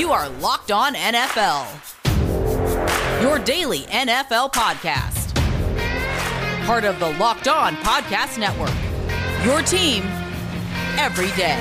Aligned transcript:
You 0.00 0.12
are 0.12 0.30
Locked 0.30 0.70
On 0.70 0.94
NFL, 0.94 1.68
your 3.20 3.38
daily 3.38 3.80
NFL 3.80 4.50
podcast. 4.50 5.34
Part 6.64 6.86
of 6.86 6.98
the 6.98 7.10
Locked 7.18 7.48
On 7.48 7.76
Podcast 7.76 8.38
Network, 8.38 8.72
your 9.44 9.60
team 9.60 10.04
every 10.98 11.30
day. 11.36 11.60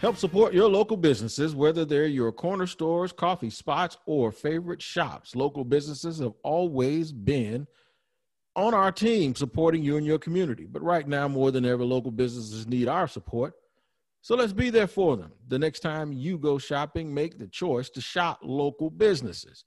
Help 0.00 0.16
support 0.16 0.52
your 0.52 0.68
local 0.68 0.96
businesses, 0.96 1.54
whether 1.54 1.84
they're 1.84 2.06
your 2.06 2.32
corner 2.32 2.66
stores, 2.66 3.12
coffee 3.12 3.50
spots, 3.50 3.96
or 4.06 4.32
favorite 4.32 4.82
shops. 4.82 5.36
Local 5.36 5.62
businesses 5.62 6.18
have 6.18 6.34
always 6.42 7.12
been 7.12 7.68
on 8.58 8.74
our 8.74 8.90
team 8.90 9.36
supporting 9.36 9.84
you 9.84 9.96
and 9.98 10.04
your 10.04 10.18
community. 10.18 10.66
But 10.66 10.82
right 10.82 11.06
now, 11.06 11.28
more 11.28 11.52
than 11.52 11.64
ever, 11.64 11.84
local 11.84 12.10
businesses 12.10 12.66
need 12.66 12.88
our 12.88 13.06
support. 13.06 13.54
So 14.20 14.34
let's 14.34 14.52
be 14.52 14.68
there 14.68 14.88
for 14.88 15.16
them. 15.16 15.30
The 15.46 15.60
next 15.60 15.78
time 15.78 16.12
you 16.12 16.38
go 16.38 16.58
shopping, 16.58 17.14
make 17.14 17.38
the 17.38 17.46
choice 17.46 17.88
to 17.90 18.00
shop 18.00 18.40
local 18.42 18.90
businesses 18.90 19.64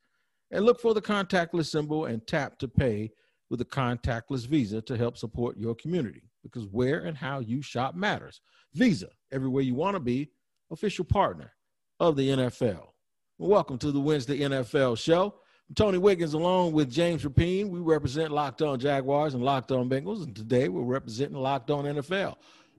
and 0.52 0.66
look 0.66 0.82
for 0.82 0.94
the 0.94 1.02
contactless 1.02 1.68
symbol 1.68 2.06
and 2.06 2.28
tap 2.28 2.60
to 2.60 2.68
pay 2.68 3.12
with 3.50 3.62
a 3.62 3.66
contactless 3.66 4.46
Visa 4.46 4.82
to 4.82 4.98
help 4.98 5.18
support 5.18 5.58
your 5.58 5.74
community 5.76 6.24
because 6.44 6.68
where 6.68 7.06
and 7.06 7.16
how 7.16 7.40
you 7.40 7.62
shop 7.62 7.96
matters. 7.96 8.42
Visa, 8.74 9.08
everywhere 9.32 9.64
you 9.64 9.74
want 9.74 9.96
to 9.96 10.02
be, 10.02 10.30
official 10.70 11.06
partner 11.06 11.54
of 12.02 12.18
the 12.18 12.28
NFL. 12.28 12.88
Welcome 13.38 13.78
to 13.78 13.92
the 13.94 14.02
Wednesday 14.02 14.40
NFL 14.40 15.00
show. 15.00 15.36
Tony 15.76 15.98
Wiggins 15.98 16.34
along 16.34 16.74
with 16.74 16.90
James 16.90 17.24
Rapien, 17.24 17.70
We 17.70 17.80
represent 17.80 18.32
Locked 18.32 18.62
On 18.62 18.80
Jaguars 18.80 19.34
and 19.34 19.44
Locked 19.44 19.72
On 19.72 19.90
Bengals, 19.90 20.24
and 20.24 20.36
today 20.36 20.70
we're 20.70 20.82
representing 20.82 21.38
Locked 21.38 21.72
On 21.72 21.86
NFL. 21.86 22.36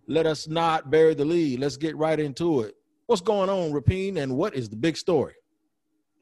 Let 0.09 0.27
us 0.27 0.49
not 0.49 0.91
bury 0.91 1.15
the 1.15 1.25
lead. 1.25 1.61
Let's 1.61 1.77
get 1.77 1.97
right 1.97 2.19
into 2.19 2.61
it. 2.61 2.75
What's 3.07 3.23
going 3.23 3.49
on, 3.49 3.73
Rapien, 3.73 4.19
and 4.19 4.37
what 4.37 4.55
is 4.55 4.69
the 4.69 4.77
big 4.77 4.97
story? 4.97 5.35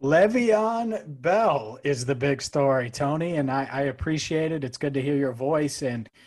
Le'Veon 0.02 1.04
Bell 1.20 1.78
is 1.84 2.04
the 2.04 2.14
big 2.14 2.40
story, 2.40 2.90
Tony, 2.90 3.36
and 3.36 3.50
I, 3.50 3.68
I 3.70 3.80
appreciate 3.82 4.52
it. 4.52 4.64
It's 4.64 4.78
good 4.78 4.94
to 4.94 5.02
hear 5.02 5.16
your 5.16 5.32
voice 5.32 5.82
and– 5.82 6.08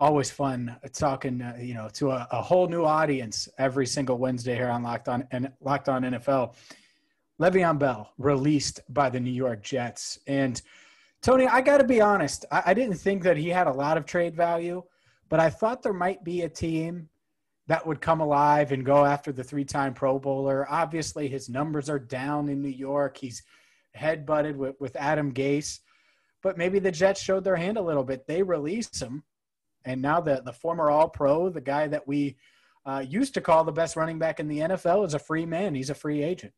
always 0.00 0.30
fun 0.30 0.76
talking, 0.92 1.42
uh, 1.42 1.56
you 1.60 1.74
know, 1.74 1.88
to 1.94 2.10
a, 2.10 2.26
a, 2.30 2.40
whole 2.40 2.68
new 2.68 2.84
audience 2.84 3.48
every 3.58 3.86
single 3.86 4.16
Wednesday 4.16 4.54
here 4.54 4.68
on 4.68 4.82
Locked 4.82 5.08
On 5.08 5.26
and 5.32 5.52
Locked 5.60 5.88
On 5.88 6.02
NFL. 6.02 6.54
Le'Veon 7.40 7.78
Bell 7.78 8.12
released 8.18 8.80
by 8.88 9.10
the 9.10 9.20
New 9.20 9.32
York 9.32 9.62
Jets, 9.62 10.18
and 10.26 10.60
Tony, 11.22 11.46
I 11.46 11.60
got 11.60 11.78
to 11.78 11.84
be 11.84 12.00
honest, 12.00 12.44
I, 12.50 12.62
I 12.66 12.74
didn't 12.74 12.96
think 12.96 13.22
that 13.24 13.36
he 13.36 13.48
had 13.48 13.66
a 13.66 13.72
lot 13.72 13.96
of 13.96 14.06
trade 14.06 14.36
value, 14.36 14.82
but 15.28 15.40
I 15.40 15.50
thought 15.50 15.82
there 15.82 15.92
might 15.92 16.24
be 16.24 16.42
a 16.42 16.48
team 16.48 17.08
that 17.66 17.86
would 17.86 18.00
come 18.00 18.20
alive 18.20 18.72
and 18.72 18.84
go 18.84 19.04
after 19.04 19.30
the 19.30 19.44
three-time 19.44 19.94
Pro 19.94 20.18
Bowler. 20.18 20.66
Obviously, 20.70 21.28
his 21.28 21.48
numbers 21.48 21.90
are 21.90 21.98
down 21.98 22.48
in 22.48 22.62
New 22.62 22.68
York. 22.68 23.18
He's 23.18 23.42
head 23.92 24.24
butted 24.24 24.56
with, 24.56 24.76
with 24.80 24.96
Adam 24.96 25.34
Gase, 25.34 25.80
but 26.42 26.56
maybe 26.56 26.78
the 26.78 26.90
Jets 26.90 27.20
showed 27.20 27.44
their 27.44 27.56
hand 27.56 27.76
a 27.76 27.82
little 27.82 28.04
bit. 28.04 28.26
They 28.26 28.42
released 28.42 29.02
him 29.02 29.22
and 29.88 30.02
now 30.02 30.20
the 30.20 30.42
the 30.44 30.52
former 30.52 30.90
All 30.90 31.08
Pro, 31.08 31.48
the 31.48 31.60
guy 31.60 31.86
that 31.88 32.06
we 32.06 32.36
uh, 32.86 33.04
used 33.06 33.34
to 33.34 33.40
call 33.40 33.64
the 33.64 33.72
best 33.72 33.96
running 33.96 34.18
back 34.18 34.38
in 34.38 34.48
the 34.48 34.58
NFL, 34.58 35.06
is 35.06 35.14
a 35.14 35.18
free 35.18 35.46
man. 35.46 35.74
He's 35.74 35.90
a 35.90 35.94
free 35.94 36.22
agent. 36.22 36.52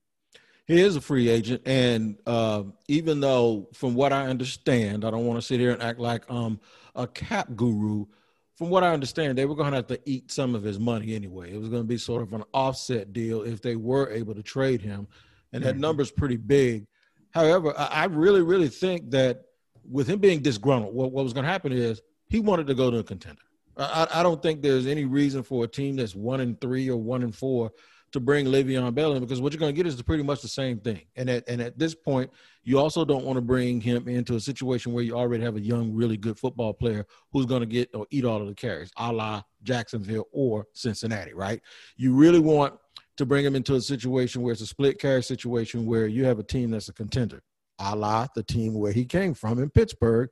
He 0.70 0.80
is 0.80 0.94
a 0.94 1.00
free 1.00 1.28
agent, 1.28 1.62
and 1.66 2.16
uh, 2.26 2.62
even 2.86 3.18
though, 3.18 3.68
from 3.74 3.96
what 3.96 4.12
I 4.12 4.28
understand, 4.28 5.04
I 5.04 5.10
don't 5.10 5.26
want 5.26 5.40
to 5.40 5.44
sit 5.44 5.58
here 5.58 5.72
and 5.72 5.82
act 5.82 5.98
like 5.98 6.30
um, 6.30 6.60
a 6.94 7.08
cap 7.08 7.48
guru. 7.56 8.06
From 8.54 8.70
what 8.70 8.84
I 8.84 8.92
understand, 8.92 9.36
they 9.36 9.46
were 9.46 9.56
going 9.56 9.72
to 9.72 9.76
have 9.76 9.88
to 9.88 9.98
eat 10.04 10.30
some 10.30 10.54
of 10.54 10.62
his 10.62 10.78
money 10.78 11.16
anyway. 11.16 11.52
It 11.52 11.58
was 11.58 11.70
going 11.70 11.82
to 11.82 11.88
be 11.88 11.96
sort 11.96 12.22
of 12.22 12.32
an 12.34 12.44
offset 12.54 13.12
deal 13.12 13.42
if 13.42 13.60
they 13.60 13.74
were 13.74 14.10
able 14.10 14.32
to 14.32 14.44
trade 14.44 14.80
him, 14.80 15.08
and 15.52 15.64
that 15.64 15.72
mm-hmm. 15.72 15.80
number's 15.80 16.12
pretty 16.12 16.36
big. 16.36 16.86
However, 17.32 17.74
I 17.76 18.04
really, 18.04 18.42
really 18.42 18.68
think 18.68 19.10
that 19.10 19.46
with 19.90 20.06
him 20.06 20.20
being 20.20 20.38
disgruntled, 20.38 20.94
what, 20.94 21.10
what 21.10 21.24
was 21.24 21.32
going 21.32 21.46
to 21.46 21.50
happen 21.50 21.72
is 21.72 22.00
he 22.28 22.38
wanted 22.38 22.68
to 22.68 22.74
go 22.74 22.92
to 22.92 22.98
a 22.98 23.02
contender. 23.02 23.42
I, 23.76 24.06
I 24.14 24.22
don't 24.22 24.40
think 24.40 24.62
there's 24.62 24.86
any 24.86 25.04
reason 25.04 25.42
for 25.42 25.64
a 25.64 25.68
team 25.68 25.96
that's 25.96 26.14
one 26.14 26.38
and 26.38 26.60
three 26.60 26.88
or 26.88 26.96
one 26.96 27.24
and 27.24 27.34
four 27.34 27.72
to 28.12 28.20
bring 28.20 28.46
Le'Veon 28.46 28.94
Bell 28.94 29.12
in 29.14 29.20
because 29.20 29.40
what 29.40 29.52
you're 29.52 29.60
going 29.60 29.74
to 29.74 29.76
get 29.76 29.86
is 29.86 30.00
pretty 30.02 30.22
much 30.22 30.42
the 30.42 30.48
same 30.48 30.78
thing. 30.78 31.02
And 31.16 31.30
at 31.30 31.48
and 31.48 31.60
at 31.60 31.78
this 31.78 31.94
point, 31.94 32.30
you 32.62 32.78
also 32.78 33.04
don't 33.04 33.24
want 33.24 33.36
to 33.36 33.42
bring 33.42 33.80
him 33.80 34.08
into 34.08 34.34
a 34.34 34.40
situation 34.40 34.92
where 34.92 35.04
you 35.04 35.14
already 35.14 35.44
have 35.44 35.56
a 35.56 35.60
young, 35.60 35.94
really 35.94 36.16
good 36.16 36.38
football 36.38 36.72
player 36.72 37.06
who's 37.32 37.46
going 37.46 37.60
to 37.60 37.66
get 37.66 37.94
or 37.94 38.06
eat 38.10 38.24
all 38.24 38.40
of 38.40 38.48
the 38.48 38.54
carries, 38.54 38.90
a 38.96 39.12
la 39.12 39.42
Jacksonville 39.62 40.26
or 40.32 40.66
Cincinnati, 40.72 41.34
right? 41.34 41.60
You 41.96 42.14
really 42.14 42.40
want 42.40 42.74
to 43.16 43.26
bring 43.26 43.44
him 43.44 43.54
into 43.54 43.74
a 43.74 43.80
situation 43.80 44.42
where 44.42 44.52
it's 44.52 44.62
a 44.62 44.66
split 44.66 44.98
carry 44.98 45.22
situation 45.22 45.86
where 45.86 46.06
you 46.06 46.24
have 46.24 46.38
a 46.38 46.44
team 46.44 46.70
that's 46.70 46.88
a 46.88 46.92
contender, 46.92 47.42
a 47.78 47.94
la 47.94 48.26
the 48.34 48.42
team 48.42 48.74
where 48.74 48.92
he 48.92 49.04
came 49.04 49.34
from 49.34 49.58
in 49.58 49.70
Pittsburgh, 49.70 50.30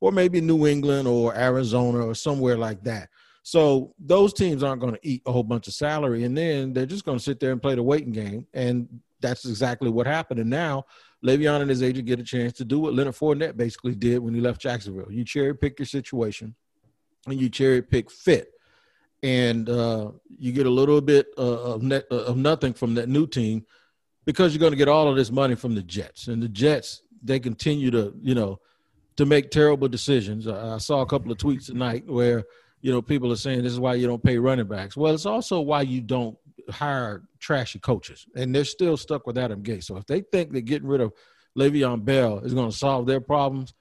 or 0.00 0.12
maybe 0.12 0.40
New 0.40 0.66
England 0.66 1.08
or 1.08 1.34
Arizona 1.34 2.06
or 2.06 2.14
somewhere 2.14 2.56
like 2.56 2.82
that. 2.84 3.08
So 3.48 3.94
those 3.98 4.34
teams 4.34 4.62
aren't 4.62 4.82
going 4.82 4.92
to 4.92 5.00
eat 5.02 5.22
a 5.24 5.32
whole 5.32 5.42
bunch 5.42 5.68
of 5.68 5.72
salary, 5.72 6.24
and 6.24 6.36
then 6.36 6.74
they're 6.74 6.84
just 6.84 7.06
going 7.06 7.16
to 7.16 7.24
sit 7.24 7.40
there 7.40 7.50
and 7.50 7.62
play 7.62 7.74
the 7.74 7.82
waiting 7.82 8.12
game. 8.12 8.46
And 8.52 9.00
that's 9.20 9.46
exactly 9.46 9.88
what 9.88 10.06
happened. 10.06 10.38
And 10.38 10.50
now 10.50 10.84
Le'Veon 11.24 11.62
and 11.62 11.70
his 11.70 11.82
agent 11.82 12.06
get 12.06 12.20
a 12.20 12.24
chance 12.24 12.52
to 12.58 12.66
do 12.66 12.78
what 12.78 12.92
Leonard 12.92 13.14
Fournette 13.14 13.56
basically 13.56 13.94
did 13.94 14.18
when 14.18 14.34
he 14.34 14.42
left 14.42 14.60
Jacksonville. 14.60 15.10
You 15.10 15.24
cherry 15.24 15.56
pick 15.56 15.78
your 15.78 15.86
situation, 15.86 16.56
and 17.26 17.40
you 17.40 17.48
cherry 17.48 17.80
pick 17.80 18.10
fit, 18.10 18.50
and 19.22 19.66
uh, 19.70 20.10
you 20.38 20.52
get 20.52 20.66
a 20.66 20.70
little 20.70 21.00
bit 21.00 21.28
uh, 21.38 21.72
of 21.72 21.82
net, 21.82 22.04
uh, 22.10 22.24
of 22.24 22.36
nothing 22.36 22.74
from 22.74 22.96
that 22.96 23.08
new 23.08 23.26
team 23.26 23.64
because 24.26 24.52
you're 24.52 24.60
going 24.60 24.72
to 24.72 24.76
get 24.76 24.88
all 24.88 25.08
of 25.08 25.16
this 25.16 25.30
money 25.30 25.54
from 25.54 25.74
the 25.74 25.82
Jets. 25.82 26.28
And 26.28 26.42
the 26.42 26.50
Jets 26.50 27.00
they 27.22 27.40
continue 27.40 27.90
to 27.92 28.12
you 28.20 28.34
know 28.34 28.60
to 29.16 29.24
make 29.24 29.50
terrible 29.50 29.88
decisions. 29.88 30.46
I 30.46 30.76
saw 30.76 31.00
a 31.00 31.06
couple 31.06 31.32
of 31.32 31.38
tweets 31.38 31.64
tonight 31.64 32.06
where 32.06 32.44
you 32.80 32.92
know 32.92 33.02
people 33.02 33.32
are 33.32 33.36
saying 33.36 33.62
this 33.62 33.72
is 33.72 33.80
why 33.80 33.94
you 33.94 34.06
don't 34.06 34.22
pay 34.22 34.38
running 34.38 34.66
backs. 34.66 34.96
Well, 34.96 35.14
it's 35.14 35.26
also 35.26 35.60
why 35.60 35.82
you 35.82 36.00
don't 36.00 36.36
hire 36.70 37.22
trashy 37.38 37.78
coaches, 37.78 38.26
and 38.36 38.54
they're 38.54 38.64
still 38.64 38.96
stuck 38.96 39.26
with 39.26 39.38
Adam 39.38 39.62
Gase. 39.62 39.84
So 39.84 39.96
if 39.96 40.06
they 40.06 40.20
think 40.20 40.52
that 40.52 40.62
getting 40.62 40.88
rid 40.88 41.00
of 41.00 41.12
Le'Veon 41.58 42.04
Bell 42.04 42.38
is 42.40 42.54
going 42.54 42.70
to 42.70 42.76
solve 42.76 43.06
their 43.06 43.20
problems, 43.20 43.74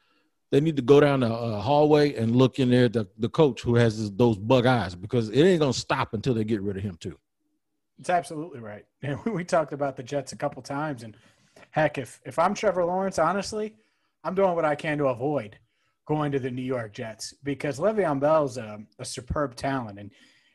they 0.52 0.62
need 0.62 0.76
to 0.78 0.82
go 0.82 1.00
down 1.00 1.22
the 1.22 1.34
uh, 1.34 1.62
hallway 1.62 2.16
and 2.16 2.36
look 2.36 2.60
in 2.60 2.70
there 2.70 2.90
the 2.90 3.08
the 3.18 3.30
coach 3.30 3.62
who 3.62 3.76
has 3.76 4.00
this, 4.00 4.12
those 4.16 4.38
bug 4.38 4.66
eyes 4.66 4.96
because 4.96 5.30
it 5.30 5.44
ain't 5.44 5.60
going 5.60 5.74
to 5.74 5.80
stop 5.80 6.14
until 6.14 6.34
they 6.34 6.44
get 6.44 6.62
rid 6.62 6.78
of 6.78 6.84
him 6.84 6.98
too. 7.00 7.18
It's 8.00 8.10
absolutely 8.10 8.60
right. 8.60 8.86
And 9.04 9.24
we 9.26 9.44
talked 9.44 9.74
about 9.74 9.96
the 9.96 10.04
Jets 10.04 10.32
a 10.32 10.36
couple 10.36 10.62
times, 10.62 11.04
and 11.04 11.16
heck, 11.72 11.98
if 11.98 12.20
if 12.26 12.40
I'm 12.40 12.54
Trevor 12.54 12.86
Lawrence, 12.86 13.20
honestly 13.20 13.76
I'm 14.24 14.36
doing 14.36 14.56
what 14.56 14.66
I 14.66 14.76
can 14.76 14.98
to 14.98 15.08
avoid 15.08 15.58
going 16.08 16.32
to 16.32 16.40
the 16.40 16.50
New 16.50 16.64
York 16.64 16.94
Jets 16.94 17.34
because 17.44 17.80
Le'Veon 17.80 18.20
Bell's 18.20 18.58
a, 18.58 18.80
a 18.98 19.06
superb 19.06 19.56
talent. 19.56 20.00
And, 20.00 20.12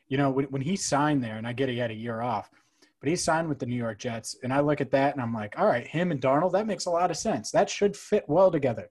you 0.07 0.17
know, 0.17 0.31
when, 0.31 0.45
when 0.45 0.61
he 0.61 0.75
signed 0.75 1.23
there, 1.23 1.37
and 1.37 1.47
I 1.47 1.53
get 1.53 1.69
he 1.69 1.77
had 1.77 1.91
a 1.91 1.95
year 1.95 2.21
off, 2.21 2.49
but 2.99 3.09
he 3.09 3.15
signed 3.15 3.47
with 3.47 3.59
the 3.59 3.65
New 3.65 3.75
York 3.75 3.99
Jets. 3.99 4.35
And 4.43 4.51
I 4.53 4.61
look 4.61 4.81
at 4.81 4.91
that 4.91 5.13
and 5.13 5.21
I'm 5.21 5.33
like, 5.33 5.55
all 5.57 5.67
right, 5.67 5.85
him 5.85 6.11
and 6.11 6.19
Darnold, 6.19 6.53
that 6.53 6.67
makes 6.67 6.85
a 6.85 6.89
lot 6.89 7.11
of 7.11 7.17
sense. 7.17 7.51
That 7.51 7.69
should 7.69 7.95
fit 7.95 8.25
well 8.27 8.49
together. 8.49 8.89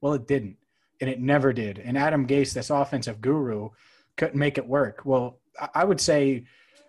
Well, 0.00 0.14
it 0.14 0.26
didn't. 0.26 0.56
And 1.00 1.08
it 1.08 1.20
never 1.20 1.52
did. 1.52 1.78
And 1.78 1.96
Adam 1.96 2.26
Gase, 2.26 2.52
this 2.52 2.70
offensive 2.70 3.20
guru, 3.20 3.70
couldn't 4.16 4.38
make 4.38 4.58
it 4.58 4.66
work. 4.66 5.02
Well, 5.04 5.38
I 5.74 5.84
would 5.84 6.00
say 6.00 6.44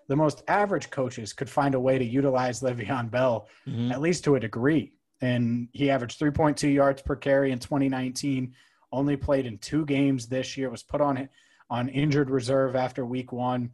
the 0.08 0.16
most 0.16 0.44
average 0.48 0.90
coaches 0.90 1.34
could 1.34 1.50
find 1.50 1.76
a 1.76 1.80
way 1.80 1.98
to 1.98 2.06
utilize 2.06 2.62
Le'Veon 2.62 3.12
Bell, 3.12 3.48
mm-hmm. 3.68 3.92
at 3.92 4.02
least 4.02 4.24
to 4.24 4.36
a 4.36 4.40
degree 4.40 4.94
and 5.22 5.68
he 5.74 5.90
averaged 5.90 6.20
3.2 6.20 6.74
yards 6.74 7.02
per 7.02 7.16
carry 7.16 7.52
in 7.52 7.60
2019. 7.60 8.54
Only 8.92 9.18
played 9.18 9.46
in 9.46 9.58
two 9.58 9.86
games 9.86 10.28
this 10.28 10.58
year. 10.58 10.70
Was 10.70 10.84
put 10.84 11.02
on 11.02 11.28
on 11.70 11.90
injured 11.90 12.30
reserve 12.30 12.76
after 12.76 13.06
week 13.06 13.32
one. 13.32 13.72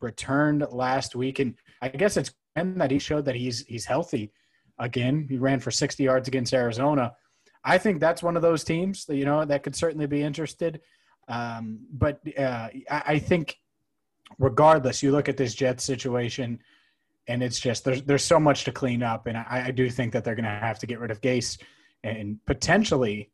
Returned 0.00 0.66
last 0.70 1.16
week, 1.16 1.38
and 1.38 1.54
I 1.82 1.88
guess 1.88 2.16
it's 2.16 2.32
and 2.54 2.80
that 2.80 2.90
he 2.90 2.98
showed 2.98 3.24
that 3.24 3.34
he's 3.34 3.64
he's 3.66 3.84
healthy 3.84 4.32
again. 4.78 5.26
He 5.28 5.36
ran 5.36 5.60
for 5.60 5.70
60 5.70 6.02
yards 6.02 6.28
against 6.28 6.52
Arizona. 6.52 7.14
I 7.64 7.78
think 7.78 7.98
that's 7.98 8.22
one 8.22 8.36
of 8.36 8.42
those 8.42 8.62
teams 8.62 9.06
that 9.06 9.16
you 9.16 9.24
know 9.24 9.44
that 9.44 9.62
could 9.62 9.74
certainly 9.74 10.06
be 10.06 10.22
interested. 10.22 10.80
Um, 11.28 11.80
but 11.92 12.20
uh, 12.38 12.68
I, 12.90 13.02
I 13.06 13.18
think, 13.18 13.58
regardless, 14.38 15.02
you 15.02 15.10
look 15.10 15.28
at 15.28 15.36
this 15.36 15.54
Jets 15.54 15.82
situation 15.82 16.60
and 17.28 17.42
it's 17.42 17.58
just 17.58 17.84
there's 17.84 18.02
there's 18.02 18.24
so 18.24 18.38
much 18.38 18.64
to 18.64 18.72
clean 18.72 19.02
up, 19.02 19.26
and 19.26 19.36
I, 19.36 19.64
I 19.66 19.70
do 19.70 19.90
think 19.90 20.12
that 20.12 20.24
they're 20.24 20.34
going 20.34 20.44
to 20.44 20.50
have 20.50 20.78
to 20.80 20.86
get 20.86 21.00
rid 21.00 21.10
of 21.10 21.20
Gase 21.20 21.58
and 22.04 22.38
potentially 22.46 23.30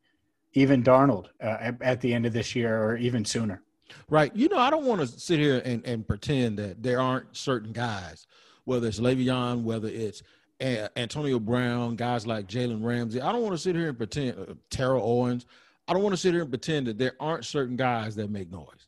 even 0.54 0.82
Darnold 0.82 1.28
uh, 1.42 1.72
at, 1.80 2.00
the 2.00 2.12
end 2.12 2.26
of 2.26 2.32
this 2.32 2.54
year 2.54 2.82
or 2.82 2.96
even 2.96 3.24
sooner. 3.24 3.62
Right. 4.08 4.34
You 4.34 4.48
know, 4.48 4.58
I 4.58 4.70
don't 4.70 4.84
want 4.84 5.00
to 5.00 5.06
sit 5.06 5.38
here 5.38 5.62
and, 5.64 5.84
and 5.86 6.06
pretend 6.06 6.58
that 6.58 6.82
there 6.82 7.00
aren't 7.00 7.36
certain 7.36 7.72
guys, 7.72 8.26
whether 8.64 8.86
it's 8.86 9.00
Le'Veon, 9.00 9.62
whether 9.62 9.88
it's 9.88 10.22
Antonio 10.60 11.38
Brown, 11.38 11.96
guys 11.96 12.26
like 12.26 12.46
Jalen 12.46 12.84
Ramsey. 12.84 13.20
I 13.20 13.32
don't 13.32 13.42
want 13.42 13.54
to 13.54 13.58
sit 13.58 13.74
here 13.74 13.88
and 13.88 13.98
pretend 13.98 14.38
uh, 14.38 14.54
Terrell 14.70 15.02
Owens. 15.02 15.46
I 15.88 15.92
don't 15.92 16.02
want 16.02 16.12
to 16.12 16.20
sit 16.20 16.32
here 16.32 16.42
and 16.42 16.50
pretend 16.50 16.86
that 16.86 16.98
there 16.98 17.14
aren't 17.18 17.44
certain 17.44 17.76
guys 17.76 18.14
that 18.16 18.30
make 18.30 18.50
noise. 18.50 18.86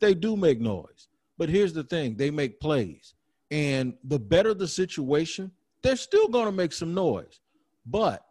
They 0.00 0.14
do 0.14 0.36
make 0.36 0.60
noise. 0.60 1.08
But 1.38 1.48
here's 1.48 1.72
the 1.72 1.84
thing 1.84 2.16
they 2.16 2.30
make 2.30 2.60
plays. 2.60 3.14
And 3.50 3.94
the 4.04 4.18
better 4.18 4.54
the 4.54 4.68
situation, 4.68 5.52
they're 5.82 5.96
still 5.96 6.28
going 6.28 6.46
to 6.46 6.52
make 6.52 6.72
some 6.72 6.94
noise. 6.94 7.40
But 7.84 8.24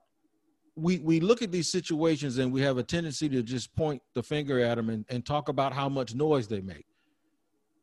we 0.76 1.00
we 1.00 1.20
look 1.20 1.42
at 1.42 1.52
these 1.52 1.70
situations 1.70 2.38
and 2.38 2.52
we 2.52 2.62
have 2.62 2.78
a 2.78 2.84
tendency 2.84 3.28
to 3.30 3.44
just 3.44 3.76
point 3.76 4.02
the 4.14 4.24
finger 4.24 4.60
at 4.60 4.76
them 4.76 4.90
and, 4.90 5.06
and 5.10 5.26
talk 5.26 5.50
about 5.50 5.74
how 5.74 5.90
much 5.90 6.16
noise 6.16 6.48
they 6.48 6.62
make. 6.62 6.86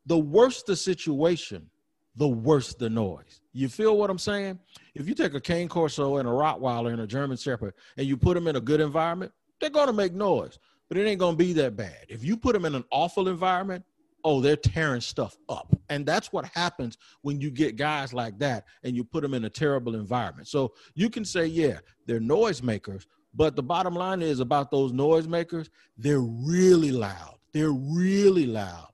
The 0.05 0.17
worse 0.17 0.63
the 0.63 0.75
situation, 0.75 1.69
the 2.15 2.27
worse 2.27 2.73
the 2.73 2.89
noise. 2.89 3.41
You 3.53 3.69
feel 3.69 3.97
what 3.97 4.09
I'm 4.09 4.17
saying? 4.17 4.59
If 4.95 5.07
you 5.07 5.13
take 5.13 5.33
a 5.35 5.41
cane 5.41 5.67
corso 5.67 6.17
and 6.17 6.27
a 6.27 6.31
Rottweiler 6.31 6.91
and 6.91 7.01
a 7.01 7.07
German 7.07 7.37
Shepherd 7.37 7.73
and 7.97 8.07
you 8.07 8.17
put 8.17 8.33
them 8.33 8.47
in 8.47 8.55
a 8.55 8.61
good 8.61 8.81
environment, 8.81 9.31
they're 9.59 9.69
going 9.69 9.87
to 9.87 9.93
make 9.93 10.13
noise, 10.13 10.57
but 10.87 10.97
it 10.97 11.05
ain't 11.05 11.19
going 11.19 11.33
to 11.33 11.43
be 11.43 11.53
that 11.53 11.75
bad. 11.75 12.05
If 12.07 12.23
you 12.23 12.37
put 12.37 12.53
them 12.53 12.65
in 12.65 12.75
an 12.75 12.85
awful 12.91 13.27
environment, 13.27 13.83
oh, 14.23 14.41
they're 14.41 14.55
tearing 14.55 15.01
stuff 15.01 15.37
up. 15.47 15.75
And 15.89 16.05
that's 16.05 16.31
what 16.31 16.45
happens 16.53 16.97
when 17.21 17.39
you 17.39 17.51
get 17.51 17.75
guys 17.75 18.13
like 18.13 18.37
that 18.39 18.65
and 18.83 18.95
you 18.95 19.03
put 19.03 19.21
them 19.21 19.33
in 19.33 19.45
a 19.45 19.49
terrible 19.49 19.95
environment. 19.95 20.47
So 20.47 20.73
you 20.95 21.09
can 21.09 21.25
say, 21.25 21.45
yeah, 21.45 21.79
they're 22.05 22.19
noisemakers, 22.19 23.05
but 23.33 23.55
the 23.55 23.63
bottom 23.63 23.93
line 23.93 24.21
is 24.21 24.39
about 24.39 24.71
those 24.71 24.91
noisemakers, 24.91 25.69
they're 25.97 26.21
really 26.21 26.91
loud. 26.91 27.35
They're 27.53 27.71
really 27.71 28.45
loud 28.45 28.89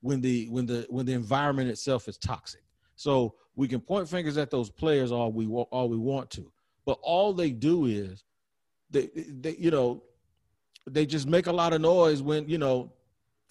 when 0.00 0.20
the 0.20 0.46
when 0.48 0.66
the 0.66 0.86
when 0.90 1.06
the 1.06 1.12
environment 1.12 1.70
itself 1.70 2.08
is 2.08 2.18
toxic. 2.18 2.62
So 2.94 3.34
we 3.54 3.68
can 3.68 3.80
point 3.80 4.08
fingers 4.08 4.36
at 4.36 4.50
those 4.50 4.70
players 4.70 5.10
all 5.12 5.32
we 5.32 5.46
all 5.46 5.88
we 5.88 5.96
want 5.96 6.30
to, 6.32 6.50
but 6.84 6.98
all 7.02 7.32
they 7.32 7.50
do 7.50 7.86
is 7.86 8.24
they, 8.90 9.08
they 9.14 9.56
you 9.58 9.70
know 9.70 10.02
they 10.86 11.06
just 11.06 11.26
make 11.26 11.46
a 11.46 11.52
lot 11.52 11.72
of 11.72 11.80
noise 11.80 12.22
when 12.22 12.48
you 12.48 12.58
know 12.58 12.92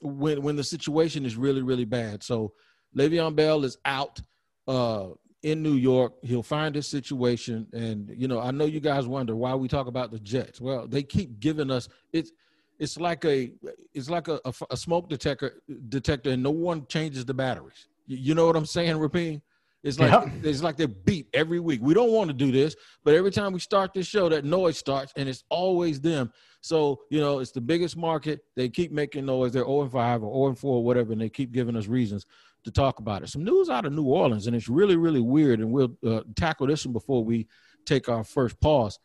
when 0.02 0.42
when 0.42 0.56
the 0.56 0.64
situation 0.64 1.26
is 1.26 1.36
really 1.36 1.62
really 1.62 1.86
bad. 1.86 2.24
So 2.24 2.54
Le'Veon 2.96 3.36
Bell 3.36 3.64
is 3.64 3.78
out 3.86 4.22
uh, 4.68 5.08
in 5.44 5.62
New 5.62 5.76
York. 5.76 6.14
He'll 6.24 6.44
find 6.44 6.74
his 6.74 6.88
situation, 6.88 7.68
and 7.74 8.12
you 8.16 8.28
know 8.28 8.40
I 8.40 8.52
know 8.52 8.66
you 8.66 8.80
guys 8.80 9.08
wonder 9.08 9.36
why 9.36 9.56
we 9.56 9.68
talk 9.68 9.88
about 9.88 10.12
the 10.12 10.20
Jets. 10.20 10.60
Well, 10.62 10.88
they 10.88 11.04
keep 11.04 11.40
giving 11.40 11.72
us 11.72 11.88
it's 12.14 12.32
it's 12.80 13.00
like 13.00 13.26
a 13.26 13.52
it's 13.94 14.10
like 14.10 14.28
a, 14.28 14.40
a, 14.46 14.54
a 14.72 14.78
smoke 14.78 15.10
detector 15.10 15.62
detector, 15.90 16.32
and 16.32 16.44
no 16.44 16.52
one 16.52 16.86
changes 16.88 17.26
the 17.26 17.34
batteries. 17.34 17.88
You, 18.08 18.18
you 18.18 18.36
know 18.36 18.48
what 18.48 18.56
I'm 18.56 18.66
saying, 18.66 18.98
Rapien? 18.98 19.42
It's 19.86 20.00
like 20.00 20.12
yeah. 20.12 20.32
it's 20.42 20.64
like 20.64 20.78
they're 20.78 20.88
beat 20.88 21.28
every 21.32 21.60
week. 21.60 21.80
We 21.80 21.94
don't 21.94 22.12
want 22.12 22.28
to 22.30 22.34
do 22.34 22.52
this, 22.52 22.76
but 23.04 23.14
every 23.14 23.30
time 23.30 23.54
we 23.54 23.60
start 23.60 23.94
this 23.94 24.08
show, 24.08 24.28
that 24.30 24.44
noise 24.44 24.80
starts, 24.80 25.14
and 25.16 25.30
it's 25.30 25.44
always 25.48 26.02
them. 26.02 26.34
So 26.62 27.02
you 27.12 27.20
know, 27.20 27.38
it's 27.38 27.52
the 27.52 27.62
biggest 27.62 27.96
market. 27.96 28.40
They 28.56 28.68
keep 28.68 28.92
making 28.92 29.28
noise. 29.28 29.54
They're 29.54 29.64
0 29.64 29.84
and 29.84 29.92
5 29.92 30.24
or 30.24 30.34
0 30.34 30.48
and 30.48 30.58
4, 30.58 30.78
or 30.78 30.84
whatever, 30.84 31.12
and 31.12 31.22
they 31.22 31.30
keep 31.30 31.52
giving 31.52 31.76
us 31.76 31.86
reasons 31.86 32.26
to 32.64 32.72
talk 32.72 32.98
about 32.98 33.22
it. 33.22 33.30
Some 33.30 33.44
news 33.44 33.70
out 33.70 33.86
of 33.86 33.94
New 33.94 34.06
Orleans, 34.06 34.48
and 34.48 34.56
it's 34.56 34.68
really, 34.68 34.96
really 34.96 35.22
weird. 35.22 35.60
And 35.60 35.72
we'll 35.72 35.96
uh, 36.04 36.22
tackle 36.36 36.66
this 36.66 36.84
one 36.84 36.94
before 36.94 37.24
we 37.24 37.48
take 37.86 38.10
our 38.10 38.24
first 38.24 38.60
pause. 38.60 38.98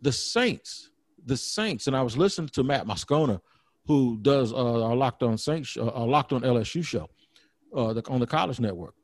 The 0.00 0.12
Saints, 0.12 0.92
the 1.26 1.36
Saints, 1.36 1.88
and 1.88 1.94
I 1.94 2.00
was 2.00 2.16
listening 2.16 2.48
to 2.54 2.64
Matt 2.64 2.86
Moscona, 2.86 3.38
who 3.84 4.18
does 4.22 4.54
uh, 4.54 4.82
our 4.82 4.96
Locked 4.96 5.22
On 5.22 5.36
Saints, 5.36 5.76
uh, 5.76 5.88
our 5.88 6.06
Locked 6.06 6.32
On 6.32 6.40
LSU 6.40 6.82
show, 6.82 7.06
uh, 7.76 7.92
the, 7.92 8.02
on 8.08 8.18
the 8.18 8.26
College 8.26 8.60
Network 8.60 8.94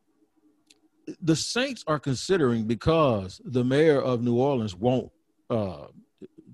the 1.21 1.37
Saints 1.37 1.85
are 1.87 1.99
considering 1.99 2.65
because 2.65 3.41
the 3.45 3.65
mayor 3.65 4.01
of 4.01 4.23
New 4.23 4.37
Orleans 4.37 4.75
won't 4.75 5.11
uh, 5.51 5.87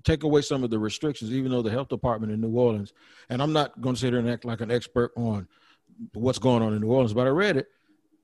take 0.03 0.23
away 0.23 0.41
some 0.41 0.63
of 0.63 0.69
the 0.69 0.79
restrictions, 0.79 1.31
even 1.31 1.51
though 1.51 1.61
the 1.61 1.71
health 1.71 1.89
department 1.89 2.31
in 2.31 2.41
New 2.41 2.55
Orleans, 2.57 2.93
and 3.29 3.41
I'm 3.41 3.53
not 3.53 3.79
going 3.81 3.95
to 3.95 4.01
sit 4.01 4.13
here 4.13 4.19
and 4.19 4.29
act 4.29 4.45
like 4.45 4.61
an 4.61 4.71
expert 4.71 5.11
on 5.15 5.47
what's 6.13 6.39
going 6.39 6.61
on 6.61 6.73
in 6.73 6.81
New 6.81 6.91
Orleans, 6.91 7.13
but 7.13 7.27
I 7.27 7.29
read 7.29 7.57
it. 7.57 7.67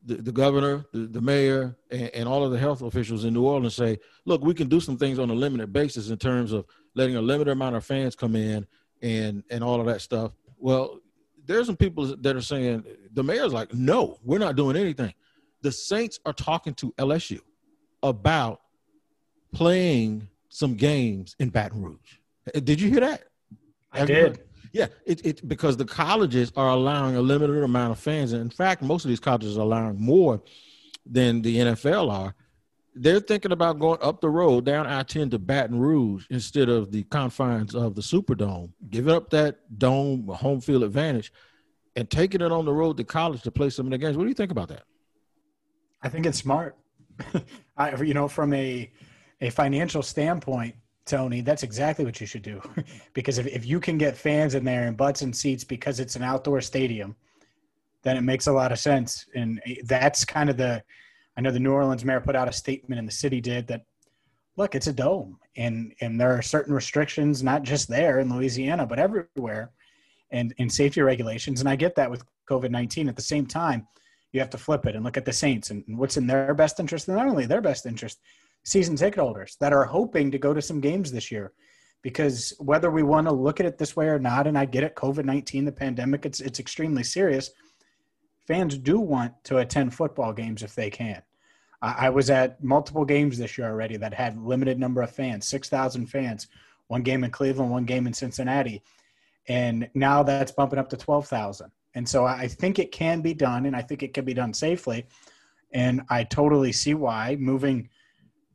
The, 0.06 0.16
the 0.16 0.32
governor, 0.32 0.86
the, 0.94 1.08
the 1.08 1.20
mayor, 1.22 1.76
and, 1.92 2.10
and, 2.14 2.30
all 2.30 2.46
of 2.46 2.52
the 2.52 2.58
health 2.58 2.82
officials 2.82 3.26
in 3.26 3.34
New 3.34 3.46
Orleans 3.46 3.76
say, 3.76 4.00
look, 4.24 4.42
we 4.42 4.54
can 4.54 4.70
do 4.70 4.80
some 4.80 4.98
things 4.98 5.20
on 5.20 5.30
a 5.30 5.34
limited 5.34 5.74
basis 5.74 6.10
in 6.10 6.18
terms 6.18 6.54
of 6.54 6.66
letting 6.96 7.18
a 7.18 7.22
limited 7.22 7.52
amount 7.52 7.76
of 7.76 7.84
fans 7.84 8.16
come 8.16 8.38
in 8.38 8.66
and 9.02 9.44
and 9.50 9.62
all 9.62 9.82
of 9.82 9.88
that 9.88 10.00
stuff. 10.00 10.32
Well, 10.58 11.02
there's 11.46 11.66
some 11.66 11.76
people 11.76 12.16
that 12.16 12.36
are 12.36 12.42
saying 12.42 12.86
the 13.12 13.24
mayor's 13.24 13.52
like, 13.52 13.74
no, 13.74 14.18
we're 14.24 14.40
not 14.40 14.56
doing 14.56 14.78
anything 14.78 15.14
the 15.62 15.72
Saints 15.72 16.20
are 16.26 16.34
talking 16.34 16.74
to 16.76 16.92
LSU 16.94 17.40
about 18.04 18.62
playing 19.54 20.28
some 20.50 20.76
games 20.76 21.36
in 21.40 21.50
Baton 21.50 21.82
Rouge. 21.82 22.18
Uh, 22.54 22.60
did 22.60 22.80
you 22.80 22.90
hear 22.90 23.02
that? 23.02 23.24
I 23.92 24.06
did. 24.06 24.44
Yeah, 24.72 24.88
it, 25.06 25.26
it 25.26 25.48
because 25.48 25.78
the 25.78 25.86
colleges 25.86 26.52
are 26.56 26.70
allowing 26.70 27.16
a 27.16 27.22
limited 27.22 27.64
amount 27.64 27.92
of 27.92 28.00
fans, 28.00 28.34
and 28.34 28.42
in 28.42 28.50
fact, 28.50 28.84
most 28.84 29.04
of 29.04 29.10
these 29.10 29.20
colleges 29.20 29.58
are 29.58 29.62
allowing 29.62 30.00
more 30.00 30.42
than 31.06 31.42
the 31.42 31.58
NFL 31.58 32.12
are. 32.12 32.36
They're 32.94 33.20
thinking 33.20 33.52
about 33.52 33.80
going 33.80 34.00
up 34.02 34.20
the 34.20 34.30
road 34.30 34.66
down 34.66 34.86
I-10 34.86 35.32
to 35.32 35.40
Baton 35.40 35.80
Rouge 35.80 36.26
instead 36.30 36.70
of 36.70 36.92
the 36.92 37.04
confines 37.04 37.74
of 37.74 37.96
the 37.96 38.02
Superdome, 38.02 38.72
giving 38.90 39.14
up 39.14 39.30
that 39.30 39.80
dome 39.80 40.28
home 40.28 40.60
field 40.60 40.84
advantage, 40.84 41.32
and 41.96 42.10
taking 42.10 42.42
it 42.42 42.52
on 42.52 42.66
the 42.66 42.74
road 42.74 42.98
to 42.98 43.04
college 43.04 43.42
to 43.44 43.52
play 43.52 43.70
some 43.70 43.88
of 43.88 43.92
the 43.92 43.98
games. 43.98 44.18
What 44.18 44.24
do 44.24 44.30
you 44.30 44.36
think 44.36 44.52
about 44.52 44.70
that? 44.70 44.84
I 46.02 46.10
think 46.10 46.26
it's 46.26 46.38
smart. 46.38 46.78
I, 47.78 47.96
you 48.02 48.14
know, 48.14 48.28
from 48.28 48.54
a 48.54 48.92
a 49.42 49.50
financial 49.50 50.02
standpoint, 50.02 50.76
Tony, 51.06 51.42
that's 51.42 51.64
exactly 51.64 52.06
what 52.06 52.20
you 52.20 52.28
should 52.28 52.42
do. 52.42 52.62
because 53.14 53.38
if, 53.38 53.48
if 53.48 53.66
you 53.66 53.80
can 53.80 53.98
get 53.98 54.18
fans 54.18 54.56
in 54.56 54.64
there 54.64 54.88
and 54.88 54.98
butts 54.98 55.22
and 55.22 55.36
seats 55.36 55.64
because 55.64 56.00
it's 56.00 56.16
an 56.16 56.24
outdoor 56.24 56.62
stadium, 56.62 57.16
then 58.04 58.18
it 58.18 58.22
makes 58.22 58.48
a 58.48 58.52
lot 58.52 58.72
of 58.72 58.80
sense. 58.80 59.26
And 59.36 59.62
eh, 59.66 59.76
that's 59.86 60.26
kind 60.26 60.50
of 60.50 60.58
the, 60.58 60.84
I 61.38 61.42
know 61.42 61.52
the 61.52 61.60
New 61.60 61.72
Orleans 61.72 62.06
mayor 62.06 62.20
put 62.20 62.36
out 62.36 62.48
a 62.48 62.54
statement 62.54 63.00
and 63.00 63.08
the 63.08 63.14
city 63.14 63.42
did 63.42 63.68
that, 63.68 63.86
look, 64.58 64.76
it's 64.76 64.88
a 64.88 64.94
dome 64.94 65.40
and, 65.56 65.94
and 66.02 66.20
there 66.20 66.32
are 66.32 66.42
certain 66.42 66.74
restrictions, 66.74 67.44
not 67.44 67.64
just 67.64 67.88
there 67.88 68.20
in 68.20 68.34
Louisiana, 68.34 68.86
but 68.86 69.00
everywhere 69.00 69.72
and, 70.32 70.54
and 70.60 70.72
safety 70.72 71.02
regulations. 71.02 71.60
And 71.62 71.70
I 71.70 71.76
get 71.76 71.96
that 71.96 72.12
with 72.12 72.24
COVID-19 72.50 73.08
at 73.08 73.16
the 73.16 73.22
same 73.22 73.46
time 73.46 73.88
you 74.32 74.40
have 74.40 74.50
to 74.52 74.58
flip 74.58 74.86
it 74.86 74.96
and 74.96 75.04
look 75.04 75.18
at 75.18 75.26
the 75.26 75.34
Saints 75.34 75.72
and 75.72 75.84
what's 75.88 76.18
in 76.18 76.28
their 76.28 76.54
best 76.54 76.80
interest, 76.80 77.08
and 77.08 77.18
not 77.18 77.28
only 77.28 77.46
their 77.46 77.62
best 77.62 77.86
interest, 77.86 78.20
season 78.64 78.96
ticket 78.96 79.20
holders 79.20 79.58
that 79.60 79.74
are 79.74 79.86
hoping 79.86 80.32
to 80.32 80.38
go 80.38 80.54
to 80.54 80.62
some 80.62 80.82
games 80.82 81.12
this 81.12 81.32
year. 81.32 81.54
Because 82.02 82.54
whether 82.60 82.90
we 82.90 83.04
want 83.04 83.28
to 83.28 83.34
look 83.34 83.60
at 83.60 83.66
it 83.66 83.78
this 83.78 83.96
way 83.96 84.08
or 84.08 84.20
not, 84.20 84.48
and 84.48 84.58
I 84.58 84.64
get 84.66 84.84
it, 84.84 84.96
COVID 84.96 85.26
nineteen, 85.26 85.66
the 85.66 85.72
pandemic, 85.72 86.26
it's 86.26 86.40
it's 86.40 86.60
extremely 86.60 87.04
serious. 87.04 87.52
Fans 88.48 88.78
do 88.78 89.00
want 89.00 89.34
to 89.44 89.58
attend 89.58 89.94
football 89.94 90.32
games 90.32 90.64
if 90.64 90.74
they 90.74 90.90
can. 90.90 91.22
I 91.82 92.10
was 92.10 92.30
at 92.30 92.64
multiple 92.64 93.06
games 93.06 93.38
this 93.38 93.58
year 93.58 93.68
already 93.68 93.96
that 93.98 94.14
had 94.14 94.38
limited 94.38 94.80
number 94.80 95.02
of 95.02 95.12
fans, 95.12 95.48
six 95.48 95.70
thousand 95.70 96.08
fans. 96.08 96.48
One 96.88 97.04
game 97.04 97.24
in 97.24 97.32
Cleveland, 97.32 97.70
one 97.70 97.86
game 97.86 98.08
in 98.08 98.14
Cincinnati, 98.14 98.82
and 99.48 99.90
now 99.94 100.24
that's 100.24 100.52
bumping 100.52 100.80
up 100.80 100.90
to 100.90 100.98
twelve 100.98 101.28
thousand. 101.28 101.72
And 101.96 102.08
so 102.08 102.26
I 102.26 102.48
think 102.48 102.80
it 102.80 102.92
can 102.92 103.22
be 103.22 103.34
done, 103.34 103.66
and 103.66 103.76
I 103.76 103.82
think 103.82 104.04
it 104.04 104.14
can 104.14 104.26
be 104.26 104.34
done 104.34 104.54
safely. 104.54 105.08
And 105.74 106.02
I 106.10 106.24
totally 106.24 106.72
see 106.72 106.94
why 106.94 107.36
moving 107.40 107.90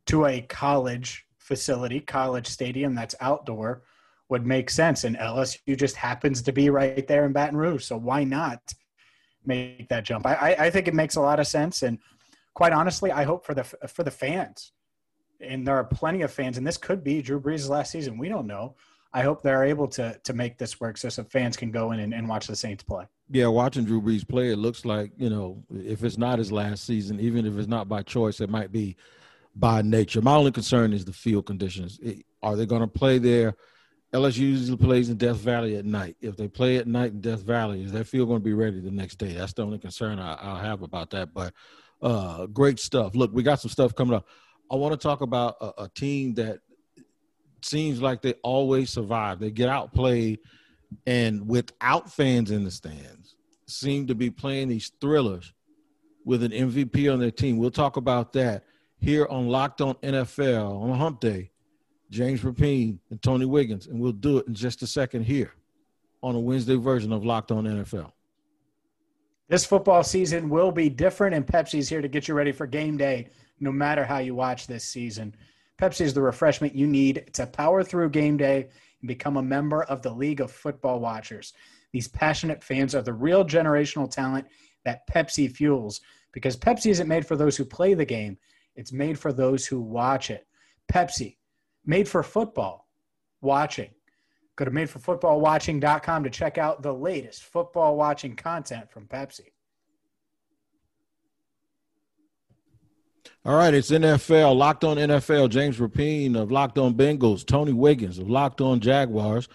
to 0.07 0.25
a 0.25 0.41
college 0.41 1.25
facility, 1.37 1.99
college 1.99 2.47
stadium 2.47 2.95
that's 2.95 3.15
outdoor 3.19 3.83
would 4.29 4.45
make 4.45 4.69
sense. 4.69 5.03
And 5.03 5.17
LSU 5.17 5.77
just 5.77 5.95
happens 5.95 6.41
to 6.41 6.51
be 6.51 6.69
right 6.69 7.07
there 7.07 7.25
in 7.25 7.33
Baton 7.33 7.57
Rouge. 7.57 7.85
So 7.85 7.97
why 7.97 8.23
not 8.23 8.61
make 9.45 9.87
that 9.89 10.05
jump? 10.05 10.25
I, 10.25 10.55
I 10.57 10.69
think 10.69 10.87
it 10.87 10.93
makes 10.93 11.15
a 11.15 11.21
lot 11.21 11.39
of 11.39 11.47
sense. 11.47 11.83
And 11.83 11.99
quite 12.53 12.73
honestly, 12.73 13.11
I 13.11 13.23
hope 13.23 13.45
for 13.45 13.53
the 13.53 13.63
for 13.63 14.03
the 14.03 14.11
fans, 14.11 14.71
and 15.39 15.67
there 15.67 15.75
are 15.75 15.83
plenty 15.83 16.23
of 16.23 16.31
fans, 16.31 16.57
and 16.57 16.65
this 16.65 16.77
could 16.77 17.03
be 17.03 17.21
Drew 17.21 17.39
Brees' 17.39 17.69
last 17.69 17.91
season. 17.91 18.17
We 18.17 18.29
don't 18.29 18.47
know. 18.47 18.75
I 19.13 19.21
hope 19.21 19.43
they're 19.43 19.63
able 19.63 19.87
to 19.89 20.19
to 20.23 20.33
make 20.33 20.57
this 20.57 20.79
work 20.79 20.97
so 20.97 21.09
some 21.09 21.25
fans 21.25 21.55
can 21.55 21.71
go 21.71 21.91
in 21.91 21.99
and, 21.99 22.13
and 22.13 22.27
watch 22.27 22.47
the 22.47 22.55
Saints 22.55 22.83
play. 22.83 23.05
Yeah, 23.29 23.47
watching 23.47 23.85
Drew 23.85 24.01
Brees 24.01 24.27
play, 24.27 24.51
it 24.51 24.57
looks 24.57 24.85
like 24.85 25.11
you 25.17 25.29
know 25.29 25.63
if 25.73 26.03
it's 26.03 26.17
not 26.17 26.39
his 26.39 26.51
last 26.51 26.85
season, 26.85 27.19
even 27.19 27.45
if 27.45 27.57
it's 27.57 27.67
not 27.67 27.87
by 27.89 28.03
choice, 28.03 28.39
it 28.39 28.49
might 28.49 28.71
be 28.71 28.95
by 29.55 29.81
nature. 29.81 30.21
My 30.21 30.35
only 30.35 30.51
concern 30.51 30.93
is 30.93 31.05
the 31.05 31.13
field 31.13 31.45
conditions. 31.45 31.99
Are 32.43 32.55
they 32.55 32.65
going 32.65 32.81
to 32.81 32.87
play 32.87 33.17
there? 33.17 33.55
LSU 34.13 34.37
usually 34.37 34.77
plays 34.77 35.09
in 35.09 35.17
Death 35.17 35.37
Valley 35.37 35.75
at 35.75 35.85
night. 35.85 36.15
If 36.21 36.37
they 36.37 36.47
play 36.47 36.77
at 36.77 36.87
night 36.87 37.11
in 37.11 37.21
Death 37.21 37.41
Valley, 37.41 37.83
is 37.83 37.91
that 37.91 38.07
field 38.07 38.29
going 38.29 38.39
to 38.39 38.45
be 38.45 38.53
ready 38.53 38.79
the 38.79 38.91
next 38.91 39.17
day? 39.17 39.33
That's 39.33 39.53
the 39.53 39.63
only 39.63 39.77
concern 39.77 40.19
I, 40.19 40.53
will 40.53 40.55
have 40.55 40.83
about 40.83 41.09
that. 41.09 41.33
But 41.33 41.53
uh, 42.01 42.45
great 42.45 42.79
stuff. 42.79 43.15
Look, 43.15 43.31
we 43.33 43.43
got 43.43 43.59
some 43.59 43.71
stuff 43.71 43.95
coming 43.95 44.13
up. 44.13 44.27
I 44.71 44.75
want 44.75 44.93
to 44.93 44.97
talk 44.97 45.21
about 45.21 45.57
a, 45.59 45.83
a 45.83 45.89
team 45.89 46.35
that 46.35 46.59
seems 47.61 48.01
like 48.01 48.21
they 48.21 48.33
always 48.43 48.89
survive. 48.89 49.39
They 49.39 49.51
get 49.51 49.69
outplayed, 49.69 50.39
and 51.05 51.47
without 51.47 52.11
fans 52.11 52.51
in 52.51 52.63
the 52.63 52.71
stands, 52.71 53.35
seem 53.67 54.07
to 54.07 54.15
be 54.15 54.29
playing 54.29 54.67
these 54.67 54.91
thrillers 55.01 55.53
with 56.23 56.43
an 56.43 56.51
MVP 56.51 57.11
on 57.11 57.19
their 57.19 57.31
team. 57.31 57.57
We'll 57.57 57.71
talk 57.71 57.97
about 57.97 58.33
that 58.33 58.63
here 58.99 59.27
on 59.29 59.47
Locked 59.47 59.81
On 59.81 59.95
NFL 59.95 60.81
on 60.81 60.89
a 60.89 60.95
Hump 60.95 61.19
Day 61.19 61.51
James 62.09 62.41
Rapien 62.41 62.99
and 63.09 63.21
Tony 63.21 63.45
Wiggins, 63.45 63.87
and 63.87 63.99
we'll 63.99 64.11
do 64.11 64.37
it 64.37 64.47
in 64.47 64.53
just 64.53 64.81
a 64.81 64.87
second 64.87 65.23
here 65.23 65.53
on 66.21 66.35
a 66.35 66.39
Wednesday 66.39 66.75
version 66.75 67.11
of 67.11 67.25
Locked 67.25 67.51
On 67.51 67.65
NFL. 67.65 68.11
This 69.47 69.65
football 69.65 70.03
season 70.03 70.49
will 70.49 70.71
be 70.71 70.89
different, 70.89 71.35
and 71.35 71.45
Pepsi's 71.45 71.87
here 71.87 72.01
to 72.01 72.07
get 72.07 72.27
you 72.27 72.33
ready 72.33 72.51
for 72.51 72.65
game 72.65 72.97
day, 72.97 73.29
no 73.59 73.71
matter 73.71 74.03
how 74.03 74.17
you 74.17 74.33
watch 74.33 74.65
this 74.65 74.83
season. 74.83 75.35
Pepsi 75.79 76.01
is 76.01 76.13
the 76.13 76.21
refreshment 76.21 76.73
you 76.73 76.87
need 76.87 77.29
to 77.33 77.45
power 77.45 77.83
through 77.83 78.09
game 78.09 78.37
day 78.37 78.69
and 79.05 79.07
become 79.07 79.37
a 79.37 79.43
member 79.43 79.83
of 79.83 80.01
the 80.01 80.11
League 80.11 80.41
of 80.41 80.51
Football 80.51 80.99
Watchers. 80.99 81.53
These 81.91 82.07
passionate 82.07 82.63
fans 82.63 82.95
are 82.95 83.03
the 83.03 83.13
real 83.13 83.45
generational 83.45 84.09
talent 84.09 84.47
that 84.83 85.07
Pepsi 85.07 85.51
fuels 85.51 86.01
because 86.31 86.57
Pepsi 86.57 86.87
isn't 86.87 87.07
made 87.07 87.23
for 87.23 87.35
those 87.35 87.55
who 87.55 87.65
play 87.65 87.93
the 87.93 88.03
game, 88.03 88.35
it's 88.75 88.91
made 88.91 89.19
for 89.19 89.31
those 89.31 89.67
who 89.67 89.79
watch 89.79 90.31
it. 90.31 90.47
Pepsi, 90.91 91.37
made 91.85 92.09
for 92.09 92.23
football 92.23 92.87
watching. 93.41 93.91
Go 94.55 94.65
to 94.65 94.71
madeforfootballwatching.com 94.71 96.23
to 96.23 96.29
check 96.31 96.57
out 96.57 96.81
the 96.81 96.93
latest 96.93 97.43
football 97.43 97.95
watching 97.97 98.35
content 98.35 98.89
from 98.89 99.05
Pepsi. 99.05 99.51
All 103.45 103.55
right, 103.55 103.75
it's 103.75 103.91
NFL, 103.91 104.55
Locked 104.57 104.83
On 104.83 104.97
NFL. 104.97 105.51
James 105.51 105.77
Rapien 105.77 106.35
of 106.35 106.51
Locked 106.51 106.79
On 106.79 106.95
Bengals, 106.95 107.45
Tony 107.45 107.73
Wiggins 107.73 108.17
of 108.17 108.27
Locked 108.27 108.59
On 108.59 108.79
Jaguars. 108.79 109.47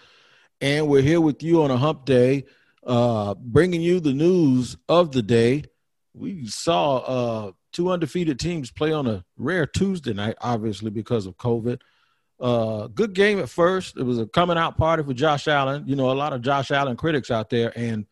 And 0.61 0.87
we're 0.87 1.01
here 1.01 1.19
with 1.19 1.43
you 1.43 1.61
on 1.61 1.71
a 1.71 1.75
hump 1.75 2.05
day, 2.05 2.45
uh, 2.87 3.33
bringing 3.33 3.81
you 3.81 3.99
the 3.99 4.13
news 4.13 4.77
of 4.87 5.11
the 5.11 5.21
day. 5.21 5.65
We 6.13 6.47
saw 6.47 6.97
uh, 6.99 7.51
two 7.73 7.91
undefeated 7.91 8.39
teams 8.39 8.71
play 8.71 8.93
on 8.93 9.07
a 9.07 9.25
rare 9.35 9.65
Tuesday 9.65 10.13
night, 10.13 10.37
obviously 10.39 10.89
because 10.89 11.25
of 11.25 11.35
COVID. 11.35 11.81
Uh, 12.39 12.87
good 12.87 13.11
game 13.11 13.39
at 13.39 13.49
first. 13.49 13.97
It 13.97 14.03
was 14.03 14.19
a 14.19 14.25
coming 14.25 14.57
out 14.57 14.77
party 14.77 15.03
for 15.03 15.13
Josh 15.13 15.49
Allen. 15.49 15.83
You 15.85 15.97
know, 15.97 16.11
a 16.11 16.13
lot 16.13 16.31
of 16.31 16.41
Josh 16.41 16.71
Allen 16.71 16.95
critics 16.95 17.29
out 17.29 17.49
there. 17.49 17.77
And 17.77 18.05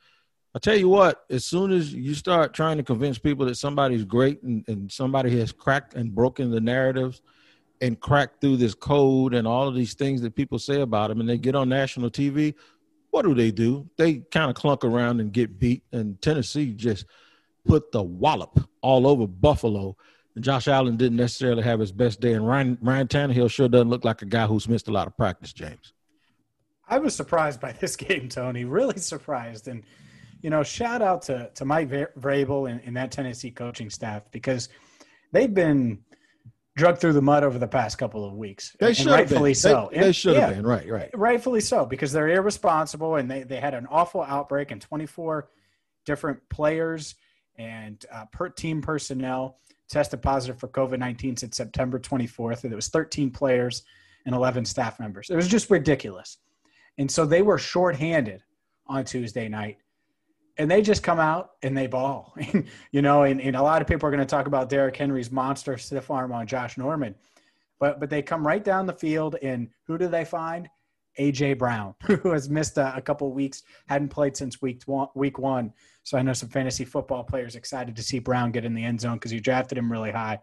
I 0.56 0.60
tell 0.60 0.78
you 0.78 0.90
what, 0.90 1.26
as 1.30 1.46
soon 1.46 1.72
as 1.72 1.94
you 1.94 2.16
start 2.16 2.54
trying 2.54 2.78
to 2.78 2.84
convince 2.84 3.20
people 3.20 3.46
that 3.46 3.56
somebody's 3.56 4.04
great 4.04 4.42
and, 4.42 4.64
and 4.68 4.92
somebody 4.92 5.38
has 5.40 5.52
cracked 5.52 5.94
and 5.94 6.14
broken 6.14 6.50
the 6.50 6.60
narratives 6.60 7.22
and 7.82 8.00
cracked 8.00 8.42
through 8.42 8.58
this 8.58 8.74
code 8.74 9.34
and 9.34 9.48
all 9.48 9.68
of 9.68 9.76
these 9.76 9.94
things 9.94 10.22
that 10.22 10.36
people 10.36 10.58
say 10.58 10.82
about 10.82 11.10
them, 11.10 11.20
and 11.20 11.30
they 11.30 11.38
get 11.38 11.56
on 11.56 11.70
national 11.70 12.10
TV, 12.10 12.56
what 13.12 13.24
do 13.24 13.34
they 13.34 13.52
do? 13.52 13.88
They 13.98 14.18
kind 14.32 14.50
of 14.50 14.56
clunk 14.56 14.84
around 14.84 15.20
and 15.20 15.32
get 15.32 15.60
beat. 15.60 15.84
And 15.92 16.20
Tennessee 16.22 16.74
just 16.74 17.06
put 17.66 17.92
the 17.92 18.02
wallop 18.02 18.60
all 18.82 19.08
over 19.08 19.28
Buffalo 19.28 19.96
And 20.36 20.44
Josh 20.44 20.68
Allen 20.68 20.98
didn't 20.98 21.18
necessarily 21.18 21.64
have 21.64 21.80
his 21.80 21.92
best 21.92 22.20
day, 22.20 22.34
and 22.34 22.48
Ryan 22.48 22.78
Ryan 22.82 23.08
Tannehill 23.08 23.52
sure 23.52 23.68
doesn't 23.68 23.90
look 23.90 24.06
like 24.06 24.22
a 24.22 24.26
guy 24.26 24.46
who's 24.48 24.68
missed 24.68 24.88
a 24.88 24.92
lot 24.92 25.08
of 25.08 25.16
practice. 25.16 25.54
James, 25.54 25.94
I 26.88 27.00
was 27.00 27.16
surprised 27.16 27.60
by 27.60 27.72
this 27.74 27.96
game, 28.08 28.30
Tony. 28.30 28.66
Really 28.66 28.98
surprised, 28.98 29.68
and 29.68 29.84
you 30.42 30.50
know, 30.50 30.64
shout 30.64 31.02
out 31.02 31.24
to 31.24 31.50
to 31.56 31.66
Mike 31.66 31.90
Vrabel 31.90 32.70
and, 32.70 32.82
and 32.86 32.96
that 32.98 33.12
Tennessee 33.12 33.52
coaching 33.52 33.90
staff 33.90 34.24
because 34.32 34.70
they've 35.32 35.54
been 35.54 36.00
drugged 36.76 37.02
through 37.02 37.14
the 37.14 37.22
mud 37.22 37.44
over 37.44 37.60
the 37.60 37.68
past 37.68 37.98
couple 37.98 38.24
of 38.26 38.34
weeks. 38.34 38.76
They 38.80 38.94
should 38.94 39.08
rightfully 39.08 39.54
so. 39.54 39.90
They, 39.92 40.00
they 40.00 40.12
should 40.14 40.38
have 40.38 40.50
yeah, 40.50 40.56
been 40.56 40.66
right, 40.66 40.90
right, 40.90 41.10
rightfully 41.14 41.60
so 41.60 41.86
because 41.86 42.12
they're 42.12 42.30
irresponsible 42.30 43.16
and 43.16 43.30
they 43.30 43.44
they 43.44 43.60
had 43.60 43.74
an 43.74 43.86
awful 43.90 44.22
outbreak 44.22 44.72
and 44.72 44.82
24 44.82 45.50
different 46.06 46.40
players 46.50 47.16
and 47.58 48.06
uh, 48.12 48.26
per 48.32 48.50
team 48.50 48.82
personnel 48.82 49.60
tested 49.90 50.22
positive 50.22 50.60
for 50.60 50.70
COVID 50.70 51.00
19 51.00 51.38
since 51.38 51.58
September 51.58 52.00
24th. 52.00 52.64
And 52.64 52.72
it 52.72 52.76
was 52.76 52.88
13 52.88 53.32
players 53.32 53.84
and 54.26 54.34
11 54.34 54.66
staff 54.66 55.00
members. 55.00 55.30
It 55.30 55.36
was 55.36 55.48
just 55.48 55.70
ridiculous. 55.70 56.38
And 56.98 57.10
so 57.10 57.26
they 57.26 57.42
were 57.42 57.58
shorthanded 57.58 58.44
on 58.88 59.04
Tuesday 59.04 59.50
night. 59.50 59.78
And 60.60 60.70
they 60.70 60.82
just 60.82 61.02
come 61.02 61.20
out 61.20 61.52
and 61.64 61.76
they 61.76 61.88
ball, 61.88 62.36
you 62.92 63.02
know. 63.02 63.24
And, 63.24 63.42
and 63.42 63.56
a 63.56 63.62
lot 63.62 63.82
of 63.82 63.88
people 63.88 64.08
are 64.08 64.12
going 64.12 64.20
to 64.20 64.26
talk 64.26 64.46
about 64.46 64.70
Derrick 64.70 64.96
Henry's 64.96 65.32
monster 65.32 65.78
stiff 65.78 66.12
arm 66.12 66.32
on 66.32 66.46
Josh 66.46 66.78
Norman, 66.78 67.16
but 67.80 68.00
but 68.00 68.10
they 68.10 68.22
come 68.22 68.46
right 68.46 68.64
down 68.64 68.86
the 68.86 68.94
field, 68.94 69.38
and 69.42 69.70
who 69.88 69.98
do 69.98 70.08
they 70.08 70.26
find? 70.26 70.70
AJ 71.18 71.58
Brown, 71.58 71.96
who 72.04 72.32
has 72.32 72.50
missed 72.50 72.78
a, 72.78 72.96
a 72.96 73.02
couple 73.02 73.32
weeks, 73.32 73.64
hadn't 73.88 74.10
played 74.10 74.38
since 74.38 74.62
week 74.62 74.84
one, 74.86 75.08
week 75.16 75.40
one. 75.40 75.74
So 76.04 76.18
I 76.18 76.22
know 76.22 76.34
some 76.34 76.50
fantasy 76.50 76.86
football 76.86 77.24
players 77.24 77.56
excited 77.56 77.96
to 77.96 78.04
see 78.04 78.20
Brown 78.20 78.52
get 78.52 78.66
in 78.66 78.74
the 78.74 78.84
end 78.84 79.02
zone 79.02 79.16
because 79.16 79.34
you 79.34 79.40
drafted 79.40 79.78
him 79.78 79.92
really 79.92 80.12
high. 80.12 80.40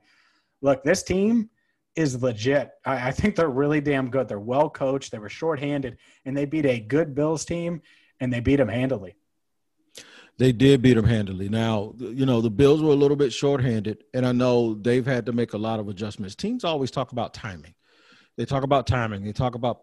Look, 0.61 0.83
this 0.83 1.03
team 1.03 1.51
is 1.97 2.23
legit. 2.23 2.71
I, 2.85 3.09
I, 3.09 3.11
think 3.11 3.35
they're 3.37 3.49
really 3.49 3.81
damn 3.81 4.11
good. 4.11 4.29
They're 4.29 4.39
well 4.39 4.69
coached. 4.69 5.11
They 5.11 5.19
were 5.19 5.31
shorthanded, 5.31 5.97
and 6.25 6.37
they 6.37 6.45
beat 6.45 6.67
a 6.67 6.79
good 6.79 7.15
Bills 7.15 7.45
team, 7.45 7.81
and 8.21 8.33
they 8.33 8.41
beat 8.41 8.57
them 8.57 8.69
handily. 8.69 9.17
They 10.39 10.53
did 10.53 10.83
beat 10.83 10.95
them 10.95 11.07
handily. 11.07 11.49
Now, 11.49 11.95
you 11.99 12.27
know, 12.27 12.41
the 12.41 12.51
Bills 12.51 12.83
were 12.83 12.93
a 12.93 12.97
little 12.97 13.17
bit 13.17 13.33
shorthanded, 13.33 14.05
and 14.13 14.27
I 14.27 14.33
know 14.33 14.75
they've 14.75 15.07
had 15.07 15.27
to 15.27 15.33
make 15.33 15.55
a 15.55 15.59
lot 15.59 15.81
of 15.81 15.89
adjustments. 15.89 16.35
Teams 16.35 16.63
always 16.63 16.91
talk 16.91 17.13
about 17.13 17.33
timing. 17.33 17.75
They 18.37 18.45
talk 18.45 18.63
about 18.63 18.87
timing. 18.87 19.25
They 19.25 19.33
talk 19.33 19.55
about 19.55 19.81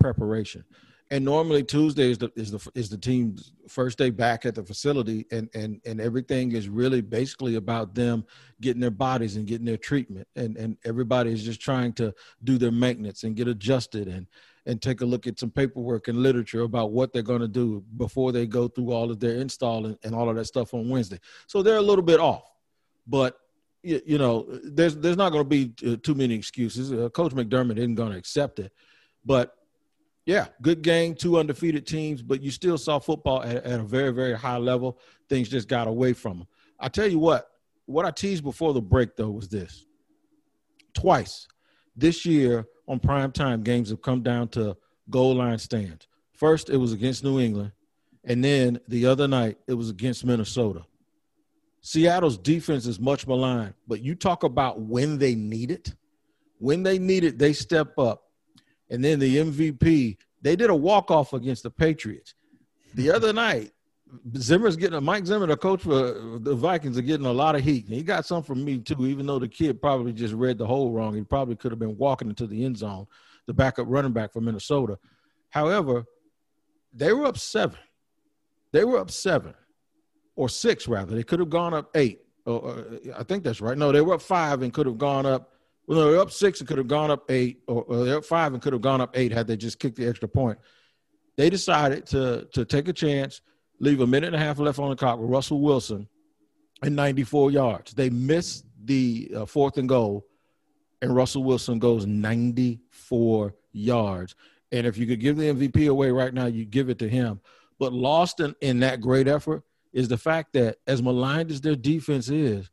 preparation. 0.00 0.64
And 1.12 1.24
normally 1.24 1.62
Tuesday 1.62 2.10
is 2.10 2.18
the 2.18 2.32
is 2.36 2.50
the 2.50 2.70
is 2.74 2.88
the 2.88 2.96
team's 2.96 3.52
first 3.68 3.98
day 3.98 4.08
back 4.08 4.46
at 4.46 4.54
the 4.54 4.64
facility, 4.64 5.26
and 5.30 5.48
and 5.54 5.78
and 5.84 6.00
everything 6.00 6.52
is 6.52 6.70
really 6.70 7.02
basically 7.02 7.56
about 7.56 7.94
them 7.94 8.24
getting 8.62 8.80
their 8.80 8.90
bodies 8.90 9.36
and 9.36 9.46
getting 9.46 9.66
their 9.66 9.76
treatment, 9.76 10.26
and 10.36 10.56
and 10.56 10.78
everybody 10.84 11.30
is 11.30 11.44
just 11.44 11.60
trying 11.60 11.92
to 11.94 12.14
do 12.42 12.56
their 12.56 12.72
maintenance 12.72 13.24
and 13.24 13.36
get 13.36 13.46
adjusted 13.46 14.08
and 14.08 14.26
and 14.66 14.80
take 14.80 15.00
a 15.00 15.04
look 15.04 15.26
at 15.26 15.38
some 15.38 15.50
paperwork 15.50 16.08
and 16.08 16.18
literature 16.18 16.62
about 16.62 16.92
what 16.92 17.12
they're 17.12 17.22
going 17.22 17.40
to 17.40 17.48
do 17.48 17.84
before 17.96 18.32
they 18.32 18.46
go 18.46 18.68
through 18.68 18.92
all 18.92 19.10
of 19.10 19.18
their 19.18 19.36
install 19.36 19.86
and, 19.86 19.98
and 20.04 20.14
all 20.14 20.28
of 20.28 20.36
that 20.36 20.44
stuff 20.44 20.72
on 20.74 20.88
Wednesday. 20.88 21.18
So 21.46 21.62
they're 21.62 21.76
a 21.76 21.82
little 21.82 22.04
bit 22.04 22.20
off, 22.20 22.44
but 23.06 23.36
you, 23.82 24.00
you 24.06 24.18
know, 24.18 24.46
there's 24.64 24.96
there's 24.96 25.16
not 25.16 25.30
going 25.32 25.44
to 25.44 25.48
be 25.48 25.72
uh, 25.86 25.96
too 26.02 26.14
many 26.14 26.34
excuses. 26.34 26.92
Uh, 26.92 27.08
Coach 27.08 27.32
McDermott 27.32 27.78
isn't 27.78 27.96
going 27.96 28.12
to 28.12 28.18
accept 28.18 28.60
it, 28.60 28.72
but 29.24 29.54
yeah, 30.24 30.46
good 30.60 30.82
game, 30.82 31.16
two 31.16 31.36
undefeated 31.38 31.84
teams, 31.84 32.22
but 32.22 32.40
you 32.40 32.52
still 32.52 32.78
saw 32.78 33.00
football 33.00 33.42
at, 33.42 33.64
at, 33.64 33.80
a 33.80 33.82
very, 33.82 34.12
very 34.12 34.34
high 34.34 34.56
level. 34.56 35.00
Things 35.28 35.48
just 35.48 35.66
got 35.66 35.88
away 35.88 36.12
from 36.12 36.38
them. 36.38 36.48
I 36.78 36.88
tell 36.88 37.08
you 37.08 37.18
what, 37.18 37.48
what 37.86 38.06
I 38.06 38.12
teased 38.12 38.44
before 38.44 38.72
the 38.72 38.80
break 38.80 39.16
though 39.16 39.30
was 39.30 39.48
this: 39.48 39.84
twice 40.94 41.48
this 41.96 42.24
year 42.24 42.66
on 42.88 42.98
prime 42.98 43.32
time, 43.32 43.62
games 43.62 43.90
have 43.90 44.02
come 44.02 44.22
down 44.22 44.48
to 44.48 44.76
goal 45.10 45.34
line 45.34 45.58
stands. 45.58 46.06
First, 46.34 46.70
it 46.70 46.76
was 46.76 46.92
against 46.92 47.24
New 47.24 47.40
England, 47.40 47.72
and 48.24 48.42
then 48.44 48.80
the 48.88 49.06
other 49.06 49.28
night 49.28 49.58
it 49.66 49.74
was 49.74 49.90
against 49.90 50.24
Minnesota. 50.24 50.84
Seattle's 51.80 52.38
defense 52.38 52.86
is 52.86 53.00
much 53.00 53.26
maligned, 53.26 53.74
but 53.88 54.00
you 54.00 54.14
talk 54.14 54.44
about 54.44 54.80
when 54.80 55.18
they 55.18 55.34
need 55.34 55.70
it. 55.70 55.94
When 56.58 56.82
they 56.84 56.98
need 56.98 57.24
it, 57.24 57.38
they 57.38 57.52
step 57.52 57.98
up 57.98 58.22
and 58.92 59.02
then 59.02 59.18
the 59.18 59.38
MVP, 59.38 60.18
they 60.42 60.54
did 60.54 60.68
a 60.68 60.74
walk 60.74 61.10
off 61.10 61.32
against 61.32 61.62
the 61.62 61.70
Patriots. 61.70 62.34
The 62.94 63.10
other 63.10 63.32
night, 63.32 63.72
Zimmer's 64.36 64.76
getting 64.76 64.96
a 64.96 65.00
Mike 65.00 65.26
Zimmer, 65.26 65.46
the 65.46 65.56
coach 65.56 65.82
for 65.82 66.38
the 66.38 66.54
Vikings, 66.54 66.98
are 66.98 67.02
getting 67.02 67.26
a 67.26 67.32
lot 67.32 67.54
of 67.54 67.62
heat. 67.62 67.88
he 67.88 68.02
got 68.02 68.26
some 68.26 68.42
from 68.42 68.64
me 68.64 68.78
too, 68.78 69.06
even 69.06 69.26
though 69.26 69.38
the 69.38 69.48
kid 69.48 69.80
probably 69.80 70.12
just 70.12 70.34
read 70.34 70.58
the 70.58 70.66
hole 70.66 70.90
wrong. 70.92 71.14
He 71.14 71.22
probably 71.22 71.56
could 71.56 71.72
have 71.72 71.78
been 71.78 71.96
walking 71.96 72.28
into 72.28 72.46
the 72.46 72.64
end 72.64 72.78
zone, 72.78 73.06
the 73.46 73.54
backup 73.54 73.86
running 73.88 74.12
back 74.12 74.32
for 74.32 74.40
Minnesota. 74.40 74.98
However, 75.50 76.04
they 76.92 77.12
were 77.12 77.26
up 77.26 77.38
seven. 77.38 77.78
They 78.72 78.84
were 78.84 78.98
up 78.98 79.10
seven 79.10 79.54
or 80.36 80.48
six, 80.48 80.86
rather. 80.88 81.14
They 81.14 81.22
could 81.22 81.40
have 81.40 81.50
gone 81.50 81.74
up 81.74 81.90
eight. 81.94 82.20
Uh, 82.46 82.82
I 83.16 83.22
think 83.22 83.44
that's 83.44 83.60
right. 83.60 83.78
No, 83.78 83.92
they 83.92 84.00
were 84.00 84.14
up 84.14 84.22
five 84.22 84.62
and 84.62 84.72
could 84.72 84.86
have 84.86 84.98
gone 84.98 85.26
up 85.26 85.52
well, 85.86 86.06
they 86.06 86.12
were 86.12 86.22
up 86.22 86.30
six 86.30 86.60
and 86.60 86.68
could 86.68 86.78
have 86.78 86.88
gone 86.88 87.10
up 87.10 87.30
eight, 87.30 87.62
or, 87.66 87.82
or 87.82 88.04
they're 88.04 88.18
up 88.18 88.24
five 88.24 88.52
and 88.52 88.62
could 88.62 88.72
have 88.72 88.82
gone 88.82 89.00
up 89.00 89.16
eight 89.16 89.32
had 89.32 89.46
they 89.46 89.56
just 89.56 89.78
kicked 89.78 89.96
the 89.96 90.06
extra 90.06 90.28
point. 90.28 90.58
They 91.36 91.50
decided 91.50 92.06
to 92.06 92.48
to 92.52 92.64
take 92.64 92.88
a 92.88 92.92
chance, 92.92 93.40
leave 93.82 94.00
a 94.00 94.06
minute 94.06 94.28
and 94.28 94.36
a 94.36 94.38
half 94.38 94.58
left 94.58 94.78
on 94.78 94.88
the 94.88 94.96
clock 94.96 95.18
with 95.18 95.28
Russell 95.28 95.60
Wilson 95.60 96.08
and 96.82 96.96
94 96.96 97.50
yards. 97.50 97.92
They 97.92 98.08
missed 98.08 98.64
the 98.84 99.30
uh, 99.36 99.44
fourth 99.44 99.76
and 99.76 99.88
goal, 99.88 100.24
and 101.02 101.14
Russell 101.14 101.42
Wilson 101.42 101.78
goes 101.78 102.06
94 102.06 103.54
yards. 103.72 104.36
And 104.70 104.86
if 104.86 104.96
you 104.96 105.06
could 105.06 105.20
give 105.20 105.36
the 105.36 105.52
MVP 105.52 105.90
away 105.90 106.10
right 106.12 106.32
now, 106.32 106.46
you 106.46 106.64
give 106.64 106.88
it 106.88 106.98
to 107.00 107.08
him. 107.08 107.40
But 107.78 107.92
lost 107.92 108.38
in, 108.40 108.54
in 108.60 108.80
that 108.80 109.00
great 109.00 109.26
effort 109.26 109.64
is 109.92 110.08
the 110.08 110.16
fact 110.16 110.52
that 110.52 110.78
as 110.86 111.02
maligned 111.02 111.50
as 111.50 111.60
their 111.60 111.76
defense 111.76 112.28
is, 112.28 112.70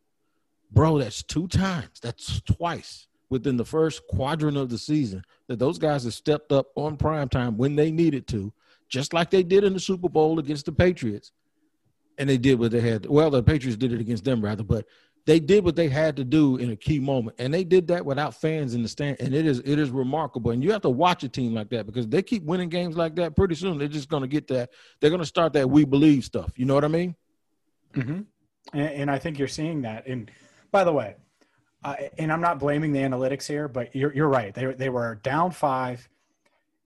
bro, 0.71 0.99
that's 0.99 1.23
two 1.23 1.47
times. 1.47 1.99
That's 2.01 2.39
twice 2.41 3.07
within 3.31 3.57
the 3.57 3.65
first 3.65 4.03
quadrant 4.07 4.57
of 4.57 4.69
the 4.69 4.77
season 4.77 5.23
that 5.47 5.57
those 5.57 5.79
guys 5.79 6.03
have 6.03 6.13
stepped 6.13 6.51
up 6.51 6.67
on 6.75 6.97
prime 6.97 7.29
time 7.29 7.57
when 7.57 7.75
they 7.75 7.91
needed 7.91 8.27
to, 8.27 8.53
just 8.89 9.13
like 9.13 9.29
they 9.29 9.43
did 9.43 9.63
in 9.63 9.73
the 9.73 9.79
Super 9.79 10.09
Bowl 10.09 10.39
against 10.39 10.65
the 10.65 10.71
Patriots. 10.71 11.31
And 12.17 12.29
they 12.29 12.37
did 12.37 12.59
what 12.59 12.71
they 12.71 12.81
had. 12.81 13.05
Well, 13.05 13.29
the 13.29 13.41
Patriots 13.41 13.77
did 13.77 13.93
it 13.93 14.01
against 14.01 14.25
them 14.25 14.43
rather, 14.43 14.63
but 14.63 14.85
they 15.25 15.39
did 15.39 15.63
what 15.63 15.75
they 15.75 15.89
had 15.89 16.15
to 16.17 16.23
do 16.23 16.57
in 16.57 16.71
a 16.71 16.75
key 16.75 16.99
moment, 16.99 17.35
and 17.39 17.53
they 17.53 17.63
did 17.63 17.87
that 17.87 18.03
without 18.05 18.33
fans 18.33 18.73
in 18.73 18.81
the 18.81 18.89
stand, 18.89 19.17
and 19.19 19.33
it 19.33 19.45
is 19.45 19.59
it 19.59 19.77
is 19.77 19.91
remarkable. 19.91 20.51
And 20.51 20.63
you 20.63 20.71
have 20.71 20.81
to 20.81 20.89
watch 20.89 21.23
a 21.23 21.29
team 21.29 21.53
like 21.53 21.69
that 21.69 21.85
because 21.85 22.07
they 22.07 22.23
keep 22.23 22.43
winning 22.43 22.69
games 22.69 22.97
like 22.97 23.15
that. 23.17 23.35
Pretty 23.35 23.55
soon, 23.55 23.77
they're 23.77 23.87
just 23.87 24.09
going 24.09 24.21
to 24.21 24.27
get 24.27 24.47
that. 24.47 24.71
They're 24.99 25.11
going 25.11 25.21
to 25.21 25.27
start 25.27 25.53
that 25.53 25.69
we 25.69 25.85
believe 25.85 26.25
stuff. 26.25 26.51
You 26.57 26.65
know 26.65 26.73
what 26.73 26.83
I 26.83 26.87
mean? 26.87 27.15
Mm-hmm. 27.93 28.21
And, 28.73 28.89
and 28.89 29.11
I 29.11 29.19
think 29.19 29.37
you're 29.37 29.47
seeing 29.47 29.83
that. 29.83 30.07
And 30.07 30.31
by 30.71 30.83
the 30.83 30.93
way, 30.93 31.15
uh, 31.83 31.95
and 32.17 32.31
I'm 32.31 32.41
not 32.41 32.59
blaming 32.59 32.91
the 32.91 32.99
analytics 32.99 33.45
here, 33.45 33.67
but 33.67 33.95
you're 33.95 34.13
you're 34.13 34.29
right. 34.29 34.53
They 34.53 34.65
they 34.73 34.89
were 34.89 35.15
down 35.15 35.51
five, 35.51 36.09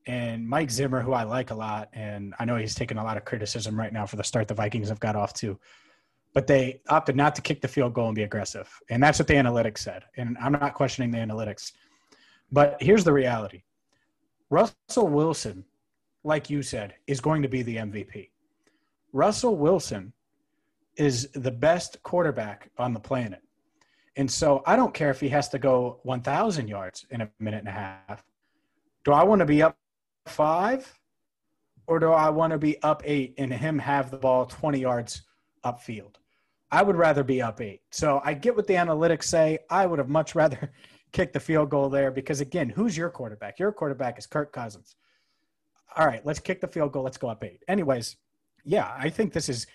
and 0.06 0.48
Mike 0.48 0.72
Zimmer, 0.72 1.02
who 1.02 1.14
I 1.14 1.24
like 1.24 1.52
a 1.52 1.56
lot, 1.56 1.90
and 1.94 2.34
I 2.40 2.46
know 2.46 2.56
he's 2.56 2.76
taking 2.76 2.98
a 2.98 3.04
lot 3.04 3.18
of 3.18 3.26
criticism 3.26 3.78
right 3.78 3.94
now 3.94 4.06
for 4.06 4.16
the 4.16 4.24
start 4.24 4.48
the 4.48 4.54
Vikings 4.54 4.90
have 4.90 5.00
got 5.00 5.16
off 5.16 5.34
to, 5.36 5.60
but 6.34 6.48
they 6.48 6.82
opted 6.90 7.16
not 7.16 7.36
to 7.36 7.42
kick 7.42 7.62
the 7.62 7.68
field 7.68 7.94
goal 7.94 8.08
and 8.08 8.16
be 8.16 8.24
aggressive, 8.24 8.70
and 8.90 9.02
that's 9.02 9.20
what 9.20 9.28
the 9.28 9.36
analytics 9.36 9.80
said. 9.80 10.04
And 10.18 10.38
I'm 10.42 10.52
not 10.52 10.74
questioning 10.74 11.12
the 11.12 11.20
analytics, 11.20 11.72
but 12.52 12.78
here's 12.82 13.04
the 13.04 13.14
reality: 13.14 13.64
Russell 14.50 15.08
Wilson, 15.08 15.64
like 16.24 16.50
you 16.50 16.62
said, 16.62 16.96
is 17.08 17.22
going 17.22 17.42
to 17.42 17.50
be 17.50 17.62
the 17.64 17.78
MVP. 17.78 18.30
Russell 19.14 19.56
Wilson 19.56 20.12
is 20.96 21.30
the 21.34 21.52
best 21.52 22.02
quarterback 22.04 22.70
on 22.78 22.94
the 22.94 23.00
planet. 23.00 23.42
And 24.16 24.30
so 24.30 24.62
I 24.66 24.76
don't 24.76 24.94
care 24.94 25.10
if 25.10 25.20
he 25.20 25.30
has 25.30 25.50
to 25.50 25.60
go 25.60 26.00
1,000 26.04 26.68
yards 26.68 27.06
in 27.10 27.22
a 27.22 27.30
minute 27.40 27.60
and 27.60 27.68
a 27.68 27.72
half. 27.72 28.24
Do 29.06 29.12
I 29.12 29.24
want 29.24 29.40
to 29.40 29.46
be 29.46 29.62
up 29.64 29.76
five 30.26 30.92
or 31.88 32.00
do 32.00 32.12
I 32.12 32.30
want 32.30 32.52
to 32.52 32.58
be 32.58 32.82
up 32.82 33.02
eight 33.06 33.36
and 33.38 33.52
him 33.54 33.78
have 33.80 34.12
the 34.12 34.18
ball 34.18 34.46
20 34.46 34.80
yards 34.80 35.24
upfield? 35.66 36.16
I 36.72 36.82
would 36.82 36.96
rather 36.96 37.24
be 37.24 37.42
up 37.42 37.62
eight. 37.62 37.82
So 37.92 38.22
I 38.24 38.34
get 38.34 38.56
what 38.56 38.68
the 38.68 38.74
analytics 38.74 39.26
say. 39.26 39.60
I 39.70 39.86
would 39.86 40.00
have 40.00 40.10
much 40.10 40.34
rather 40.34 40.72
kicked 41.12 41.34
the 41.34 41.40
field 41.40 41.70
goal 41.70 41.90
there 41.90 42.10
because, 42.10 42.42
again, 42.42 42.70
who's 42.70 42.98
your 42.98 43.10
quarterback? 43.10 43.60
Your 43.60 43.72
quarterback 43.72 44.18
is 44.18 44.26
Kirk 44.26 44.52
Cousins. 44.52 44.96
All 45.96 46.08
right, 46.08 46.26
let's 46.26 46.40
kick 46.40 46.62
the 46.62 46.68
field 46.68 46.92
goal. 46.92 47.04
Let's 47.04 47.18
go 47.18 47.28
up 47.28 47.44
eight. 47.44 47.62
Anyways, 47.68 48.16
yeah, 48.64 48.92
I 48.98 49.10
think 49.10 49.34
this 49.34 49.50
is, 49.50 49.68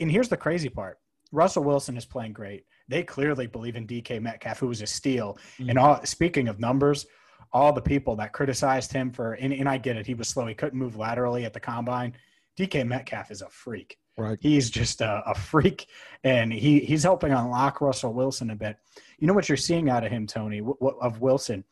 and 0.00 0.10
here's 0.10 0.28
the 0.28 0.36
crazy 0.36 0.68
part 0.68 0.98
Russell 1.30 1.62
Wilson 1.62 1.96
is 1.96 2.04
playing 2.04 2.32
great 2.32 2.64
they 2.90 3.04
clearly 3.04 3.46
believe 3.46 3.76
in 3.76 3.86
DK 3.86 4.20
Metcalf, 4.20 4.58
who 4.58 4.66
was 4.66 4.82
a 4.82 4.86
steal. 4.86 5.38
Mm-hmm. 5.54 5.70
And 5.70 5.78
all 5.78 6.04
speaking 6.04 6.48
of 6.48 6.58
numbers, 6.58 7.06
all 7.52 7.72
the 7.72 7.82
people 7.82 8.16
that 8.16 8.32
criticized 8.32 8.92
him 8.92 9.10
for 9.10 9.34
and, 9.34 9.52
and 9.52 9.68
I 9.68 9.78
get 9.78 9.96
it, 9.96 10.06
he 10.06 10.14
was 10.14 10.28
slow, 10.28 10.46
he 10.46 10.54
couldn't 10.54 10.78
move 10.78 10.96
laterally 10.96 11.44
at 11.44 11.52
the 11.52 11.60
combine. 11.60 12.14
DK 12.58 12.86
Metcalf 12.86 13.30
is 13.30 13.42
a 13.42 13.48
freak. 13.48 13.96
Right. 14.16 14.38
He's 14.40 14.70
just 14.70 15.00
a, 15.00 15.22
a, 15.26 15.34
freak, 15.34 15.86
and 16.24 16.52
he 16.52 16.80
he's 16.80 17.04
helping 17.04 17.32
unlock 17.32 17.80
Russell 17.80 18.12
Wilson 18.12 18.50
a 18.50 18.56
bit. 18.56 18.76
You 19.18 19.26
know 19.26 19.32
what 19.32 19.48
you're 19.48 19.56
seeing 19.56 19.88
out 19.88 20.04
of 20.04 20.12
him, 20.12 20.26
Tony, 20.26 20.58
w- 20.58 20.76
w- 20.78 20.98
of 21.00 21.20
Wilson. 21.20 21.64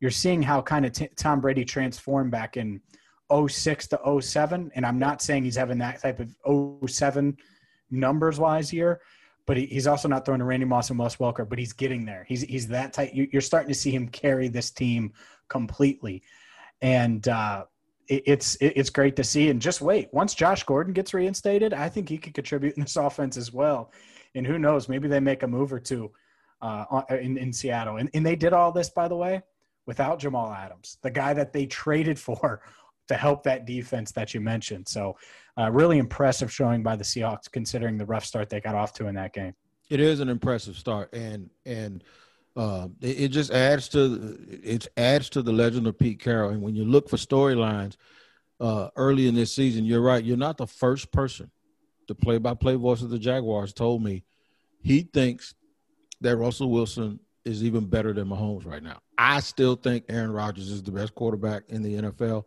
You're 0.00 0.10
seeing 0.10 0.42
how 0.42 0.60
kind 0.60 0.84
of 0.84 0.92
t- 0.92 1.08
Tom 1.16 1.40
Brady 1.40 1.64
transformed 1.64 2.30
back 2.30 2.58
in 2.58 2.82
06 3.32 3.86
to 3.88 4.20
07, 4.20 4.72
and 4.74 4.84
I'm 4.84 4.98
not 4.98 5.22
saying 5.22 5.44
he's 5.44 5.56
having 5.56 5.78
that 5.78 6.02
type 6.02 6.20
of 6.20 6.90
07 6.90 7.36
numbers 7.90 8.38
wise 8.38 8.68
here, 8.68 9.00
but 9.46 9.56
he, 9.56 9.66
he's 9.66 9.86
also 9.86 10.08
not 10.08 10.24
throwing 10.24 10.38
to 10.38 10.44
Randy 10.44 10.66
Moss 10.66 10.90
and 10.90 10.98
Wes 10.98 11.16
Welker, 11.16 11.48
but 11.48 11.58
he's 11.58 11.72
getting 11.72 12.04
there. 12.04 12.24
He's 12.28 12.42
he's 12.42 12.68
that 12.68 12.92
tight. 12.92 13.14
You're 13.14 13.42
starting 13.42 13.68
to 13.68 13.74
see 13.74 13.90
him 13.90 14.08
carry 14.08 14.48
this 14.48 14.70
team 14.70 15.12
completely, 15.48 16.22
and 16.80 17.26
uh, 17.28 17.64
it, 18.08 18.22
it's 18.26 18.56
it, 18.56 18.72
it's 18.76 18.90
great 18.90 19.16
to 19.16 19.24
see. 19.24 19.50
And 19.50 19.60
just 19.60 19.80
wait, 19.80 20.08
once 20.12 20.34
Josh 20.34 20.62
Gordon 20.64 20.92
gets 20.92 21.14
reinstated, 21.14 21.74
I 21.74 21.88
think 21.88 22.08
he 22.08 22.18
could 22.18 22.34
contribute 22.34 22.76
in 22.76 22.82
this 22.82 22.96
offense 22.96 23.36
as 23.36 23.52
well. 23.52 23.92
And 24.34 24.46
who 24.46 24.58
knows, 24.58 24.88
maybe 24.88 25.06
they 25.08 25.20
make 25.20 25.42
a 25.42 25.48
move 25.48 25.72
or 25.72 25.80
two 25.80 26.10
uh, 26.62 27.02
in 27.10 27.36
in 27.36 27.52
Seattle. 27.52 27.98
And 27.98 28.10
and 28.14 28.24
they 28.24 28.36
did 28.36 28.52
all 28.52 28.72
this, 28.72 28.90
by 28.90 29.08
the 29.08 29.16
way, 29.16 29.42
without 29.86 30.18
Jamal 30.18 30.52
Adams, 30.52 30.98
the 31.02 31.10
guy 31.10 31.34
that 31.34 31.52
they 31.52 31.66
traded 31.66 32.18
for 32.28 32.62
to 33.08 33.14
help 33.14 33.42
that 33.44 33.66
defense 33.66 34.12
that 34.12 34.34
you 34.34 34.40
mentioned. 34.40 34.88
So 34.88 35.16
uh, 35.58 35.70
really 35.70 35.98
impressive 35.98 36.52
showing 36.52 36.82
by 36.82 36.96
the 36.96 37.04
Seahawks, 37.04 37.50
considering 37.50 37.98
the 37.98 38.06
rough 38.06 38.24
start 38.24 38.48
they 38.48 38.60
got 38.60 38.74
off 38.74 38.92
to 38.94 39.06
in 39.06 39.14
that 39.16 39.32
game. 39.32 39.54
It 39.90 40.00
is 40.00 40.20
an 40.20 40.28
impressive 40.28 40.76
start, 40.76 41.12
and 41.12 41.50
and 41.66 42.02
uh, 42.56 42.88
it, 43.00 43.20
it, 43.20 43.28
just 43.28 43.50
adds 43.50 43.88
to 43.90 44.38
it 44.62 44.88
adds 44.96 45.28
to 45.30 45.42
the 45.42 45.52
legend 45.52 45.86
of 45.86 45.98
Pete 45.98 46.20
Carroll. 46.20 46.50
And 46.50 46.62
when 46.62 46.74
you 46.74 46.84
look 46.84 47.08
for 47.08 47.16
storylines 47.16 47.96
uh, 48.60 48.88
early 48.96 49.28
in 49.28 49.34
this 49.34 49.52
season, 49.52 49.84
you're 49.84 50.00
right. 50.00 50.24
You're 50.24 50.36
not 50.36 50.56
the 50.56 50.66
first 50.66 51.12
person. 51.12 51.50
The 52.08 52.14
play-by-play 52.14 52.74
voice 52.76 53.02
of 53.02 53.10
the 53.10 53.18
Jaguars 53.18 53.72
told 53.72 54.02
me 54.02 54.24
he 54.82 55.02
thinks 55.02 55.54
that 56.20 56.36
Russell 56.36 56.70
Wilson 56.70 57.18
is 57.44 57.62
even 57.64 57.86
better 57.86 58.12
than 58.12 58.28
Mahomes 58.28 58.66
right 58.66 58.82
now. 58.82 59.00
I 59.18 59.40
still 59.40 59.76
think 59.76 60.04
Aaron 60.08 60.32
Rodgers 60.32 60.70
is 60.70 60.82
the 60.82 60.92
best 60.92 61.14
quarterback 61.14 61.64
in 61.68 61.82
the 61.82 61.94
NFL 61.94 62.44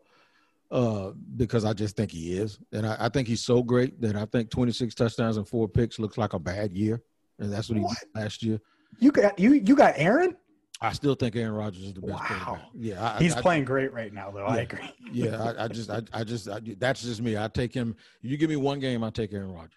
uh, 0.72 1.12
because 1.36 1.66
I 1.66 1.74
just 1.74 1.96
think 1.96 2.12
he 2.12 2.38
is, 2.38 2.60
and 2.74 2.86
I, 2.86 2.98
I, 3.00 3.10
think 3.10 3.28
he's 3.28 3.42
so 3.42 3.64
great 3.64 4.02
that 4.02 4.16
I 4.16 4.26
think 4.26 4.50
26 4.50 4.94
touchdowns 4.96 5.38
and 5.38 5.48
four 5.48 5.68
picks 5.68 5.98
looks 5.98 6.18
like 6.18 6.34
a 6.34 6.40
bad 6.40 6.74
year, 6.74 7.02
and 7.40 7.52
that's 7.52 7.70
what, 7.70 7.80
what? 7.80 7.92
he 7.92 8.06
did 8.06 8.22
last 8.22 8.44
year. 8.44 8.60
You 9.00 9.12
got 9.12 9.38
you 9.40 9.54
you 9.54 9.76
got 9.76 9.94
Aaron. 9.96 10.36
I 10.80 10.92
still 10.94 11.16
think 11.16 11.36
Aaron 11.36 11.54
Rodgers 11.54 11.84
is 11.84 11.94
the 11.94 12.02
best. 12.02 12.20
Wow. 12.20 12.60
Yeah, 12.76 13.16
I, 13.16 13.18
he's 13.18 13.36
I, 13.36 13.42
playing 13.42 13.66
great 13.66 13.92
right 13.94 14.14
now, 14.14 14.30
though. 14.30 14.46
Yeah, 14.46 14.54
I 14.54 14.58
agree. 14.58 14.94
yeah, 15.12 15.54
I, 15.58 15.68
just, 15.68 15.90
I, 15.90 16.24
just, 16.24 16.48
that's 16.80 17.02
just 17.02 17.20
me. 17.20 17.36
I 17.36 17.48
take 17.48 17.74
him. 17.74 17.96
You 18.22 18.38
give 18.38 18.50
me 18.50 18.58
one 18.58 18.80
game, 18.80 19.04
I 19.04 19.10
take 19.10 19.34
Aaron 19.34 19.54
Rodgers. 19.54 19.72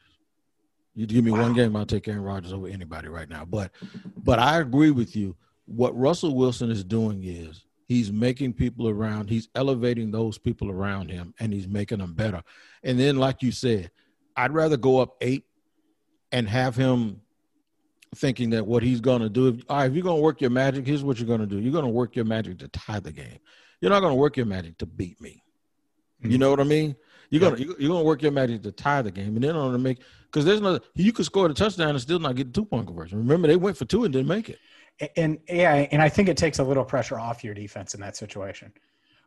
You 0.95 1.07
give 1.07 1.25
me 1.25 1.31
wow. 1.31 1.43
one 1.43 1.55
game, 1.55 1.75
I'll 1.75 1.87
take 1.87 2.07
Aaron 2.07 2.23
Rodgers 2.23 2.53
over 2.53 2.67
anybody 2.67 3.09
right 3.09 3.31
now. 3.31 3.47
But, 3.47 3.71
but 4.19 4.39
I 4.39 4.59
agree 4.59 4.91
with 4.91 5.17
you. 5.17 5.37
What 5.65 5.97
Russell 5.97 6.35
Wilson 6.35 6.71
is 6.71 6.85
doing 6.85 7.23
is 7.25 7.65
he's 7.91 8.13
making 8.13 8.53
people 8.53 8.89
around 8.89 9.29
he's 9.29 9.49
elevating 9.57 10.13
those 10.13 10.39
people 10.39 10.71
around 10.71 11.11
him 11.11 11.35
and 11.41 11.53
he's 11.53 11.67
making 11.67 11.99
them 11.99 12.15
better. 12.15 12.41
And 12.85 13.01
then 13.01 13.17
like 13.17 13.43
you 13.43 13.51
said 13.51 13.91
i'd 14.37 14.53
rather 14.53 14.77
go 14.77 15.01
up 15.01 15.17
eight 15.21 15.45
and 16.31 16.49
have 16.49 16.77
him 16.77 17.21
thinking 18.15 18.51
that 18.51 18.65
what 18.65 18.85
he's 18.85 19.01
going 19.01 19.21
to 19.21 19.29
do 19.29 19.49
if, 19.49 19.65
all 19.69 19.79
right 19.79 19.91
if 19.91 19.95
you're 19.95 20.05
going 20.05 20.19
to 20.19 20.23
work 20.23 20.41
your 20.41 20.51
magic 20.51 20.87
here's 20.87 21.03
what 21.03 21.19
you're 21.19 21.27
going 21.27 21.41
to 21.41 21.47
do. 21.47 21.59
You're 21.59 21.73
going 21.73 21.85
to 21.85 21.91
work 21.91 22.15
your 22.15 22.25
magic 22.25 22.61
to 22.61 22.69
tie 22.69 23.01
the 23.01 23.11
game. 23.11 23.41
You're 23.81 23.91
not 23.91 23.99
going 23.99 24.13
to 24.13 24.21
work 24.21 24.37
your 24.37 24.47
magic 24.47 24.79
to 24.79 24.87
beat 24.87 25.21
me. 25.21 25.43
Mm-hmm. 26.23 26.31
you 26.31 26.39
know 26.39 26.51
what 26.51 26.61
i 26.61 26.65
mean? 26.65 26.95
You're 27.31 27.41
gonna 27.41 27.59
you're 27.59 27.89
gonna 27.89 28.03
work 28.03 28.23
your 28.23 28.33
magic 28.33 28.63
to 28.63 28.73
tie 28.73 29.03
the 29.03 29.11
game, 29.11 29.37
and 29.37 29.43
then 29.43 29.55
on 29.55 29.71
to 29.73 29.79
make 29.79 30.01
because 30.25 30.45
there's 30.45 30.61
no 30.61 30.81
you 30.95 31.13
could 31.13 31.25
score 31.25 31.47
the 31.47 31.55
touchdown 31.55 31.91
and 31.91 32.01
still 32.01 32.19
not 32.19 32.35
get 32.35 32.53
the 32.53 32.61
two 32.61 32.65
point 32.65 32.89
conversion. 32.89 33.19
Remember, 33.19 33.47
they 33.47 33.55
went 33.55 33.77
for 33.77 33.85
two 33.85 34.03
and 34.03 34.13
didn't 34.13 34.27
make 34.27 34.49
it 34.49 34.59
and 35.17 35.39
yeah, 35.49 35.87
and 35.91 36.03
I 36.03 36.09
think 36.09 36.29
it 36.29 36.37
takes 36.37 36.59
a 36.59 36.65
little 36.65 36.85
pressure 36.85 37.19
off 37.19 37.43
your 37.45 37.55
defense 37.55 37.95
in 37.95 38.01
that 38.01 38.17
situation. 38.17 38.73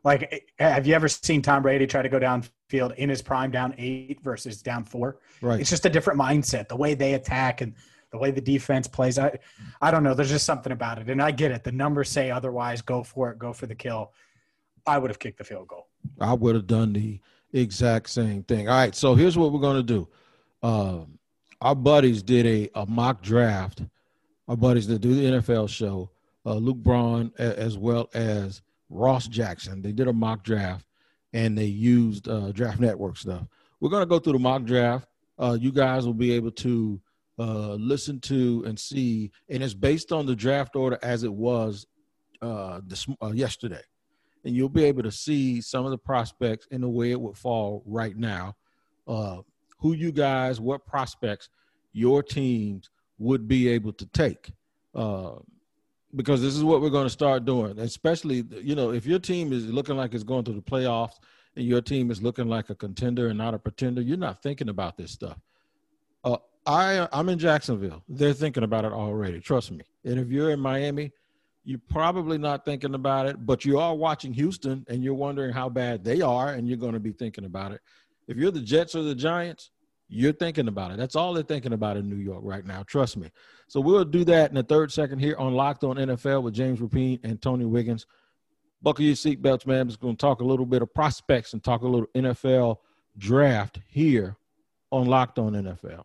Like, 0.04 0.50
have 0.58 0.86
you 0.86 0.94
ever 0.94 1.08
seen 1.08 1.40
Tom 1.40 1.62
Brady 1.62 1.86
try 1.86 2.02
to 2.02 2.08
go 2.10 2.20
downfield 2.20 2.94
in 2.96 3.08
his 3.08 3.22
prime 3.22 3.50
down 3.50 3.74
eight 3.78 4.20
versus 4.22 4.60
down 4.60 4.84
four? 4.84 5.18
Right. 5.40 5.60
It's 5.60 5.70
just 5.70 5.86
a 5.86 5.90
different 5.90 6.20
mindset. 6.20 6.68
The 6.68 6.76
way 6.76 6.92
they 6.94 7.14
attack 7.14 7.62
and 7.62 7.74
the 8.12 8.18
way 8.18 8.30
the 8.30 8.40
defense 8.40 8.86
plays. 8.86 9.18
I, 9.18 9.38
I 9.80 9.90
don't 9.90 10.02
know. 10.02 10.12
There's 10.12 10.30
just 10.30 10.44
something 10.44 10.72
about 10.72 10.98
it, 10.98 11.08
and 11.08 11.22
I 11.22 11.30
get 11.30 11.50
it. 11.50 11.64
The 11.64 11.72
numbers 11.72 12.10
say 12.10 12.30
otherwise. 12.30 12.82
Go 12.82 13.02
for 13.02 13.30
it. 13.30 13.38
Go 13.38 13.52
for 13.52 13.66
the 13.66 13.74
kill. 13.74 14.12
I 14.86 14.98
would 14.98 15.10
have 15.10 15.18
kicked 15.18 15.38
the 15.38 15.44
field 15.44 15.68
goal. 15.68 15.88
I 16.20 16.34
would 16.34 16.54
have 16.54 16.66
done 16.66 16.92
the 16.92 17.20
exact 17.52 18.10
same 18.10 18.42
thing. 18.42 18.68
All 18.68 18.76
right. 18.76 18.94
So 18.94 19.14
here's 19.14 19.38
what 19.38 19.52
we're 19.52 19.60
going 19.60 19.78
to 19.78 19.82
do. 19.82 20.08
Um, 20.62 21.18
our 21.60 21.74
buddies 21.74 22.22
did 22.22 22.46
a, 22.46 22.70
a 22.74 22.86
mock 22.86 23.22
draft 23.22 23.82
our 24.48 24.56
buddies 24.56 24.86
that 24.88 25.00
do 25.00 25.14
the 25.14 25.38
NFL 25.38 25.68
show, 25.68 26.10
uh, 26.46 26.54
Luke 26.54 26.78
Braun, 26.78 27.32
as 27.38 27.78
well 27.78 28.10
as 28.14 28.62
Ross 28.90 29.26
Jackson. 29.26 29.82
They 29.82 29.92
did 29.92 30.08
a 30.08 30.12
mock 30.12 30.44
draft 30.44 30.86
and 31.32 31.56
they 31.56 31.64
used 31.64 32.28
uh, 32.28 32.52
Draft 32.52 32.80
Network 32.80 33.16
stuff. 33.16 33.46
We're 33.80 33.90
going 33.90 34.02
to 34.02 34.06
go 34.06 34.18
through 34.18 34.34
the 34.34 34.38
mock 34.38 34.64
draft. 34.64 35.08
Uh, 35.38 35.58
you 35.60 35.72
guys 35.72 36.06
will 36.06 36.14
be 36.14 36.32
able 36.32 36.52
to 36.52 37.00
uh, 37.38 37.74
listen 37.74 38.20
to 38.20 38.62
and 38.66 38.78
see, 38.78 39.32
and 39.48 39.62
it's 39.62 39.74
based 39.74 40.12
on 40.12 40.26
the 40.26 40.36
draft 40.36 40.76
order 40.76 40.98
as 41.02 41.24
it 41.24 41.32
was 41.32 41.86
uh, 42.40 42.80
this, 42.86 43.06
uh, 43.20 43.32
yesterday. 43.34 43.82
And 44.44 44.54
you'll 44.54 44.68
be 44.68 44.84
able 44.84 45.02
to 45.02 45.10
see 45.10 45.60
some 45.60 45.84
of 45.84 45.90
the 45.90 45.98
prospects 45.98 46.68
in 46.70 46.82
the 46.82 46.88
way 46.88 47.10
it 47.10 47.20
would 47.20 47.36
fall 47.36 47.82
right 47.86 48.16
now. 48.16 48.54
who 49.06 49.92
you 49.92 50.12
guys, 50.12 50.60
what 50.60 50.86
prospects 50.86 51.48
your 51.92 52.22
teams 52.22 52.90
would 53.18 53.46
be 53.48 53.68
able 53.68 53.92
to 53.92 54.06
take. 54.06 54.50
Uh, 54.94 55.32
because 56.14 56.40
this 56.40 56.54
is 56.54 56.62
what 56.62 56.80
we're 56.80 56.90
going 56.90 57.06
to 57.06 57.10
start 57.10 57.44
doing, 57.44 57.78
especially, 57.80 58.44
you 58.62 58.74
know, 58.74 58.92
if 58.92 59.04
your 59.04 59.18
team 59.18 59.52
is 59.52 59.66
looking 59.66 59.96
like 59.96 60.14
it's 60.14 60.22
going 60.22 60.44
to 60.44 60.52
the 60.52 60.60
playoffs 60.60 61.18
and 61.56 61.66
your 61.66 61.80
team 61.80 62.10
is 62.10 62.22
looking 62.22 62.48
like 62.48 62.70
a 62.70 62.74
contender 62.74 63.28
and 63.28 63.38
not 63.38 63.54
a 63.54 63.58
pretender, 63.58 64.00
you're 64.00 64.16
not 64.16 64.40
thinking 64.42 64.68
about 64.68 64.96
this 64.96 65.10
stuff. 65.10 65.36
Uh, 66.22 66.36
I, 66.66 67.08
I'm 67.12 67.28
in 67.28 67.38
Jacksonville. 67.38 68.02
They're 68.08 68.32
thinking 68.32 68.62
about 68.62 68.84
it 68.84 68.92
already. 68.92 69.40
Trust 69.40 69.72
me. 69.72 69.82
And 70.04 70.18
if 70.18 70.28
you're 70.28 70.50
in 70.50 70.60
Miami, 70.60 71.12
you're 71.64 71.80
probably 71.90 72.38
not 72.38 72.64
thinking 72.64 72.94
about 72.94 73.26
it, 73.26 73.44
but 73.44 73.64
you 73.64 73.78
are 73.78 73.94
watching 73.94 74.32
Houston 74.34 74.84
and 74.88 75.02
you're 75.02 75.14
wondering 75.14 75.52
how 75.52 75.68
bad 75.68 76.04
they 76.04 76.20
are, 76.20 76.50
and 76.50 76.68
you're 76.68 76.76
going 76.76 76.92
to 76.92 77.00
be 77.00 77.12
thinking 77.12 77.44
about 77.44 77.72
it. 77.72 77.80
If 78.28 78.36
you're 78.36 78.50
the 78.50 78.60
Jets 78.60 78.94
or 78.94 79.02
the 79.02 79.14
Giants, 79.14 79.70
you're 80.08 80.32
thinking 80.32 80.68
about 80.68 80.90
it. 80.90 80.96
That's 80.98 81.16
all 81.16 81.32
they're 81.32 81.42
thinking 81.42 81.72
about 81.72 81.96
in 81.96 82.08
New 82.08 82.16
York 82.16 82.40
right 82.42 82.64
now. 82.64 82.82
Trust 82.82 83.16
me. 83.16 83.30
So 83.68 83.80
we'll 83.80 84.04
do 84.04 84.24
that 84.24 84.50
in 84.50 84.56
the 84.56 84.62
third 84.62 84.92
second 84.92 85.18
here 85.18 85.36
on 85.38 85.54
Locked 85.54 85.84
On 85.84 85.96
NFL 85.96 86.42
with 86.42 86.54
James 86.54 86.80
Rapien 86.80 87.20
and 87.24 87.40
Tony 87.40 87.64
Wiggins. 87.64 88.06
Buckle 88.82 89.04
your 89.04 89.14
seatbelts, 89.14 89.66
man. 89.66 89.88
Just 89.88 90.00
going 90.00 90.16
to 90.16 90.20
talk 90.20 90.40
a 90.40 90.44
little 90.44 90.66
bit 90.66 90.82
of 90.82 90.92
prospects 90.92 91.54
and 91.54 91.64
talk 91.64 91.82
a 91.82 91.88
little 91.88 92.08
NFL 92.14 92.76
draft 93.16 93.80
here 93.88 94.36
on 94.92 95.06
Locked 95.06 95.38
On 95.38 95.52
NFL. 95.52 96.04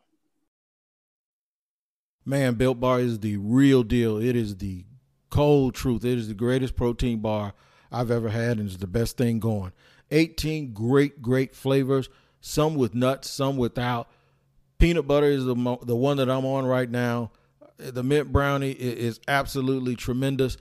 Man, 2.25 2.53
Built 2.53 2.79
Bar 2.79 3.01
is 3.01 3.19
the 3.19 3.37
real 3.37 3.83
deal. 3.83 4.17
It 4.17 4.35
is 4.35 4.57
the 4.57 4.85
cold 5.29 5.75
truth. 5.75 6.05
It 6.05 6.17
is 6.17 6.27
the 6.27 6.33
greatest 6.33 6.75
protein 6.75 7.19
bar 7.19 7.53
I've 7.91 8.11
ever 8.11 8.29
had, 8.29 8.59
and 8.59 8.67
it's 8.67 8.77
the 8.77 8.87
best 8.87 9.17
thing 9.17 9.39
going. 9.39 9.71
18 10.11 10.73
great, 10.73 11.21
great 11.21 11.55
flavors, 11.55 12.09
some 12.41 12.75
with 12.75 12.93
nuts, 12.93 13.29
some 13.29 13.57
without. 13.57 14.09
Peanut 14.77 15.07
butter 15.07 15.27
is 15.27 15.45
the, 15.45 15.77
the 15.83 15.95
one 15.95 16.17
that 16.17 16.29
I'm 16.29 16.45
on 16.45 16.65
right 16.65 16.89
now. 16.89 17.31
The 17.77 18.03
mint 18.03 18.31
brownie 18.31 18.71
is 18.71 19.19
absolutely 19.27 19.95
tremendous. 19.95 20.57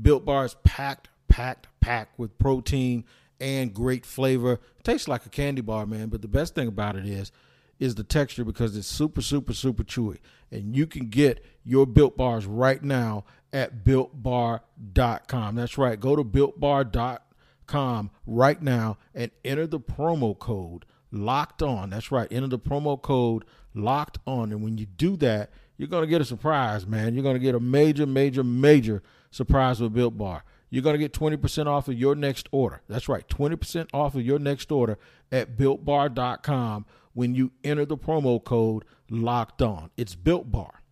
Built 0.00 0.24
Bar 0.24 0.44
is 0.44 0.56
packed, 0.64 1.08
packed, 1.28 1.68
packed 1.80 2.18
with 2.18 2.38
protein 2.38 3.04
and 3.40 3.74
great 3.74 4.06
flavor. 4.06 4.52
It 4.52 4.84
tastes 4.84 5.08
like 5.08 5.26
a 5.26 5.30
candy 5.30 5.60
bar, 5.62 5.84
man. 5.86 6.08
But 6.08 6.22
the 6.22 6.28
best 6.28 6.54
thing 6.54 6.68
about 6.68 6.96
it 6.96 7.06
is, 7.06 7.32
is 7.78 7.94
the 7.94 8.04
texture 8.04 8.44
because 8.44 8.76
it's 8.76 8.86
super, 8.86 9.20
super, 9.20 9.52
super 9.52 9.82
chewy. 9.82 10.18
And 10.50 10.76
you 10.76 10.86
can 10.86 11.08
get 11.08 11.44
your 11.64 11.86
Built 11.86 12.16
Bars 12.16 12.46
right 12.46 12.82
now 12.82 13.24
at 13.52 13.84
builtbar.com. 13.84 15.54
That's 15.56 15.76
right. 15.76 15.98
Go 15.98 16.16
to 16.16 16.24
builtbar.com 16.24 18.10
right 18.26 18.62
now 18.62 18.98
and 19.14 19.30
enter 19.44 19.66
the 19.66 19.80
promo 19.80 20.38
code 20.38 20.84
locked 21.12 21.62
on. 21.62 21.90
That's 21.90 22.10
right. 22.10 22.28
Enter 22.30 22.48
the 22.48 22.58
promo 22.58 23.00
code 23.00 23.44
locked 23.74 24.18
on. 24.26 24.50
And 24.50 24.62
when 24.62 24.78
you 24.78 24.86
do 24.86 25.16
that, 25.18 25.50
you're 25.76 25.88
going 25.88 26.02
to 26.02 26.08
get 26.08 26.20
a 26.20 26.24
surprise, 26.24 26.86
man. 26.86 27.14
You're 27.14 27.22
going 27.22 27.36
to 27.36 27.40
get 27.40 27.54
a 27.54 27.60
major, 27.60 28.06
major, 28.06 28.42
major 28.42 29.02
surprise 29.30 29.80
with 29.80 29.94
Built 29.94 30.16
Bar. 30.16 30.44
You're 30.70 30.82
going 30.82 30.94
to 30.94 30.98
get 30.98 31.12
20% 31.12 31.66
off 31.66 31.88
of 31.88 31.94
your 31.94 32.14
next 32.14 32.48
order. 32.50 32.80
That's 32.88 33.08
right. 33.08 33.26
20% 33.28 33.88
off 33.92 34.14
of 34.14 34.22
your 34.22 34.38
next 34.38 34.72
order 34.72 34.98
at 35.30 35.56
builtbar.com 35.56 36.86
when 37.12 37.34
you 37.34 37.52
enter 37.62 37.84
the 37.84 37.98
promo 37.98 38.42
code 38.42 38.84
locked 39.10 39.60
on. 39.60 39.90
It's 39.96 40.14
Built 40.14 40.50
Bar 40.50 40.82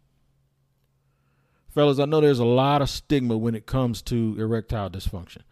fellas, 1.75 1.99
I 1.99 2.05
know 2.05 2.21
there's 2.21 2.39
a 2.39 2.45
lot 2.45 2.83
of 2.83 2.91
stigma 2.91 3.37
when 3.37 3.55
it 3.55 3.67
comes 3.67 4.03
to 4.03 4.37
erectile 4.39 4.91
dysfunction. 4.91 5.43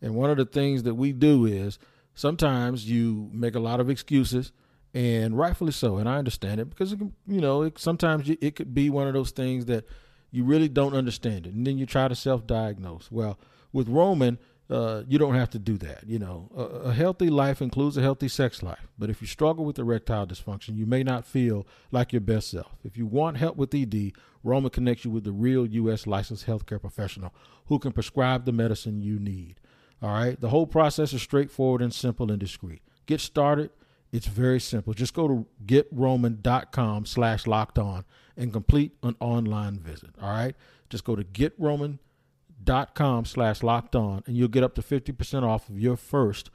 And 0.00 0.14
one 0.14 0.30
of 0.30 0.36
the 0.36 0.44
things 0.44 0.82
that 0.84 0.94
we 0.94 1.12
do 1.12 1.46
is 1.46 1.78
sometimes 2.16 2.90
you 2.90 3.30
make 3.32 3.54
a 3.54 3.60
lot 3.60 3.78
of 3.78 3.88
excuses, 3.88 4.50
and 4.92 5.38
rightfully 5.38 5.72
so. 5.72 5.98
And 5.98 6.08
I 6.08 6.16
understand 6.16 6.58
it 6.60 6.70
because, 6.70 6.92
you 6.92 7.40
know, 7.40 7.62
it, 7.62 7.78
sometimes 7.78 8.28
it 8.28 8.56
could 8.56 8.74
be 8.74 8.90
one 8.90 9.06
of 9.06 9.14
those 9.14 9.30
things 9.30 9.66
that 9.66 9.84
you 10.32 10.42
really 10.42 10.68
don't 10.68 10.94
understand 10.94 11.46
it. 11.46 11.54
And 11.54 11.66
then 11.66 11.78
you 11.78 11.86
try 11.86 12.08
to 12.08 12.14
self 12.16 12.46
diagnose. 12.46 13.10
Well, 13.12 13.38
with 13.72 13.88
Roman, 13.88 14.38
uh, 14.68 15.02
you 15.06 15.18
don't 15.18 15.34
have 15.34 15.50
to 15.50 15.58
do 15.58 15.78
that. 15.78 16.04
You 16.06 16.18
know, 16.18 16.50
a, 16.56 16.88
a, 16.88 16.92
healthy 16.92 17.30
life 17.30 17.62
includes 17.62 17.96
a 17.96 18.02
healthy 18.02 18.26
sex 18.26 18.62
life. 18.62 18.88
But 18.98 19.10
if 19.10 19.20
you 19.20 19.28
struggle 19.28 19.64
with 19.64 19.78
erectile 19.78 20.26
dysfunction, 20.26 20.76
you 20.76 20.86
may 20.86 21.04
not 21.04 21.24
feel 21.24 21.66
like 21.92 22.12
your 22.12 22.20
best 22.20 22.50
self. 22.50 22.72
If 22.82 22.96
you 22.96 23.06
want 23.06 23.36
help 23.36 23.56
with 23.56 23.74
ED, 23.74 24.12
Roman 24.42 24.70
connects 24.70 25.04
you 25.04 25.10
with 25.10 25.24
the 25.24 25.32
real 25.32 25.66
U.S. 25.66 26.06
licensed 26.06 26.46
healthcare 26.46 26.80
professional 26.80 27.32
who 27.66 27.78
can 27.78 27.92
prescribe 27.92 28.44
the 28.44 28.52
medicine 28.52 29.02
you 29.02 29.18
need. 29.18 29.60
All 30.02 30.10
right. 30.10 30.40
The 30.40 30.50
whole 30.50 30.66
process 30.66 31.12
is 31.12 31.22
straightforward 31.22 31.82
and 31.82 31.92
simple 31.92 32.30
and 32.30 32.38
discreet. 32.38 32.82
Get 33.06 33.20
started. 33.20 33.70
It's 34.12 34.26
very 34.26 34.60
simple. 34.60 34.94
Just 34.94 35.14
go 35.14 35.28
to 35.28 35.46
getroman.com 35.64 37.06
slash 37.06 37.46
locked 37.46 37.78
on 37.78 38.04
and 38.36 38.52
complete 38.52 38.92
an 39.02 39.16
online 39.20 39.78
visit. 39.78 40.10
All 40.20 40.30
right. 40.30 40.54
Just 40.90 41.04
go 41.04 41.16
to 41.16 41.24
getroman.com 41.24 43.24
slash 43.24 43.62
locked 43.62 43.96
on 43.96 44.22
and 44.26 44.36
you'll 44.36 44.48
get 44.48 44.62
up 44.62 44.74
to 44.74 44.82
50% 44.82 45.42
off 45.42 45.68
of 45.68 45.78
your 45.78 45.96
first 45.96 46.50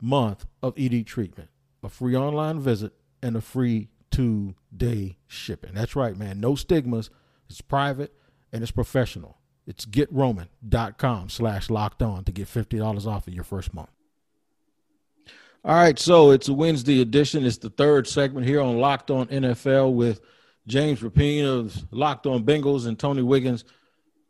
month 0.00 0.46
of 0.62 0.74
ed 0.78 1.06
treatment 1.06 1.48
a 1.82 1.88
free 1.88 2.16
online 2.16 2.60
visit 2.60 2.92
and 3.22 3.36
a 3.36 3.40
free 3.40 3.88
two 4.10 4.54
day 4.74 5.16
shipping 5.26 5.72
that's 5.74 5.96
right 5.96 6.16
man 6.16 6.40
no 6.40 6.54
stigmas 6.54 7.10
it's 7.48 7.60
private 7.60 8.12
and 8.52 8.62
it's 8.62 8.72
professional 8.72 9.38
it's 9.66 9.86
getroman.com 9.86 11.28
slash 11.28 11.70
locked 11.70 12.02
on 12.02 12.24
to 12.24 12.32
get 12.32 12.48
$50 12.48 13.06
off 13.06 13.26
of 13.26 13.34
your 13.34 13.44
first 13.44 13.72
month 13.74 13.90
all 15.64 15.74
right 15.74 15.98
so 15.98 16.30
it's 16.30 16.48
a 16.48 16.52
wednesday 16.52 17.00
edition 17.00 17.46
it's 17.46 17.58
the 17.58 17.70
third 17.70 18.06
segment 18.06 18.46
here 18.46 18.60
on 18.60 18.78
locked 18.78 19.10
on 19.10 19.26
nfl 19.28 19.94
with 19.94 20.20
james 20.66 21.00
rapien 21.00 21.46
of 21.46 21.86
locked 21.90 22.26
on 22.26 22.44
bengals 22.44 22.86
and 22.86 22.98
tony 22.98 23.22
wiggins 23.22 23.64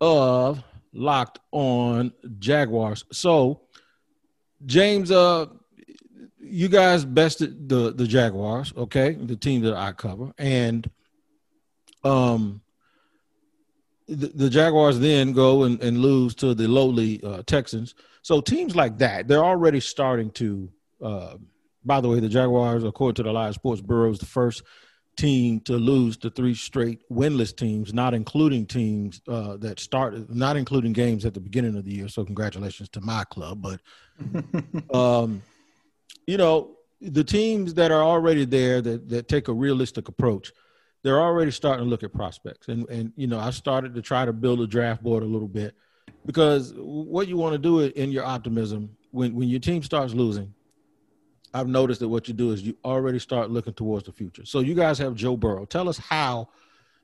of 0.00 0.62
locked 0.94 1.40
on 1.50 2.12
Jaguars. 2.38 3.04
So, 3.12 3.62
James, 4.64 5.10
uh, 5.10 5.46
you 6.38 6.68
guys 6.68 7.04
bested 7.04 7.68
the 7.68 7.92
the 7.92 8.06
Jaguars, 8.06 8.72
okay, 8.76 9.12
the 9.12 9.36
team 9.36 9.62
that 9.62 9.74
I 9.74 9.92
cover, 9.92 10.32
and 10.38 10.88
um, 12.04 12.62
the, 14.06 14.28
the 14.28 14.50
Jaguars 14.50 14.98
then 14.98 15.32
go 15.32 15.64
and, 15.64 15.80
and 15.82 15.98
lose 15.98 16.34
to 16.36 16.54
the 16.54 16.68
lowly 16.68 17.22
uh, 17.22 17.42
Texans. 17.46 17.94
So 18.22 18.40
teams 18.40 18.76
like 18.76 18.98
that, 18.98 19.28
they're 19.28 19.44
already 19.44 19.80
starting 19.80 20.30
to. 20.32 20.70
Uh, 21.02 21.36
by 21.86 22.00
the 22.00 22.08
way, 22.08 22.18
the 22.18 22.30
Jaguars, 22.30 22.82
according 22.82 23.16
to 23.16 23.22
the 23.24 23.30
Elias 23.30 23.56
Sports 23.56 23.82
Bureau, 23.82 24.10
is 24.10 24.18
the 24.18 24.24
first 24.24 24.62
team 25.16 25.60
to 25.60 25.74
lose 25.74 26.16
to 26.18 26.30
three 26.30 26.54
straight 26.54 27.00
winless 27.10 27.54
teams, 27.54 27.92
not 27.92 28.14
including 28.14 28.66
teams 28.66 29.20
uh, 29.28 29.56
that 29.58 29.78
started, 29.78 30.34
not 30.34 30.56
including 30.56 30.92
games 30.92 31.24
at 31.24 31.34
the 31.34 31.40
beginning 31.40 31.76
of 31.76 31.84
the 31.84 31.94
year. 31.94 32.08
So 32.08 32.24
congratulations 32.24 32.88
to 32.90 33.00
my 33.00 33.24
club. 33.24 33.62
But, 33.62 34.94
um, 34.94 35.42
you 36.26 36.36
know, 36.36 36.76
the 37.00 37.24
teams 37.24 37.74
that 37.74 37.90
are 37.90 38.02
already 38.02 38.44
there 38.44 38.80
that, 38.80 39.08
that 39.10 39.28
take 39.28 39.48
a 39.48 39.52
realistic 39.52 40.08
approach, 40.08 40.52
they're 41.04 41.20
already 41.20 41.52
starting 41.52 41.84
to 41.84 41.88
look 41.88 42.02
at 42.02 42.12
prospects. 42.12 42.66
And, 42.66 42.88
and, 42.88 43.12
you 43.14 43.28
know, 43.28 43.38
I 43.38 43.50
started 43.50 43.94
to 43.94 44.02
try 44.02 44.24
to 44.24 44.32
build 44.32 44.60
a 44.60 44.66
draft 44.66 45.04
board 45.04 45.22
a 45.22 45.26
little 45.26 45.46
bit 45.46 45.76
because 46.26 46.72
what 46.76 47.28
you 47.28 47.36
want 47.36 47.52
to 47.52 47.58
do 47.58 47.80
in 47.80 48.10
your 48.10 48.24
optimism 48.24 48.96
when, 49.12 49.32
when 49.36 49.48
your 49.48 49.60
team 49.60 49.82
starts 49.82 50.12
losing 50.12 50.52
I've 51.54 51.68
noticed 51.68 52.00
that 52.00 52.08
what 52.08 52.26
you 52.26 52.34
do 52.34 52.50
is 52.50 52.62
you 52.62 52.76
already 52.84 53.20
start 53.20 53.48
looking 53.48 53.74
towards 53.74 54.06
the 54.06 54.12
future. 54.12 54.44
So 54.44 54.58
you 54.58 54.74
guys 54.74 54.98
have 54.98 55.14
Joe 55.14 55.36
Burrow. 55.36 55.64
Tell 55.64 55.88
us 55.88 55.96
how 55.96 56.48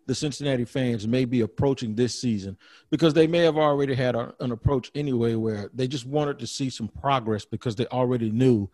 the 0.07 0.15
Cincinnati 0.15 0.65
fans 0.65 1.07
may 1.07 1.25
be 1.25 1.43
approaching 1.43 1.95
this 1.95 2.21
season 2.21 2.57
because 2.91 3.15
they 3.15 3.29
may 3.29 3.39
have 3.39 3.57
already 3.57 3.95
had 3.95 4.17
a, 4.17 4.35
an 4.41 4.51
approach 4.51 4.91
anyway 4.97 5.37
where 5.37 5.71
they 5.73 5.87
just 5.87 6.05
wanted 6.05 6.41
to 6.41 6.49
see 6.49 6.69
some 6.69 6.89
progress 6.89 7.45
because 7.45 7.77
they 7.77 7.87
already 7.87 8.29
knew 8.29 8.69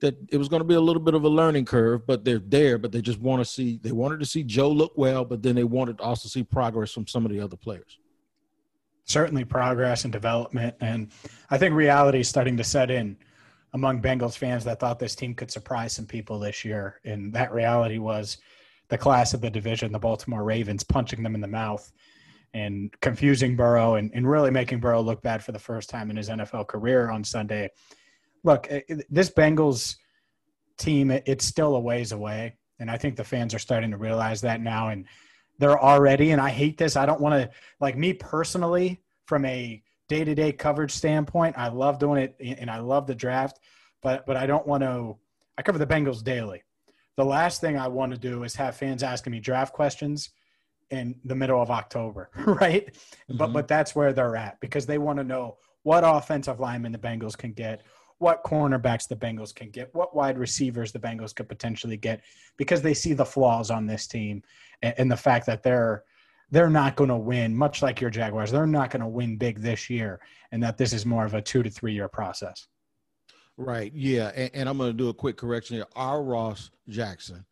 that 0.00 0.16
it 0.30 0.36
was 0.36 0.48
going 0.48 0.60
to 0.60 0.66
be 0.66 0.74
a 0.74 0.80
little 0.80 1.02
bit 1.02 1.14
of 1.14 1.24
a 1.24 1.28
learning 1.28 1.64
curve, 1.64 2.06
but 2.06 2.24
they're 2.24 2.38
there, 2.38 2.78
but 2.78 2.92
they 2.92 3.02
just 3.02 3.20
want 3.20 3.40
to 3.40 3.44
see 3.44 3.78
they 3.82 3.92
wanted 3.92 4.20
to 4.20 4.26
see 4.26 4.42
Joe 4.42 4.70
look 4.70 4.92
well, 4.96 5.24
but 5.24 5.42
then 5.42 5.54
they 5.54 5.64
wanted 5.64 5.98
to 5.98 6.04
also 6.04 6.28
see 6.28 6.42
progress 6.42 6.92
from 6.92 7.06
some 7.06 7.24
of 7.24 7.30
the 7.30 7.40
other 7.40 7.56
players. 7.56 7.98
Certainly 9.04 9.44
progress 9.44 10.04
and 10.04 10.12
development. 10.12 10.74
And 10.80 11.10
I 11.50 11.58
think 11.58 11.74
reality 11.74 12.20
is 12.20 12.28
starting 12.28 12.56
to 12.56 12.64
set 12.64 12.90
in 12.90 13.16
among 13.72 14.02
Bengals 14.02 14.36
fans 14.36 14.64
that 14.64 14.80
thought 14.80 14.98
this 14.98 15.14
team 15.14 15.34
could 15.34 15.50
surprise 15.50 15.92
some 15.92 16.06
people 16.06 16.38
this 16.38 16.64
year. 16.64 17.00
And 17.04 17.32
that 17.34 17.52
reality 17.52 17.98
was 17.98 18.38
the 18.88 18.98
class 18.98 19.34
of 19.34 19.40
the 19.40 19.50
division, 19.50 19.92
the 19.92 19.98
Baltimore 19.98 20.44
Ravens, 20.44 20.82
punching 20.82 21.22
them 21.22 21.34
in 21.34 21.40
the 21.40 21.48
mouth 21.48 21.90
and 22.52 22.92
confusing 23.00 23.56
Burrow 23.56 23.94
and, 23.94 24.10
and 24.12 24.28
really 24.28 24.50
making 24.50 24.80
Burrow 24.80 25.00
look 25.00 25.22
bad 25.22 25.42
for 25.42 25.52
the 25.52 25.58
first 25.58 25.88
time 25.88 26.10
in 26.10 26.16
his 26.16 26.28
NFL 26.28 26.66
career 26.66 27.10
on 27.10 27.22
Sunday. 27.22 27.70
Look, 28.42 28.68
this 29.10 29.30
Bengals 29.30 29.96
team, 30.78 31.10
it's 31.10 31.44
still 31.44 31.76
a 31.76 31.80
ways 31.80 32.12
away. 32.12 32.56
And 32.78 32.90
I 32.90 32.96
think 32.96 33.16
the 33.16 33.24
fans 33.24 33.54
are 33.54 33.58
starting 33.58 33.90
to 33.90 33.98
realize 33.98 34.40
that 34.40 34.60
now. 34.60 34.88
And 34.88 35.04
they're 35.58 35.78
already, 35.78 36.30
and 36.30 36.40
I 36.40 36.48
hate 36.48 36.78
this. 36.78 36.96
I 36.96 37.04
don't 37.04 37.20
want 37.20 37.34
to, 37.34 37.50
like 37.80 37.96
me 37.96 38.14
personally, 38.14 39.02
from 39.26 39.44
a 39.44 39.82
day 40.08 40.24
to 40.24 40.34
day 40.34 40.50
coverage 40.50 40.90
standpoint, 40.90 41.56
I 41.56 41.68
love 41.68 42.00
doing 42.00 42.20
it 42.22 42.36
and 42.40 42.68
I 42.68 42.80
love 42.80 43.06
the 43.06 43.14
draft, 43.14 43.60
but 44.02 44.26
but 44.26 44.36
I 44.36 44.44
don't 44.44 44.66
want 44.66 44.82
to. 44.82 45.16
I 45.56 45.62
cover 45.62 45.78
the 45.78 45.86
Bengals 45.86 46.24
daily. 46.24 46.64
The 47.16 47.24
last 47.24 47.60
thing 47.60 47.78
I 47.78 47.86
want 47.86 48.12
to 48.12 48.18
do 48.18 48.42
is 48.42 48.56
have 48.56 48.76
fans 48.76 49.04
asking 49.04 49.30
me 49.30 49.38
draft 49.38 49.72
questions 49.72 50.30
in 50.90 51.14
the 51.24 51.34
middle 51.36 51.62
of 51.62 51.70
October, 51.70 52.30
right? 52.44 52.92
Mm-hmm. 52.92 53.36
But 53.36 53.52
but 53.52 53.68
that's 53.68 53.94
where 53.94 54.12
they're 54.12 54.36
at 54.36 54.58
because 54.60 54.84
they 54.84 54.98
want 54.98 55.18
to 55.18 55.24
know 55.24 55.58
what 55.84 56.02
offensive 56.04 56.58
linemen 56.58 56.90
the 56.90 56.98
Bengals 56.98 57.38
can 57.38 57.52
get, 57.52 57.82
what 58.20 58.44
cornerbacks 58.44 59.08
the 59.08 59.16
Bengals 59.16 59.54
can 59.54 59.70
get, 59.70 59.92
what 59.94 60.14
wide 60.14 60.38
receivers 60.38 60.92
the 60.92 60.98
Bengals 60.98 61.34
could 61.34 61.48
potentially 61.48 61.96
get, 61.96 62.20
because 62.58 62.82
they 62.82 62.94
see 62.94 63.14
the 63.14 63.24
flaws 63.24 63.70
on 63.70 63.86
this 63.86 64.06
team 64.06 64.42
and, 64.82 64.94
and 64.98 65.10
the 65.10 65.16
fact 65.16 65.46
that 65.46 65.62
they're 65.62 66.04
they're 66.52 66.70
not 66.70 66.96
going 66.96 67.08
to 67.08 67.16
win, 67.16 67.54
much 67.54 67.80
like 67.80 68.00
your 68.00 68.10
Jaguars. 68.10 68.50
They're 68.50 68.66
not 68.66 68.90
going 68.90 69.02
to 69.02 69.08
win 69.08 69.36
big 69.36 69.60
this 69.60 69.88
year, 69.88 70.20
and 70.50 70.62
that 70.62 70.76
this 70.76 70.92
is 70.92 71.06
more 71.06 71.24
of 71.24 71.34
a 71.34 71.40
two 71.40 71.62
to 71.62 71.70
three 71.70 71.94
year 71.94 72.08
process. 72.08 72.66
Right. 73.56 73.92
Yeah. 73.94 74.32
And, 74.34 74.50
and 74.54 74.68
I'm 74.68 74.76
going 74.76 74.90
to 74.90 74.96
do 74.96 75.10
a 75.10 75.14
quick 75.14 75.36
correction 75.36 75.76
here. 75.76 75.86
Our 75.94 76.22
Ross 76.22 76.70
Jackson, 76.88 77.44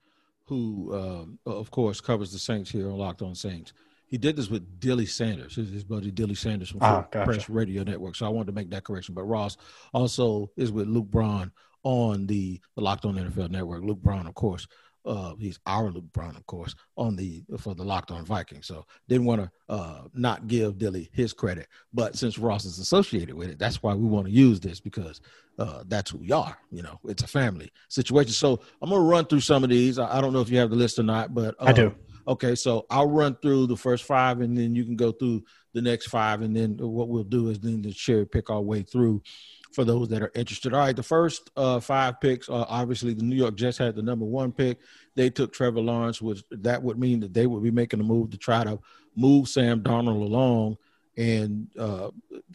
who, 0.45 0.95
um, 0.95 1.39
of 1.47 1.71
course, 1.71 2.01
covers 2.01 2.33
the 2.33 2.39
Saints 2.39 2.71
here 2.71 2.89
on 2.89 2.97
Locked 2.97 3.23
On 3.23 3.35
Saints. 3.35 3.73
He 4.09 4.17
did 4.19 4.37
this 4.37 4.49
with 4.49 4.81
Dilly 4.81 5.07
Sanders, 5.07 5.55
his, 5.57 5.71
his 5.71 5.85
buddy 5.85 6.11
Dilly 6.11 6.35
Sanders 6.35 6.71
from 6.71 6.81
Ah, 6.83 7.07
gotcha. 7.11 7.25
Press 7.31 7.49
Radio 7.51 7.83
Network. 7.83 8.17
So 8.17 8.27
I 8.27 8.31
wanted 8.31 8.47
to 8.47 8.53
make 8.53 8.71
that 8.71 8.85
correction. 8.85 9.15
But 9.15 9.25
Ross 9.25 9.57
also 9.93 10.51
is 10.57 10.73
with 10.73 10.89
Luke 10.89 11.07
Braun 11.11 11.53
on 11.83 12.27
the, 12.27 12.61
the 12.75 12.81
Locked 12.83 13.05
On 13.05 13.15
NFL 13.15 13.51
Network. 13.51 13.83
Luke 13.85 14.01
Braun, 14.03 14.27
of 14.27 14.35
course, 14.35 14.67
uh, 15.05 15.35
he's 15.39 15.59
our 15.65 15.91
Luke 15.91 16.11
Braun, 16.13 16.37
of 16.37 16.45
course, 16.47 16.75
on 16.97 17.17
the 17.17 17.43
for 17.59 17.75
the 17.75 17.85
Locked 17.85 18.11
On 18.11 18.25
Vikings. 18.25 18.67
So 18.67 18.85
didn't 19.09 19.27
want 19.27 19.43
to 19.43 19.51
uh, 19.73 20.03
not 20.13 20.49
give 20.49 20.77
Dilly 20.79 21.09
his 21.13 21.33
credit, 21.33 21.69
but 21.95 22.17
since 22.17 22.39
Ross 22.39 22.65
is 22.65 22.79
associated 22.79 23.35
with 23.35 23.49
it, 23.49 23.59
that's 23.59 23.83
why 23.83 23.95
we 23.95 24.07
want 24.07 24.27
to 24.27 24.33
use 24.33 24.59
this 24.61 24.81
because 24.81 25.21
uh, 25.59 25.85
that's 25.87 26.11
who 26.11 26.19
we 26.19 26.33
are. 26.33 26.59
You 26.71 26.83
know, 26.83 26.99
it's 27.05 27.23
a 27.23 27.27
family 27.29 27.71
situation. 27.89 28.33
So 28.33 28.61
I'm 28.83 28.91
gonna 28.91 29.03
run 29.03 29.25
through 29.27 29.41
some 29.41 29.65
of 29.65 29.71
these. 29.71 29.99
I, 29.99 30.19
I 30.19 30.21
don't 30.21 30.33
know 30.33 30.41
if 30.41 30.51
you 30.51 30.59
have 30.59 30.71
the 30.71 30.77
list 30.77 30.99
or 30.99 31.05
not, 31.05 31.33
but 31.35 31.55
uh, 31.59 31.67
I 31.67 31.73
do. 31.73 31.95
Okay, 32.29 32.55
so 32.55 32.85
I'll 32.91 33.09
run 33.09 33.37
through 33.41 33.69
the 33.69 33.77
first 33.77 34.05
five, 34.05 34.43
and 34.43 34.57
then 34.57 34.75
you 34.75 34.85
can 34.85 34.97
go 34.97 35.13
through 35.13 35.45
the 35.73 35.81
next 35.81 36.09
five, 36.09 36.43
and 36.43 36.55
then 36.55 36.77
what 36.77 37.09
we'll 37.09 37.25
do 37.25 37.49
is 37.49 37.59
then 37.59 37.83
just 37.83 37.99
cherry 37.99 38.27
pick 38.27 38.51
our 38.51 38.61
way 38.61 38.83
through 38.83 39.23
for 39.73 39.83
those 39.85 40.09
that 40.09 40.23
are 40.23 40.31
interested. 40.35 40.75
All 40.75 40.81
right, 40.81 40.95
the 40.95 41.03
first 41.03 41.51
uh, 41.57 41.81
five 41.81 42.21
picks, 42.21 42.51
uh, 42.51 42.67
obviously 42.69 43.15
the 43.15 43.23
New 43.23 43.37
York 43.37 43.55
Jets 43.55 43.79
had 43.79 43.95
the 43.95 44.03
number 44.03 44.27
one 44.27 44.53
pick. 44.53 44.79
They 45.15 45.31
took 45.31 45.55
Trevor 45.55 45.81
Lawrence, 45.81 46.21
which 46.21 46.45
that 46.51 46.83
would 46.83 46.99
mean 46.99 47.21
that 47.21 47.33
they 47.33 47.47
would 47.47 47.63
be 47.63 47.71
making 47.71 48.01
a 48.01 48.05
move 48.05 48.31
to 48.31 48.37
try 48.37 48.63
to 48.63 48.79
move 49.17 49.49
Sam 49.49 49.83
Darnold 49.83 50.23
along. 50.23 50.77
And 51.17 51.69
uh, 51.79 52.11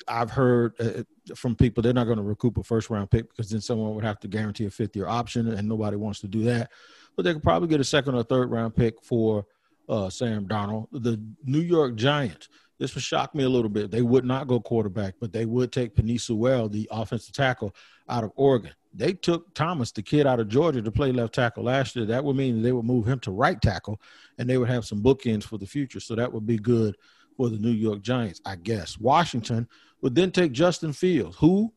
I've 0.07 0.31
heard 0.31 0.73
uh, 0.79 1.03
from 1.35 1.55
people 1.55 1.81
they're 1.81 1.93
not 1.93 2.05
going 2.05 2.17
to 2.17 2.23
recoup 2.23 2.57
a 2.57 2.63
first 2.63 2.91
round 2.91 3.09
pick 3.09 3.27
because 3.29 3.49
then 3.49 3.59
someone 3.59 3.95
would 3.95 4.05
have 4.05 4.19
to 4.19 4.27
guarantee 4.27 4.65
a 4.65 4.69
fifth 4.69 4.95
year 4.95 5.07
option, 5.07 5.47
and 5.47 5.67
nobody 5.67 5.97
wants 5.97 6.21
to 6.21 6.27
do 6.27 6.43
that. 6.43 6.69
But 7.15 7.23
they 7.23 7.33
could 7.33 7.43
probably 7.43 7.67
get 7.67 7.81
a 7.81 7.83
second 7.83 8.15
or 8.15 8.23
third 8.23 8.51
round 8.51 8.75
pick 8.75 9.03
for 9.03 9.45
uh, 9.89 10.09
Sam 10.09 10.47
Darnold. 10.47 10.87
The 10.91 11.21
New 11.43 11.59
York 11.59 11.95
Giants. 11.95 12.49
This 12.79 12.95
would 12.95 13.03
shock 13.03 13.33
me 13.35 13.43
a 13.43 13.49
little 13.49 13.69
bit. 13.69 13.91
They 13.91 14.01
would 14.01 14.25
not 14.25 14.47
go 14.47 14.59
quarterback, 14.59 15.15
but 15.19 15.31
they 15.31 15.45
would 15.45 15.71
take 15.71 15.95
Penei 15.95 16.19
Sewell, 16.19 16.67
the 16.67 16.87
offensive 16.91 17.33
tackle 17.33 17.73
out 18.09 18.23
of 18.23 18.31
Oregon. 18.35 18.71
They 18.93 19.13
took 19.13 19.53
Thomas, 19.53 19.91
the 19.91 20.01
kid 20.01 20.27
out 20.27 20.39
of 20.39 20.49
Georgia, 20.49 20.81
to 20.81 20.91
play 20.91 21.11
left 21.11 21.33
tackle 21.33 21.63
last 21.63 21.95
year. 21.95 22.05
That 22.05 22.23
would 22.23 22.35
mean 22.35 22.61
they 22.61 22.71
would 22.71 22.85
move 22.85 23.07
him 23.07 23.19
to 23.21 23.31
right 23.31 23.61
tackle, 23.61 24.01
and 24.37 24.49
they 24.49 24.57
would 24.57 24.69
have 24.69 24.85
some 24.85 25.01
bookends 25.01 25.43
for 25.43 25.57
the 25.57 25.65
future. 25.65 25.99
So 25.99 26.15
that 26.15 26.31
would 26.31 26.45
be 26.45 26.57
good 26.57 26.95
for 27.37 27.49
the 27.49 27.57
New 27.57 27.71
York 27.71 28.01
Giants, 28.01 28.41
I 28.45 28.55
guess. 28.55 28.99
Washington 28.99 29.67
would 30.01 30.15
then 30.15 30.31
take 30.31 30.51
Justin 30.51 30.93
Fields, 30.93 31.37
who 31.37 31.73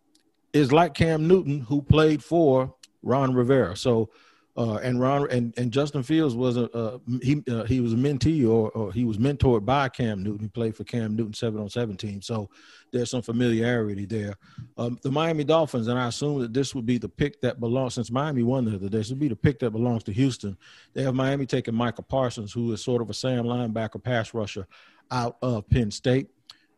is 0.53 0.73
like 0.73 0.95
Cam 0.95 1.29
Newton, 1.29 1.61
who 1.61 1.83
played 1.83 2.23
for 2.23 2.75
Ron 3.03 3.35
Rivera. 3.35 3.77
So 3.77 4.11
uh, 4.57 4.77
and 4.77 5.01
Ron 5.01 5.31
and, 5.31 5.53
and 5.59 5.71
Justin 5.71 6.03
Fields 6.03 6.35
was 6.35 6.57
a 6.57 6.71
uh, 6.73 6.99
he 7.23 7.43
uh, 7.51 7.65
he 7.65 7.81
was 7.81 7.93
a 7.93 7.97
mentee 7.97 8.49
or, 8.49 8.71
or 8.71 8.93
he 8.93 9.05
was 9.05 9.19
mentored 9.19 9.65
by 9.65 9.89
Cam 9.89 10.23
Newton. 10.23 10.41
He 10.41 10.49
played 10.49 10.75
for 10.75 10.85
Cam 10.85 11.15
Newton 11.15 11.35
seven 11.35 11.61
on 11.61 11.69
seven 11.69 11.97
team, 11.97 12.23
so 12.23 12.49
there's 12.91 13.11
some 13.11 13.23
familiarity 13.23 14.07
there. 14.07 14.35
Um, 14.79 14.99
the 15.03 15.11
Miami 15.11 15.45
Dolphins, 15.45 15.89
and 15.89 15.99
I 15.99 16.09
assume 16.09 16.41
that 16.41 16.55
this 16.55 16.75
would 16.75 16.87
be 16.87 16.97
the 16.97 17.09
pick 17.09 17.41
that 17.43 17.61
belongs 17.61 17.95
since 17.95 18.11
Miami 18.11 18.43
won 18.43 18.65
the 18.65 18.77
other 18.77 18.89
day. 18.89 18.99
This 18.99 19.11
would 19.11 19.19
be 19.19 19.29
the 19.29 19.37
pick 19.37 19.59
that 19.59 19.73
belongs 19.73 20.05
to 20.05 20.13
Houston. 20.13 20.57
They 20.95 21.03
have 21.03 21.15
Miami 21.15 21.45
taking 21.45 21.75
Michael 21.75 22.05
Parsons, 22.05 22.53
who 22.53 22.73
is 22.73 22.83
sort 22.83 23.03
of 23.03 23.11
a 23.11 23.15
Sam 23.15 23.45
linebacker 23.45 24.03
pass 24.03 24.33
rusher 24.33 24.67
out 25.11 25.37
of 25.43 25.69
Penn 25.69 25.91
State. 25.91 26.29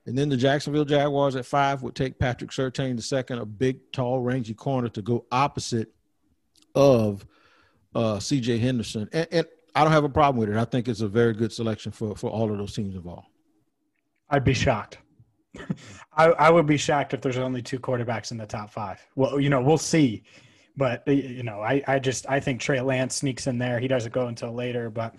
And 0.07 0.17
then 0.17 0.31
the 0.31 0.37
Jacksonville 0.37 0.87
Jaguars 0.87 1.37
at 1.37 1.45
five 1.45 1.83
would 1.83 1.95
take 1.95 2.19
Patrick 2.19 2.51
Surtain 2.51 2.97
the 2.97 3.03
second, 3.03 3.39
a 3.41 3.45
big, 3.45 3.93
tall, 3.93 4.21
rangy 4.21 4.55
corner 4.55 4.89
to 4.89 5.03
go 5.03 5.27
opposite 5.31 5.91
of 6.75 7.27
uh, 7.95 8.17
CJ 8.17 8.61
Henderson. 8.61 9.09
And, 9.13 9.29
and, 9.31 9.47
I 9.75 9.85
don't 9.85 9.93
have 9.93 10.05
a 10.05 10.09
problem 10.09 10.41
with 10.41 10.49
it. 10.49 10.57
I 10.57 10.65
think 10.65 10.89
it's 10.89 11.03
a 11.03 11.09
very 11.09 11.33
good 11.33 11.53
selection 11.53 11.93
for, 11.93 12.17
for 12.17 12.31
all 12.31 12.51
of 12.51 12.59
those 12.59 12.75
teams 12.75 12.97
involved. 12.97 13.29
I'd 14.29 14.43
be 14.43 14.55
shocked. 14.55 14.99
I, 16.17 16.27
I 16.27 16.51
would 16.51 16.67
be 16.67 16.77
shocked 16.77 17.15
if 17.15 17.21
there's 17.21 17.39
only 17.39 17.63
two 17.63 17.79
quarterbacks 17.79 18.33
in 18.33 18.39
the 18.39 18.47
top 18.47 18.71
five. 18.71 19.01
Well, 19.15 19.39
you 19.39 19.51
know, 19.51 19.61
we'll 19.61 19.79
see. 19.79 20.25
But, 20.77 21.07
you 21.07 21.45
know, 21.45 21.61
I, 21.61 21.83
I 21.87 21.99
just 21.99 22.27
I 22.29 22.41
think 22.41 22.61
Trey 22.61 22.81
Lance 22.81 23.17
sneaks 23.17 23.47
in 23.47 23.59
there. 23.59 23.79
He 23.79 23.87
doesn't 23.87 24.13
go 24.13 24.27
until 24.27 24.53
later. 24.53 24.91
But 24.91 25.15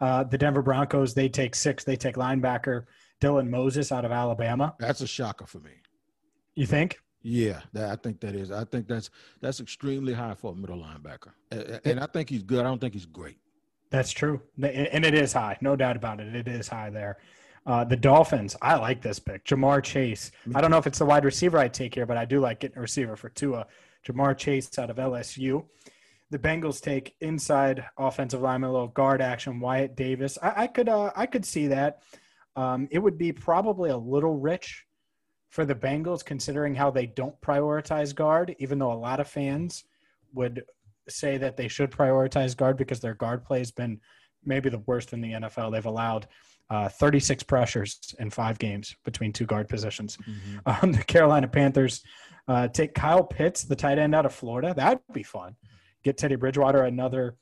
uh, 0.00 0.24
the 0.24 0.38
Denver 0.38 0.62
Broncos, 0.62 1.12
they 1.12 1.28
take 1.28 1.54
six. 1.54 1.84
They 1.84 1.96
take 1.96 2.14
linebacker 2.14 2.84
Dylan 3.20 3.48
Moses 3.48 3.90
out 3.92 4.04
of 4.04 4.12
Alabama. 4.12 4.74
That's 4.78 5.00
a 5.00 5.06
shocker 5.06 5.46
for 5.46 5.58
me. 5.60 5.72
You 6.54 6.66
think? 6.66 6.98
Yeah, 7.22 7.60
that, 7.72 7.90
I 7.90 7.96
think 7.96 8.20
that 8.20 8.34
is. 8.34 8.50
I 8.50 8.64
think 8.64 8.86
that's 8.86 9.10
that's 9.40 9.60
extremely 9.60 10.12
high 10.12 10.34
for 10.34 10.52
a 10.52 10.54
middle 10.54 10.78
linebacker, 10.78 11.32
and, 11.50 11.80
and 11.84 12.00
I 12.00 12.06
think 12.06 12.30
he's 12.30 12.42
good. 12.42 12.60
I 12.60 12.68
don't 12.68 12.80
think 12.80 12.94
he's 12.94 13.06
great. 13.06 13.38
That's 13.90 14.12
true, 14.12 14.40
and 14.62 15.04
it 15.04 15.14
is 15.14 15.32
high, 15.32 15.58
no 15.60 15.74
doubt 15.74 15.96
about 15.96 16.20
it. 16.20 16.34
It 16.34 16.46
is 16.46 16.68
high 16.68 16.90
there. 16.90 17.18
Uh, 17.66 17.84
the 17.84 17.96
Dolphins, 17.96 18.56
I 18.62 18.76
like 18.76 19.02
this 19.02 19.18
pick. 19.18 19.44
Ja'Marr 19.44 19.82
Chase. 19.82 20.30
I 20.54 20.60
don't 20.60 20.70
know 20.70 20.78
if 20.78 20.86
it's 20.86 21.00
the 21.00 21.04
wide 21.04 21.24
receiver 21.24 21.58
I 21.58 21.68
take 21.68 21.94
here, 21.94 22.06
but 22.06 22.16
I 22.16 22.24
do 22.24 22.40
like 22.40 22.60
getting 22.60 22.78
a 22.78 22.80
receiver 22.80 23.14
for 23.14 23.28
Tua. 23.28 23.66
Ja'Marr 24.06 24.38
Chase 24.38 24.78
out 24.78 24.88
of 24.88 24.96
LSU. 24.96 25.64
The 26.30 26.38
Bengals 26.38 26.80
take 26.80 27.14
inside 27.20 27.84
offensive 27.98 28.40
lineman, 28.40 28.70
a 28.70 28.72
little 28.72 28.88
guard 28.88 29.20
action. 29.20 29.60
Wyatt 29.60 29.96
Davis. 29.96 30.38
I, 30.42 30.62
I 30.62 30.66
could 30.66 30.88
uh, 30.88 31.10
I 31.16 31.26
could 31.26 31.44
see 31.44 31.66
that. 31.68 32.02
Um, 32.56 32.88
it 32.90 32.98
would 32.98 33.18
be 33.18 33.32
probably 33.32 33.90
a 33.90 33.96
little 33.96 34.34
rich 34.34 34.86
for 35.48 35.64
the 35.64 35.74
Bengals, 35.74 36.24
considering 36.24 36.74
how 36.74 36.90
they 36.90 37.06
don't 37.06 37.40
prioritize 37.40 38.14
guard, 38.14 38.54
even 38.58 38.78
though 38.78 38.92
a 38.92 38.94
lot 38.94 39.20
of 39.20 39.28
fans 39.28 39.84
would 40.34 40.62
say 41.08 41.38
that 41.38 41.56
they 41.56 41.68
should 41.68 41.90
prioritize 41.90 42.56
guard 42.56 42.76
because 42.76 43.00
their 43.00 43.14
guard 43.14 43.44
play 43.44 43.58
has 43.58 43.70
been 43.70 44.00
maybe 44.44 44.68
the 44.68 44.82
worst 44.86 45.12
in 45.12 45.20
the 45.20 45.32
NFL. 45.32 45.72
They've 45.72 45.86
allowed 45.86 46.28
uh, 46.70 46.88
36 46.88 47.42
pressures 47.44 48.14
in 48.18 48.30
five 48.30 48.58
games 48.58 48.94
between 49.04 49.32
two 49.32 49.46
guard 49.46 49.68
positions. 49.68 50.16
Mm-hmm. 50.16 50.58
Um, 50.84 50.92
the 50.92 51.02
Carolina 51.02 51.48
Panthers 51.48 52.02
uh, 52.46 52.68
take 52.68 52.94
Kyle 52.94 53.24
Pitts, 53.24 53.62
the 53.62 53.76
tight 53.76 53.98
end 53.98 54.14
out 54.14 54.26
of 54.26 54.34
Florida. 54.34 54.74
That'd 54.76 55.00
be 55.12 55.22
fun. 55.22 55.56
Get 56.04 56.18
Teddy 56.18 56.36
Bridgewater 56.36 56.84
another 56.84 57.36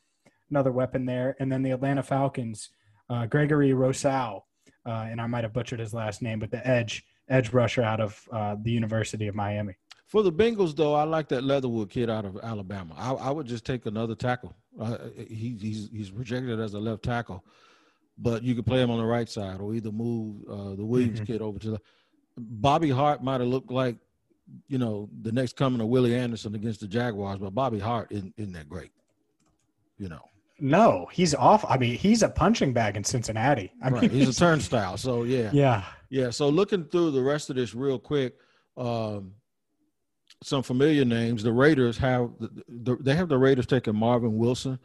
another 0.51 0.71
weapon 0.71 1.07
there, 1.07 1.35
and 1.41 1.51
then 1.51 1.63
the 1.63 1.73
Atlanta 1.73 2.05
Falcons, 2.05 2.71
uh, 3.11 3.27
Gregory 3.27 3.73
Rousseau, 3.73 4.45
uh, 4.87 5.07
and 5.11 5.21
I 5.21 5.27
might 5.27 5.43
have 5.43 5.53
butchered 5.53 5.81
his 5.81 5.93
last 5.93 6.23
name, 6.23 6.39
but 6.39 6.53
the 6.53 6.65
edge 6.65 7.05
edge 7.29 7.53
rusher 7.53 7.83
out 7.83 8.01
of 8.01 8.29
uh, 8.33 8.57
the 8.61 8.71
University 8.71 9.27
of 9.27 9.35
Miami. 9.35 9.75
For 10.07 10.23
the 10.23 10.33
Bengals, 10.33 10.77
though, 10.77 10.95
I 10.95 11.03
like 11.03 11.29
that 11.29 11.43
Leatherwood 11.43 11.91
kid 11.91 12.09
out 12.09 12.25
of 12.25 12.39
Alabama. 12.43 12.95
I, 12.97 13.13
I 13.13 13.31
would 13.31 13.47
just 13.47 13.65
take 13.65 13.87
another 13.87 14.15
tackle. 14.15 14.55
Uh, 14.81 14.99
he, 15.17 15.57
he's 15.61 15.89
he's 15.93 16.11
projected 16.11 16.61
as 16.61 16.75
a 16.75 16.79
left 16.79 17.03
tackle, 17.03 17.45
but 18.19 18.43
you 18.43 18.55
could 18.55 18.67
play 18.67 18.81
him 18.81 18.91
on 18.91 18.99
the 18.99 19.05
right 19.05 19.29
side 19.29 19.61
or 19.61 19.75
either 19.75 19.91
move 19.91 20.43
uh, 20.49 20.77
the 20.77 20.85
Williams 20.85 21.21
mm-hmm. 21.21 21.33
kid 21.33 21.43
over 21.43 21.59
to 21.59 21.71
the. 21.71 21.81
Bobby 22.39 22.91
Hart 22.91 23.25
might 23.25 23.41
have 23.41 23.49
looked 23.49 23.71
like, 23.71 23.97
you 24.69 24.77
know, 24.77 25.09
the 25.23 25.33
next 25.33 25.57
coming 25.57 25.81
of 25.81 25.89
Willie 25.89 26.15
Anderson 26.15 26.55
against 26.55 26.81
the 26.81 26.87
Jaguars, 26.87 27.39
but 27.39 27.55
Bobby 27.55 27.79
Hart 27.79 28.09
isn't, 28.11 28.35
isn't 28.37 28.53
that 28.53 28.69
great, 28.69 28.93
you 29.99 30.09
know. 30.11 30.21
No, 30.61 31.09
he's 31.11 31.35
off. 31.35 31.65
I 31.67 31.79
mean, 31.79 31.97
he's 31.97 32.23
a 32.23 32.29
punching 32.29 32.75
bag 32.75 32.97
in 32.97 33.05
Cincinnati. 33.05 33.73
I 33.83 33.89
right. 33.89 34.03
mean, 34.03 34.11
he's, 34.11 34.27
he's 34.27 34.37
a 34.37 34.39
turnstile. 34.39 34.99
So 34.99 35.25
yeah, 35.25 35.51
yeah, 35.53 35.85
yeah. 36.09 36.31
So 36.31 36.49
looking 36.49 36.85
through 36.85 37.13
the 37.13 37.23
rest 37.23 37.51
of 37.51 37.57
this 37.57 37.75
real 37.75 37.99
quick, 37.99 38.35
um, 38.77 39.33
some 40.43 40.63
familiar 40.63 41.05
names. 41.05 41.43
The 41.43 41.53
Raiders 41.53 41.97
have 41.99 42.31
the, 42.39 42.65
the, 42.69 42.97
they 42.97 43.15
have 43.15 43.29
the 43.29 43.39
Raiders 43.39 43.67
taking 43.67 43.97
Marvin 43.97 44.37
Wilson 44.37 44.79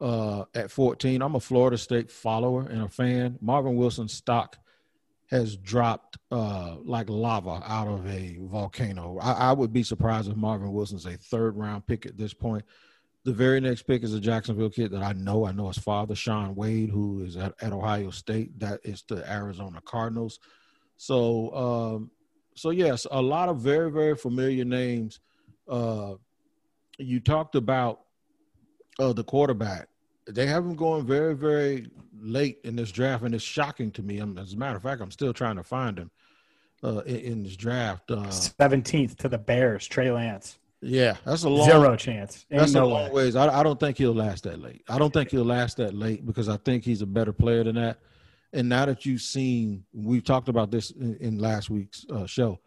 uh, 0.00 0.44
at 0.54 0.70
14. 0.70 1.22
I'm 1.22 1.34
a 1.34 1.40
Florida 1.40 1.78
State 1.78 2.10
follower 2.10 2.66
and 2.68 2.82
a 2.82 2.88
fan. 2.88 3.38
Marvin 3.40 3.76
Wilson's 3.76 4.12
stock 4.12 4.56
has 5.30 5.56
dropped 5.56 6.16
uh, 6.30 6.76
like 6.84 7.10
lava 7.10 7.62
out 7.64 7.86
of 7.86 8.06
a 8.06 8.38
volcano. 8.40 9.18
I, 9.20 9.32
I, 9.32 9.52
would 9.52 9.74
be 9.74 9.82
surprised 9.82 10.30
if 10.30 10.36
Marvin 10.36 10.72
Wilson's 10.72 11.04
a 11.04 11.18
third 11.18 11.56
round 11.56 11.86
pick 11.86 12.06
at 12.06 12.16
this 12.16 12.32
point. 12.32 12.64
The 13.24 13.32
very 13.32 13.60
next 13.60 13.82
pick 13.82 14.04
is 14.04 14.14
a 14.14 14.20
Jacksonville 14.20 14.70
kid 14.70 14.92
that 14.92 15.02
I 15.02 15.12
know. 15.12 15.44
I 15.44 15.52
know 15.52 15.68
his 15.68 15.78
father, 15.78 16.14
Sean 16.14 16.54
Wade, 16.54 16.90
who 16.90 17.24
is 17.24 17.36
at, 17.36 17.54
at 17.60 17.72
Ohio 17.72 18.10
State. 18.10 18.58
That 18.58 18.80
is 18.84 19.04
the 19.08 19.28
Arizona 19.30 19.80
Cardinals. 19.84 20.38
So 20.96 21.54
um, 21.54 22.10
so 22.54 22.70
yes, 22.70 23.06
a 23.10 23.22
lot 23.22 23.48
of 23.48 23.58
very 23.60 23.90
very 23.90 24.16
familiar 24.16 24.64
names. 24.64 25.20
Uh, 25.68 26.14
you 26.98 27.20
talked 27.20 27.54
about 27.54 28.00
uh, 28.98 29.12
the 29.12 29.24
quarterback. 29.24 29.88
They 30.26 30.46
have 30.46 30.64
him 30.64 30.74
going 30.74 31.06
very 31.06 31.34
very 31.34 31.88
late 32.20 32.58
in 32.64 32.76
this 32.76 32.90
draft, 32.90 33.24
and 33.24 33.34
it's 33.34 33.44
shocking 33.44 33.90
to 33.92 34.02
me. 34.02 34.18
I'm, 34.18 34.36
as 34.38 34.52
a 34.52 34.56
matter 34.56 34.76
of 34.76 34.82
fact, 34.82 35.00
I'm 35.00 35.10
still 35.10 35.32
trying 35.32 35.56
to 35.56 35.62
find 35.62 35.98
him 35.98 36.10
uh, 36.82 36.98
in, 37.00 37.16
in, 37.16 37.42
this 37.44 37.56
draft. 37.56 38.10
Uh, 38.10 38.28
Seventeenth 38.30 39.16
to 39.18 39.28
the 39.28 39.38
Bears, 39.38 39.86
Trey 39.86 40.10
Lance. 40.10 40.58
Yeah, 40.80 41.16
that's 41.24 41.42
a 41.42 41.48
long 41.48 41.68
zero 41.68 41.96
chance. 41.96 42.46
Ain't 42.50 42.60
that's 42.60 42.72
no 42.72 42.84
a 42.84 42.86
long 42.86 43.04
way. 43.06 43.24
ways. 43.24 43.36
I, 43.36 43.60
I 43.60 43.62
don't 43.62 43.80
think 43.80 43.98
he'll 43.98 44.14
last 44.14 44.44
that 44.44 44.60
late. 44.60 44.84
I 44.88 44.98
don't 44.98 45.12
think 45.12 45.30
he'll 45.30 45.44
last 45.44 45.76
that 45.78 45.94
late 45.94 46.24
because 46.24 46.48
I 46.48 46.56
think 46.58 46.84
he's 46.84 47.02
a 47.02 47.06
better 47.06 47.32
player 47.32 47.64
than 47.64 47.74
that. 47.76 47.98
And 48.52 48.68
now 48.68 48.86
that 48.86 49.04
you've 49.04 49.20
seen, 49.20 49.84
we 49.92 50.20
talked 50.20 50.48
about 50.48 50.70
this 50.70 50.90
in, 50.92 51.16
in 51.16 51.38
last 51.38 51.68
week's 51.68 52.06
uh, 52.10 52.26
show, 52.26 52.60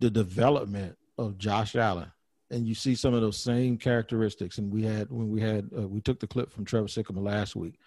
the 0.00 0.10
development 0.10 0.96
of 1.18 1.38
Josh 1.38 1.76
Allen 1.76 2.10
and 2.50 2.66
you 2.66 2.74
see 2.74 2.94
some 2.94 3.12
of 3.12 3.22
those 3.22 3.36
same 3.36 3.76
characteristics. 3.76 4.58
And 4.58 4.72
we 4.72 4.82
had 4.82 5.10
when 5.10 5.30
we 5.30 5.40
had 5.40 5.68
uh, 5.76 5.88
we 5.88 6.00
took 6.00 6.20
the 6.20 6.26
clip 6.26 6.52
from 6.52 6.64
Trevor 6.64 6.86
Sikkema 6.86 7.22
last 7.22 7.56
week, 7.56 7.78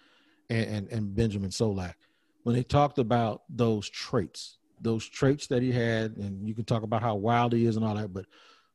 and, 0.48 0.66
and 0.66 0.88
and 0.92 1.14
Benjamin 1.14 1.50
Solak 1.50 1.94
when 2.42 2.54
they 2.54 2.62
talked 2.62 2.98
about 2.98 3.42
those 3.48 3.88
traits, 3.88 4.58
those 4.80 5.06
traits 5.08 5.46
that 5.48 5.62
he 5.62 5.72
had, 5.72 6.16
and 6.16 6.48
you 6.48 6.54
can 6.54 6.64
talk 6.64 6.82
about 6.82 7.02
how 7.02 7.14
wild 7.14 7.52
he 7.52 7.66
is 7.66 7.76
and 7.76 7.84
all 7.84 7.94
that, 7.94 8.12
but 8.12 8.26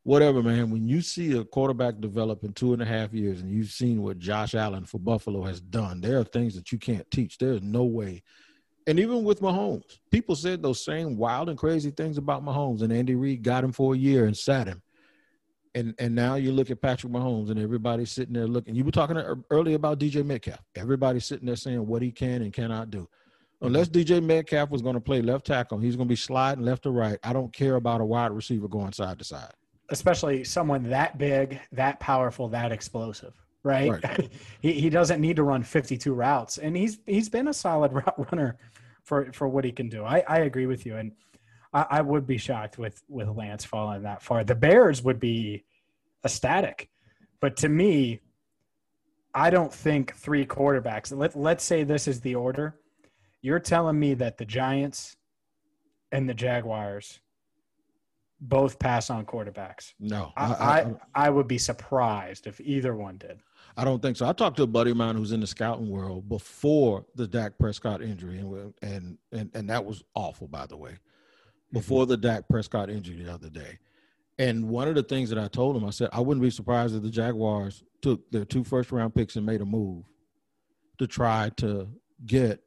whatever, 0.06 0.40
man. 0.40 0.70
When 0.70 0.86
you 0.86 1.00
see 1.00 1.36
a 1.36 1.44
quarterback 1.44 2.00
develop 2.00 2.44
in 2.44 2.52
two 2.52 2.72
and 2.72 2.80
a 2.80 2.84
half 2.84 3.12
years, 3.12 3.40
and 3.40 3.50
you've 3.50 3.72
seen 3.72 4.02
what 4.02 4.20
Josh 4.20 4.54
Allen 4.54 4.84
for 4.84 4.98
Buffalo 4.98 5.42
has 5.42 5.60
done, 5.60 6.00
there 6.00 6.20
are 6.20 6.24
things 6.24 6.54
that 6.54 6.70
you 6.70 6.78
can't 6.78 7.10
teach. 7.10 7.38
There's 7.38 7.60
no 7.60 7.82
way. 7.82 8.22
And 8.86 9.00
even 9.00 9.24
with 9.24 9.40
Mahomes, 9.40 9.98
people 10.12 10.36
said 10.36 10.62
those 10.62 10.84
same 10.84 11.16
wild 11.16 11.48
and 11.48 11.58
crazy 11.58 11.90
things 11.90 12.18
about 12.18 12.44
Mahomes, 12.44 12.82
and 12.82 12.92
Andy 12.92 13.16
Reid 13.16 13.42
got 13.42 13.64
him 13.64 13.72
for 13.72 13.94
a 13.94 13.98
year 13.98 14.26
and 14.26 14.36
sat 14.36 14.68
him. 14.68 14.80
And 15.74 15.92
and 15.98 16.14
now 16.14 16.36
you 16.36 16.52
look 16.52 16.70
at 16.70 16.80
Patrick 16.80 17.12
Mahomes, 17.12 17.50
and 17.50 17.58
everybody's 17.58 18.12
sitting 18.12 18.34
there 18.34 18.46
looking. 18.46 18.76
You 18.76 18.84
were 18.84 18.92
talking 18.92 19.16
earlier 19.50 19.74
about 19.74 19.98
DJ 19.98 20.24
Metcalf. 20.24 20.62
Everybody's 20.76 21.24
sitting 21.24 21.46
there 21.46 21.56
saying 21.56 21.84
what 21.84 22.00
he 22.00 22.12
can 22.12 22.42
and 22.42 22.52
cannot 22.52 22.90
do. 22.90 23.08
Unless 23.60 23.88
DJ 23.88 24.22
Metcalf 24.22 24.70
was 24.70 24.82
going 24.82 24.94
to 24.94 25.00
play 25.00 25.20
left 25.20 25.46
tackle, 25.46 25.78
he's 25.78 25.96
going 25.96 26.06
to 26.06 26.12
be 26.12 26.16
sliding 26.16 26.64
left 26.64 26.84
to 26.84 26.90
right. 26.90 27.18
I 27.24 27.32
don't 27.32 27.52
care 27.52 27.74
about 27.74 28.00
a 28.00 28.04
wide 28.04 28.30
receiver 28.30 28.68
going 28.68 28.92
side 28.92 29.18
to 29.18 29.24
side 29.24 29.52
especially 29.90 30.44
someone 30.44 30.90
that 30.90 31.18
big, 31.18 31.60
that 31.72 32.00
powerful, 32.00 32.48
that 32.48 32.72
explosive, 32.72 33.34
right? 33.62 33.90
right. 33.90 34.30
he 34.60 34.72
he 34.72 34.90
doesn't 34.90 35.20
need 35.20 35.36
to 35.36 35.42
run 35.42 35.62
52 35.62 36.12
routes, 36.12 36.58
and 36.58 36.76
he's 36.76 36.98
he's 37.06 37.28
been 37.28 37.48
a 37.48 37.54
solid 37.54 37.92
route 37.92 38.32
runner 38.32 38.56
for 39.02 39.32
for 39.32 39.48
what 39.48 39.64
he 39.64 39.72
can 39.72 39.88
do. 39.88 40.04
I 40.04 40.22
I 40.28 40.38
agree 40.38 40.66
with 40.66 40.86
you, 40.86 40.96
and 40.96 41.12
I, 41.72 41.86
I 41.90 42.00
would 42.00 42.26
be 42.26 42.38
shocked 42.38 42.78
with 42.78 43.02
with 43.08 43.28
Lance 43.28 43.64
falling 43.64 44.02
that 44.02 44.22
far. 44.22 44.44
The 44.44 44.54
Bears 44.54 45.02
would 45.02 45.20
be 45.20 45.64
ecstatic, 46.24 46.88
but 47.40 47.56
to 47.58 47.68
me, 47.68 48.20
I 49.34 49.50
don't 49.50 49.72
think 49.72 50.14
three 50.14 50.46
quarterbacks. 50.46 51.16
Let 51.16 51.36
let's 51.36 51.64
say 51.64 51.84
this 51.84 52.08
is 52.08 52.20
the 52.20 52.34
order. 52.34 52.80
You're 53.42 53.60
telling 53.60 53.98
me 53.98 54.14
that 54.14 54.38
the 54.38 54.44
Giants 54.44 55.16
and 56.10 56.28
the 56.28 56.34
Jaguars 56.34 57.20
both 58.40 58.78
pass 58.78 59.10
on 59.10 59.24
quarterbacks. 59.24 59.94
No, 59.98 60.32
I, 60.36 60.44
I, 60.44 60.80
I, 60.80 60.94
I, 61.14 61.30
would 61.30 61.48
be 61.48 61.58
surprised 61.58 62.46
if 62.46 62.60
either 62.60 62.94
one 62.94 63.18
did. 63.18 63.40
I 63.76 63.84
don't 63.84 64.00
think 64.00 64.16
so. 64.16 64.26
I 64.26 64.32
talked 64.32 64.56
to 64.58 64.62
a 64.62 64.66
buddy 64.66 64.90
of 64.90 64.96
mine 64.96 65.16
who's 65.16 65.32
in 65.32 65.40
the 65.40 65.46
scouting 65.46 65.90
world 65.90 66.28
before 66.28 67.04
the 67.14 67.26
Dak 67.26 67.58
Prescott 67.58 68.02
injury, 68.02 68.38
and 68.38 68.74
and 68.82 69.18
and, 69.32 69.50
and 69.54 69.70
that 69.70 69.84
was 69.84 70.02
awful, 70.14 70.48
by 70.48 70.66
the 70.66 70.76
way. 70.76 70.92
Mm-hmm. 70.92 71.78
Before 71.78 72.02
mm-hmm. 72.02 72.10
the 72.10 72.16
Dak 72.16 72.48
Prescott 72.48 72.90
injury 72.90 73.22
the 73.22 73.32
other 73.32 73.50
day, 73.50 73.78
and 74.38 74.68
one 74.68 74.88
of 74.88 74.94
the 74.94 75.02
things 75.02 75.30
that 75.30 75.38
I 75.38 75.48
told 75.48 75.76
him, 75.76 75.84
I 75.84 75.90
said 75.90 76.10
I 76.12 76.20
wouldn't 76.20 76.42
be 76.42 76.50
surprised 76.50 76.94
if 76.94 77.02
the 77.02 77.10
Jaguars 77.10 77.84
took 78.02 78.30
their 78.30 78.44
two 78.44 78.64
first 78.64 78.92
round 78.92 79.14
picks 79.14 79.36
and 79.36 79.46
made 79.46 79.60
a 79.60 79.66
move 79.66 80.04
to 80.98 81.06
try 81.06 81.50
to 81.56 81.88
get 82.24 82.60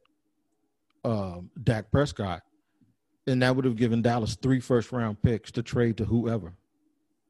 um, 1.04 1.50
Dak 1.62 1.90
Prescott 1.90 2.42
and 3.30 3.42
that 3.42 3.56
would 3.56 3.64
have 3.64 3.76
given 3.76 4.02
Dallas 4.02 4.36
three 4.36 4.60
first 4.60 4.92
round 4.92 5.22
picks 5.22 5.50
to 5.52 5.62
trade 5.62 5.96
to 5.98 6.04
whoever 6.04 6.54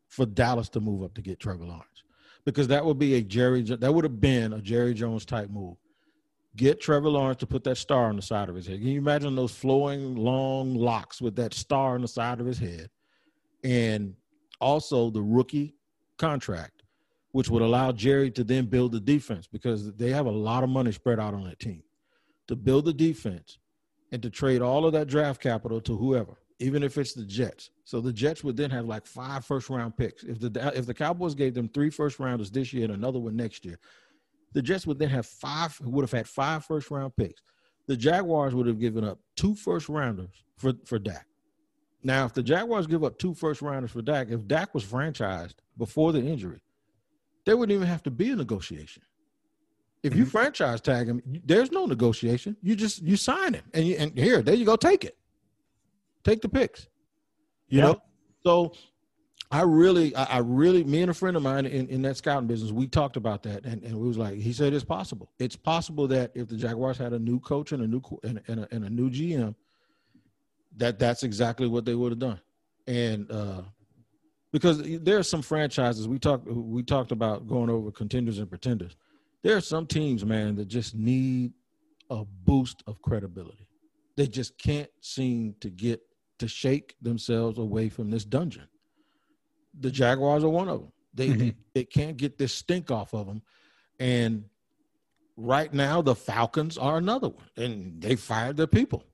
for 0.08 0.26
Dallas 0.26 0.68
to 0.70 0.80
move 0.80 1.04
up 1.04 1.14
to 1.14 1.22
get 1.22 1.38
Trevor 1.38 1.64
Lawrence. 1.64 2.02
Because 2.44 2.68
that 2.68 2.84
would 2.84 2.98
be 2.98 3.14
a 3.14 3.22
Jerry 3.22 3.62
that 3.62 3.94
would 3.94 4.04
have 4.04 4.20
been 4.20 4.54
a 4.54 4.60
Jerry 4.60 4.94
Jones 4.94 5.24
type 5.24 5.50
move. 5.50 5.76
Get 6.56 6.80
Trevor 6.80 7.10
Lawrence 7.10 7.38
to 7.40 7.46
put 7.46 7.62
that 7.64 7.76
star 7.76 8.06
on 8.06 8.16
the 8.16 8.22
side 8.22 8.48
of 8.48 8.56
his 8.56 8.66
head. 8.66 8.78
Can 8.78 8.88
you 8.88 8.98
imagine 8.98 9.36
those 9.36 9.52
flowing 9.52 10.16
long 10.16 10.74
locks 10.74 11.20
with 11.20 11.36
that 11.36 11.54
star 11.54 11.94
on 11.94 12.02
the 12.02 12.08
side 12.08 12.40
of 12.40 12.46
his 12.46 12.58
head? 12.58 12.90
And 13.62 14.14
also 14.60 15.10
the 15.10 15.22
rookie 15.22 15.76
contract, 16.18 16.82
which 17.30 17.50
would 17.50 17.62
allow 17.62 17.92
Jerry 17.92 18.32
to 18.32 18.42
then 18.42 18.66
build 18.66 18.92
the 18.92 19.00
defense 19.00 19.46
because 19.46 19.92
they 19.92 20.10
have 20.10 20.26
a 20.26 20.30
lot 20.30 20.64
of 20.64 20.70
money 20.70 20.90
spread 20.90 21.20
out 21.20 21.34
on 21.34 21.44
that 21.44 21.60
team. 21.60 21.84
To 22.48 22.56
build 22.56 22.86
the 22.86 22.92
defense, 22.92 23.59
and 24.12 24.22
to 24.22 24.30
trade 24.30 24.62
all 24.62 24.86
of 24.86 24.92
that 24.92 25.08
draft 25.08 25.40
capital 25.40 25.80
to 25.82 25.96
whoever, 25.96 26.38
even 26.58 26.82
if 26.82 26.98
it's 26.98 27.12
the 27.12 27.24
Jets. 27.24 27.70
So 27.84 28.00
the 28.00 28.12
Jets 28.12 28.42
would 28.44 28.56
then 28.56 28.70
have 28.70 28.86
like 28.86 29.06
five 29.06 29.44
first 29.44 29.70
round 29.70 29.96
picks. 29.96 30.22
If 30.24 30.40
the 30.40 30.72
if 30.74 30.86
the 30.86 30.94
Cowboys 30.94 31.34
gave 31.34 31.54
them 31.54 31.68
three 31.68 31.90
first 31.90 32.18
rounders 32.18 32.50
this 32.50 32.72
year 32.72 32.84
and 32.84 32.94
another 32.94 33.18
one 33.18 33.36
next 33.36 33.64
year, 33.64 33.78
the 34.52 34.62
Jets 34.62 34.86
would 34.86 34.98
then 34.98 35.10
have 35.10 35.26
five 35.26 35.78
would 35.80 36.02
have 36.02 36.12
had 36.12 36.28
five 36.28 36.64
first 36.64 36.90
round 36.90 37.16
picks. 37.16 37.42
The 37.86 37.96
Jaguars 37.96 38.54
would 38.54 38.66
have 38.66 38.78
given 38.80 39.04
up 39.04 39.18
two 39.36 39.54
first 39.54 39.88
rounders 39.88 40.44
for 40.56 40.72
for 40.84 40.98
Dak. 40.98 41.26
Now, 42.02 42.24
if 42.24 42.32
the 42.32 42.42
Jaguars 42.42 42.86
give 42.86 43.04
up 43.04 43.18
two 43.18 43.34
first 43.34 43.60
rounders 43.60 43.90
for 43.90 44.00
Dak, 44.00 44.28
if 44.30 44.46
Dak 44.46 44.74
was 44.74 44.84
franchised 44.84 45.56
before 45.76 46.12
the 46.12 46.22
injury, 46.22 46.62
there 47.44 47.56
wouldn't 47.56 47.74
even 47.74 47.88
have 47.88 48.02
to 48.04 48.10
be 48.10 48.30
a 48.30 48.36
negotiation. 48.36 49.02
If 50.02 50.14
you 50.14 50.22
mm-hmm. 50.22 50.30
franchise 50.30 50.80
tag 50.80 51.08
him, 51.08 51.22
there's 51.44 51.70
no 51.70 51.84
negotiation. 51.84 52.56
You 52.62 52.74
just 52.74 53.02
you 53.02 53.16
sign 53.16 53.54
him, 53.54 53.64
and 53.74 53.86
you, 53.86 53.96
and 53.96 54.16
here, 54.18 54.40
there 54.40 54.54
you 54.54 54.64
go, 54.64 54.76
take 54.76 55.04
it, 55.04 55.16
take 56.24 56.40
the 56.40 56.48
picks. 56.48 56.88
You 57.68 57.82
know, 57.82 58.02
so 58.42 58.72
I 59.52 59.62
really, 59.62 60.14
I, 60.16 60.24
I, 60.24 60.38
really, 60.38 60.84
me 60.84 61.02
and 61.02 61.10
a 61.10 61.14
friend 61.14 61.36
of 61.36 61.42
mine 61.42 61.66
in, 61.66 61.88
in 61.88 62.02
that 62.02 62.16
scouting 62.16 62.48
business, 62.48 62.72
we 62.72 62.86
talked 62.86 63.16
about 63.16 63.42
that, 63.44 63.64
and, 63.64 63.82
and 63.82 63.96
we 63.96 64.08
was 64.08 64.16
like, 64.16 64.38
he 64.38 64.52
said 64.52 64.72
it's 64.72 64.84
possible. 64.84 65.30
It's 65.38 65.56
possible 65.56 66.08
that 66.08 66.30
if 66.34 66.48
the 66.48 66.56
Jaguars 66.56 66.98
had 66.98 67.12
a 67.12 67.18
new 67.18 67.38
coach 67.40 67.72
and 67.72 67.82
a 67.82 67.86
new 67.86 68.00
and, 68.22 68.40
and, 68.48 68.60
a, 68.60 68.68
and 68.74 68.84
a 68.84 68.90
new 68.90 69.10
GM, 69.10 69.54
that 70.76 70.98
that's 70.98 71.24
exactly 71.24 71.68
what 71.68 71.84
they 71.84 71.94
would 71.94 72.12
have 72.12 72.18
done, 72.18 72.40
and 72.86 73.30
uh, 73.30 73.62
because 74.52 74.82
there 75.00 75.18
are 75.18 75.22
some 75.24 75.42
franchises 75.42 76.08
we 76.08 76.18
talked 76.18 76.46
we 76.46 76.82
talked 76.82 77.12
about 77.12 77.46
going 77.46 77.68
over 77.68 77.90
contenders 77.90 78.38
and 78.38 78.48
pretenders 78.48 78.96
there 79.42 79.56
are 79.56 79.62
some 79.62 79.86
teams, 79.86 80.24
man, 80.24 80.56
that 80.56 80.68
just 80.68 80.94
need 80.94 81.52
a 82.10 82.24
boost 82.24 82.82
of 82.86 83.00
credibility. 83.02 83.66
They 84.16 84.26
just 84.26 84.58
can't 84.58 84.90
seem 85.00 85.54
to 85.60 85.70
get 85.70 86.00
to 86.38 86.48
shake 86.48 86.96
themselves 87.00 87.58
away 87.58 87.88
from 87.88 88.10
this 88.10 88.24
dungeon. 88.24 88.68
The 89.78 89.90
Jaguars 89.90 90.44
are 90.44 90.48
one 90.48 90.68
of 90.68 90.80
them. 90.80 90.92
They, 91.14 91.28
mm-hmm. 91.28 91.38
they, 91.38 91.54
they 91.74 91.84
can't 91.84 92.16
get 92.16 92.38
this 92.38 92.52
stink 92.52 92.90
off 92.90 93.14
of 93.14 93.26
them. 93.26 93.42
And 93.98 94.44
right 95.36 95.72
now, 95.72 96.02
the 96.02 96.14
Falcons 96.14 96.76
are 96.78 96.98
another 96.98 97.28
one, 97.28 97.48
and 97.56 98.00
they 98.00 98.16
fired 98.16 98.56
their 98.56 98.66
people. 98.66 99.04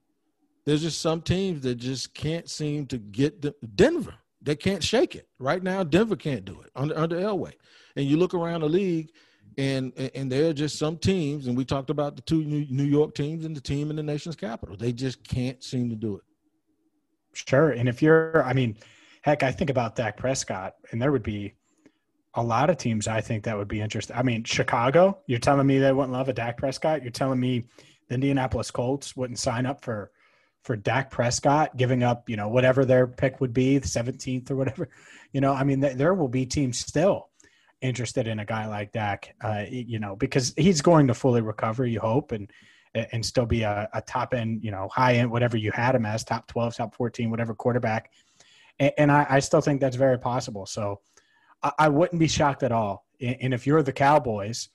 There's 0.64 0.82
just 0.82 1.00
some 1.00 1.22
teams 1.22 1.62
that 1.62 1.76
just 1.76 2.14
can't 2.14 2.48
seem 2.50 2.86
to 2.86 2.98
get 2.98 3.42
the, 3.42 3.54
Denver. 3.74 4.14
They 4.42 4.56
can't 4.56 4.82
shake 4.82 5.14
it. 5.14 5.28
Right 5.38 5.62
now, 5.62 5.84
Denver 5.84 6.16
can't 6.16 6.44
do 6.44 6.60
it 6.60 6.70
under 6.74 6.96
under 6.96 7.16
Elway. 7.16 7.52
And 7.96 8.06
you 8.06 8.16
look 8.16 8.34
around 8.34 8.60
the 8.60 8.68
league, 8.68 9.10
and 9.58 9.92
and 10.14 10.30
there 10.30 10.50
are 10.50 10.52
just 10.52 10.78
some 10.78 10.98
teams, 10.98 11.46
and 11.46 11.56
we 11.56 11.64
talked 11.64 11.90
about 11.90 12.16
the 12.16 12.22
two 12.22 12.44
New 12.44 12.84
York 12.84 13.14
teams 13.14 13.44
and 13.44 13.56
the 13.56 13.60
team 13.60 13.90
in 13.90 13.96
the 13.96 14.02
nation's 14.02 14.36
capital. 14.36 14.76
They 14.76 14.92
just 14.92 15.26
can't 15.26 15.62
seem 15.62 15.90
to 15.90 15.96
do 15.96 16.16
it. 16.16 16.22
Sure, 17.32 17.70
and 17.70 17.88
if 17.88 18.02
you're, 18.02 18.42
I 18.44 18.52
mean, 18.52 18.76
heck, 19.22 19.42
I 19.42 19.52
think 19.52 19.70
about 19.70 19.96
Dak 19.96 20.16
Prescott, 20.16 20.74
and 20.90 21.00
there 21.00 21.12
would 21.12 21.22
be 21.22 21.54
a 22.34 22.42
lot 22.42 22.68
of 22.68 22.76
teams 22.76 23.08
I 23.08 23.22
think 23.22 23.44
that 23.44 23.56
would 23.56 23.68
be 23.68 23.80
interested. 23.80 24.16
I 24.16 24.22
mean, 24.22 24.44
Chicago. 24.44 25.18
You're 25.26 25.38
telling 25.38 25.66
me 25.66 25.78
they 25.78 25.92
wouldn't 25.92 26.12
love 26.12 26.28
a 26.28 26.34
Dak 26.34 26.58
Prescott. 26.58 27.02
You're 27.02 27.10
telling 27.10 27.40
me 27.40 27.64
the 28.08 28.14
Indianapolis 28.14 28.70
Colts 28.70 29.16
wouldn't 29.16 29.38
sign 29.38 29.64
up 29.64 29.82
for 29.82 30.10
for 30.62 30.76
Dak 30.76 31.10
Prescott, 31.10 31.76
giving 31.76 32.02
up, 32.02 32.28
you 32.28 32.36
know, 32.36 32.48
whatever 32.48 32.84
their 32.84 33.06
pick 33.06 33.40
would 33.40 33.52
be, 33.52 33.78
the 33.78 33.86
17th 33.86 34.50
or 34.50 34.56
whatever. 34.56 34.88
You 35.32 35.40
know, 35.40 35.52
I 35.52 35.62
mean, 35.62 35.80
th- 35.80 35.96
there 35.96 36.12
will 36.12 36.28
be 36.28 36.44
teams 36.44 36.78
still 36.78 37.28
interested 37.86 38.26
in 38.26 38.40
a 38.40 38.44
guy 38.44 38.66
like 38.66 38.92
Dak, 38.92 39.34
uh, 39.42 39.64
you 39.68 39.98
know, 39.98 40.16
because 40.16 40.52
he's 40.56 40.82
going 40.82 41.06
to 41.06 41.14
fully 41.14 41.40
recover, 41.40 41.86
you 41.86 42.00
hope, 42.00 42.32
and 42.32 42.50
and 43.12 43.24
still 43.24 43.46
be 43.46 43.62
a, 43.62 43.88
a, 43.92 44.00
top 44.00 44.32
end, 44.32 44.64
you 44.64 44.70
know, 44.70 44.88
high 44.88 45.16
end, 45.16 45.30
whatever 45.30 45.56
you 45.56 45.70
had 45.70 45.94
him 45.94 46.06
as, 46.06 46.24
top 46.24 46.46
12, 46.46 46.76
top 46.76 46.94
14, 46.94 47.30
whatever 47.30 47.54
quarterback. 47.54 48.10
And, 48.78 48.92
and 48.96 49.12
I, 49.12 49.26
I, 49.28 49.40
still 49.40 49.60
think 49.60 49.80
that's 49.80 49.96
very 49.96 50.18
possible. 50.18 50.64
So 50.64 51.00
I, 51.62 51.72
I, 51.78 51.88
wouldn't 51.88 52.18
be 52.18 52.28
shocked 52.28 52.62
at 52.62 52.72
all. 52.72 53.04
And 53.20 53.52
if 53.52 53.66
you're 53.66 53.82
the 53.82 53.92
Cowboys, 53.92 54.70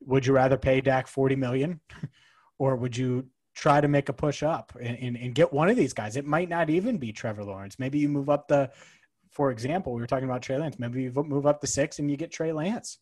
would 0.00 0.26
you 0.26 0.32
rather 0.32 0.56
pay 0.56 0.80
Dak 0.80 1.06
40 1.06 1.36
million 1.36 1.80
or 2.58 2.76
would 2.76 2.96
you 2.96 3.26
try 3.54 3.80
to 3.80 3.88
make 3.88 4.08
a 4.08 4.12
push 4.12 4.42
up 4.42 4.72
and, 4.80 4.96
and, 4.98 5.16
and, 5.16 5.34
get 5.34 5.52
one 5.52 5.68
of 5.68 5.76
these 5.76 5.92
guys? 5.92 6.16
It 6.16 6.24
might 6.24 6.48
not 6.48 6.70
even 6.70 6.98
be 6.98 7.12
Trevor 7.12 7.44
Lawrence. 7.44 7.78
Maybe 7.78 7.98
you 7.98 8.08
move 8.08 8.30
up 8.30 8.48
the 8.48 8.70
for 9.38 9.52
example, 9.52 9.94
we 9.94 10.00
were 10.00 10.06
talking 10.08 10.28
about 10.28 10.42
Trey 10.42 10.58
Lance. 10.58 10.80
Maybe 10.80 11.04
you 11.04 11.12
move 11.14 11.46
up 11.46 11.60
to 11.60 11.66
six 11.68 12.00
and 12.00 12.10
you 12.10 12.16
get 12.16 12.32
Trey 12.32 12.50
Lance, 12.50 12.98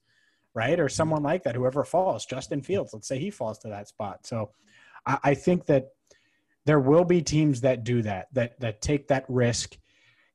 right? 0.53 0.78
Or 0.78 0.87
someone 0.87 1.22
like 1.22 1.45
that, 1.45 1.55
whoever 1.55 1.82
falls, 1.82 2.26
Justin 2.26 2.61
Fields, 2.61 2.93
let's 2.93 3.09
say 3.09 3.18
he 3.18 3.30
falls 3.30 3.59
to 3.61 3.68
that 3.68 3.89
spot. 3.89 4.26
So 4.26 4.51
I, 5.07 5.18
I 5.24 5.34
think 5.34 5.64
that 5.64 5.87
there 6.66 6.78
will 6.78 7.05
be 7.05 7.22
teams 7.22 7.62
that 7.62 7.84
do 7.84 8.03
that, 8.03 8.26
that 8.34 8.61
that 8.61 8.82
take 8.82 9.09
that 9.09 9.24
risk 9.30 9.78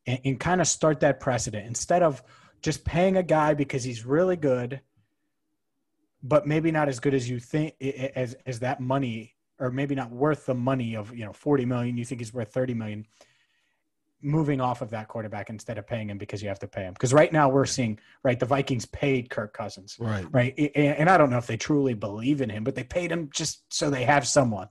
and, 0.07 0.19
and 0.25 0.39
kind 0.39 0.59
of 0.59 0.65
start 0.65 1.01
that 1.01 1.19
precedent 1.19 1.67
instead 1.67 2.01
of 2.01 2.23
just 2.63 2.83
paying 2.83 3.17
a 3.17 3.23
guy 3.23 3.53
because 3.53 3.83
he's 3.83 4.03
really 4.03 4.37
good, 4.37 4.81
but 6.23 6.47
maybe 6.47 6.71
not 6.71 6.89
as 6.89 6.99
good 6.99 7.13
as 7.13 7.29
you 7.29 7.39
think 7.39 7.75
as 7.79 8.35
as 8.47 8.61
that 8.61 8.79
money, 8.79 9.35
or 9.59 9.69
maybe 9.69 9.93
not 9.93 10.09
worth 10.09 10.47
the 10.47 10.55
money 10.55 10.95
of 10.95 11.15
you 11.15 11.25
know 11.25 11.33
40 11.33 11.65
million. 11.65 11.95
You 11.95 12.05
think 12.05 12.21
he's 12.21 12.33
worth 12.33 12.51
30 12.51 12.73
million 12.73 13.05
moving 14.21 14.61
off 14.61 14.81
of 14.81 14.89
that 14.91 15.07
quarterback 15.07 15.49
instead 15.49 15.77
of 15.77 15.87
paying 15.87 16.09
him 16.09 16.17
because 16.17 16.41
you 16.41 16.47
have 16.47 16.59
to 16.59 16.67
pay 16.67 16.81
him. 16.83 16.93
Because 16.93 17.13
right 17.13 17.31
now 17.31 17.49
we're 17.49 17.65
seeing 17.65 17.99
right 18.23 18.39
the 18.39 18.45
Vikings 18.45 18.85
paid 18.85 19.29
Kirk 19.29 19.53
Cousins, 19.53 19.97
Right. 19.99 20.25
right, 20.31 20.53
and, 20.57 20.95
and 20.97 21.09
I 21.09 21.17
don't 21.17 21.29
know 21.29 21.37
if 21.37 21.47
they 21.47 21.57
truly 21.57 21.93
believe 21.93 22.41
in 22.41 22.49
him, 22.49 22.63
but 22.63 22.75
they 22.75 22.83
paid 22.83 23.11
him 23.11 23.29
just 23.33 23.63
so 23.73 23.89
they 23.89 24.03
have 24.03 24.27
someone, 24.27 24.69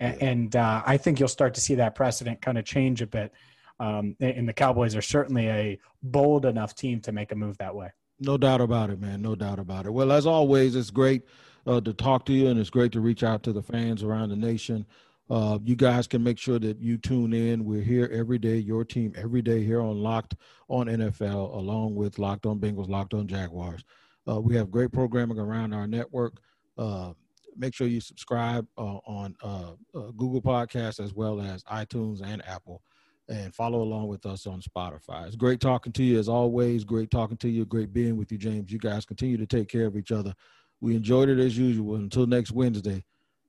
and, 0.00 0.22
and 0.22 0.56
uh, 0.56 0.82
I 0.86 0.96
think 0.96 1.18
you'll 1.20 1.28
start 1.28 1.54
to 1.54 1.60
see 1.60 1.74
that 1.76 1.94
precedent 1.94 2.40
kind 2.40 2.58
of 2.58 2.64
change 2.64 3.02
a 3.02 3.06
bit. 3.06 3.32
Um, 3.78 4.16
and 4.20 4.48
the 4.48 4.54
Cowboys 4.54 4.96
are 4.96 5.02
certainly 5.02 5.48
a 5.48 5.78
bold 6.02 6.46
enough 6.46 6.74
team 6.74 7.00
to 7.02 7.12
make 7.12 7.30
a 7.32 7.34
move 7.34 7.58
that 7.58 7.74
way. 7.74 7.90
No 8.18 8.38
doubt 8.38 8.62
about 8.62 8.88
it, 8.88 8.98
man. 8.98 9.20
No 9.20 9.34
doubt 9.34 9.58
about 9.58 9.84
it. 9.84 9.92
Well, 9.92 10.10
as 10.12 10.26
always, 10.26 10.74
it's 10.74 10.90
great 10.90 11.24
uh, 11.66 11.82
to 11.82 11.92
talk 11.92 12.24
to 12.26 12.32
you, 12.32 12.48
and 12.48 12.58
it's 12.58 12.70
great 12.70 12.92
to 12.92 13.00
reach 13.00 13.22
out 13.22 13.42
to 13.42 13.52
the 13.52 13.60
fans 13.62 14.02
around 14.02 14.30
the 14.30 14.36
nation. 14.36 14.86
Uh, 15.28 15.58
you 15.64 15.74
guys 15.74 16.06
can 16.06 16.22
make 16.22 16.38
sure 16.38 16.58
that 16.58 16.78
you 16.80 16.96
tune 16.98 17.32
in. 17.32 17.64
We're 17.64 17.82
here 17.82 18.08
every 18.12 18.38
day, 18.38 18.56
your 18.56 18.84
team 18.84 19.12
every 19.16 19.42
day 19.42 19.64
here 19.64 19.80
on 19.80 19.98
Locked 19.98 20.36
on 20.68 20.86
NFL, 20.86 21.56
along 21.56 21.96
with 21.96 22.18
Locked 22.18 22.46
on 22.46 22.60
Bengals, 22.60 22.88
Locked 22.88 23.14
on 23.14 23.26
Jaguars. 23.26 23.84
Uh, 24.28 24.40
we 24.40 24.54
have 24.54 24.70
great 24.70 24.92
programming 24.92 25.38
around 25.38 25.72
our 25.72 25.86
network. 25.86 26.38
Uh, 26.78 27.12
make 27.56 27.74
sure 27.74 27.86
you 27.86 28.00
subscribe 28.00 28.66
uh, 28.78 28.98
on 29.06 29.34
uh, 29.42 29.72
uh, 29.94 30.10
Google 30.16 30.42
Podcasts 30.42 31.02
as 31.02 31.12
well 31.12 31.40
as 31.40 31.64
iTunes 31.64 32.22
and 32.22 32.46
Apple, 32.46 32.82
and 33.28 33.52
follow 33.52 33.82
along 33.82 34.06
with 34.06 34.26
us 34.26 34.46
on 34.46 34.60
Spotify. 34.60 35.26
It's 35.26 35.36
great 35.36 35.60
talking 35.60 35.92
to 35.92 36.04
you 36.04 36.20
as 36.20 36.28
always. 36.28 36.84
Great 36.84 37.10
talking 37.10 37.36
to 37.38 37.48
you. 37.48 37.64
Great 37.64 37.92
being 37.92 38.16
with 38.16 38.30
you, 38.30 38.38
James. 38.38 38.70
You 38.70 38.78
guys 38.78 39.04
continue 39.04 39.38
to 39.38 39.46
take 39.46 39.68
care 39.68 39.86
of 39.86 39.96
each 39.96 40.12
other. 40.12 40.34
We 40.80 40.94
enjoyed 40.94 41.28
it 41.28 41.40
as 41.40 41.58
usual. 41.58 41.96
Until 41.96 42.26
next 42.26 42.52
Wednesday 42.52 43.02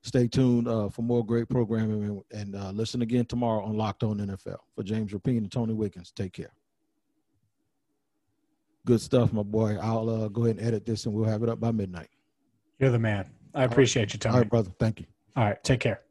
stay 0.08 0.28
tuned 0.28 0.68
uh, 0.68 0.90
for 0.90 1.02
more 1.02 1.26
great 1.26 1.50
programming 1.50 2.04
and, 2.04 2.24
and 2.32 2.56
uh, 2.56 2.72
listen 2.72 3.02
again 3.02 3.26
tomorrow 3.26 3.64
on 3.64 3.76
Locked 3.76 4.04
On 4.04 4.18
NFL. 4.18 4.58
For 4.76 4.84
James 4.84 5.12
Rapien 5.12 5.40
and 5.40 5.52
Tony 5.52 5.74
Wiggins, 5.74 6.12
take 6.12 6.34
care. 6.34 6.52
Good 8.86 9.02
stuff, 9.02 9.34
my 9.34 9.44
boy. 9.44 9.78
I'll 9.82 10.10
uh, 10.10 10.28
go 10.30 10.46
ahead 10.46 10.58
and 10.58 10.66
edit 10.66 10.86
this 10.86 11.06
and 11.06 11.14
we'll 11.14 11.30
have 11.30 11.44
it 11.44 11.50
up 11.50 11.60
by 11.60 11.72
midnight. 11.72 12.10
You're 12.80 12.92
the 12.92 13.00
man. 13.00 13.30
I 13.54 13.64
appreciate 13.64 14.14
you, 14.14 14.20
Tony. 14.20 14.34
All 14.34 14.42
right, 14.42 14.50
brother. 14.50 14.72
Thank 14.80 15.02
you. 15.02 15.08
All 15.36 15.44
right, 15.44 15.62
take 15.64 15.82
care. 15.82 16.02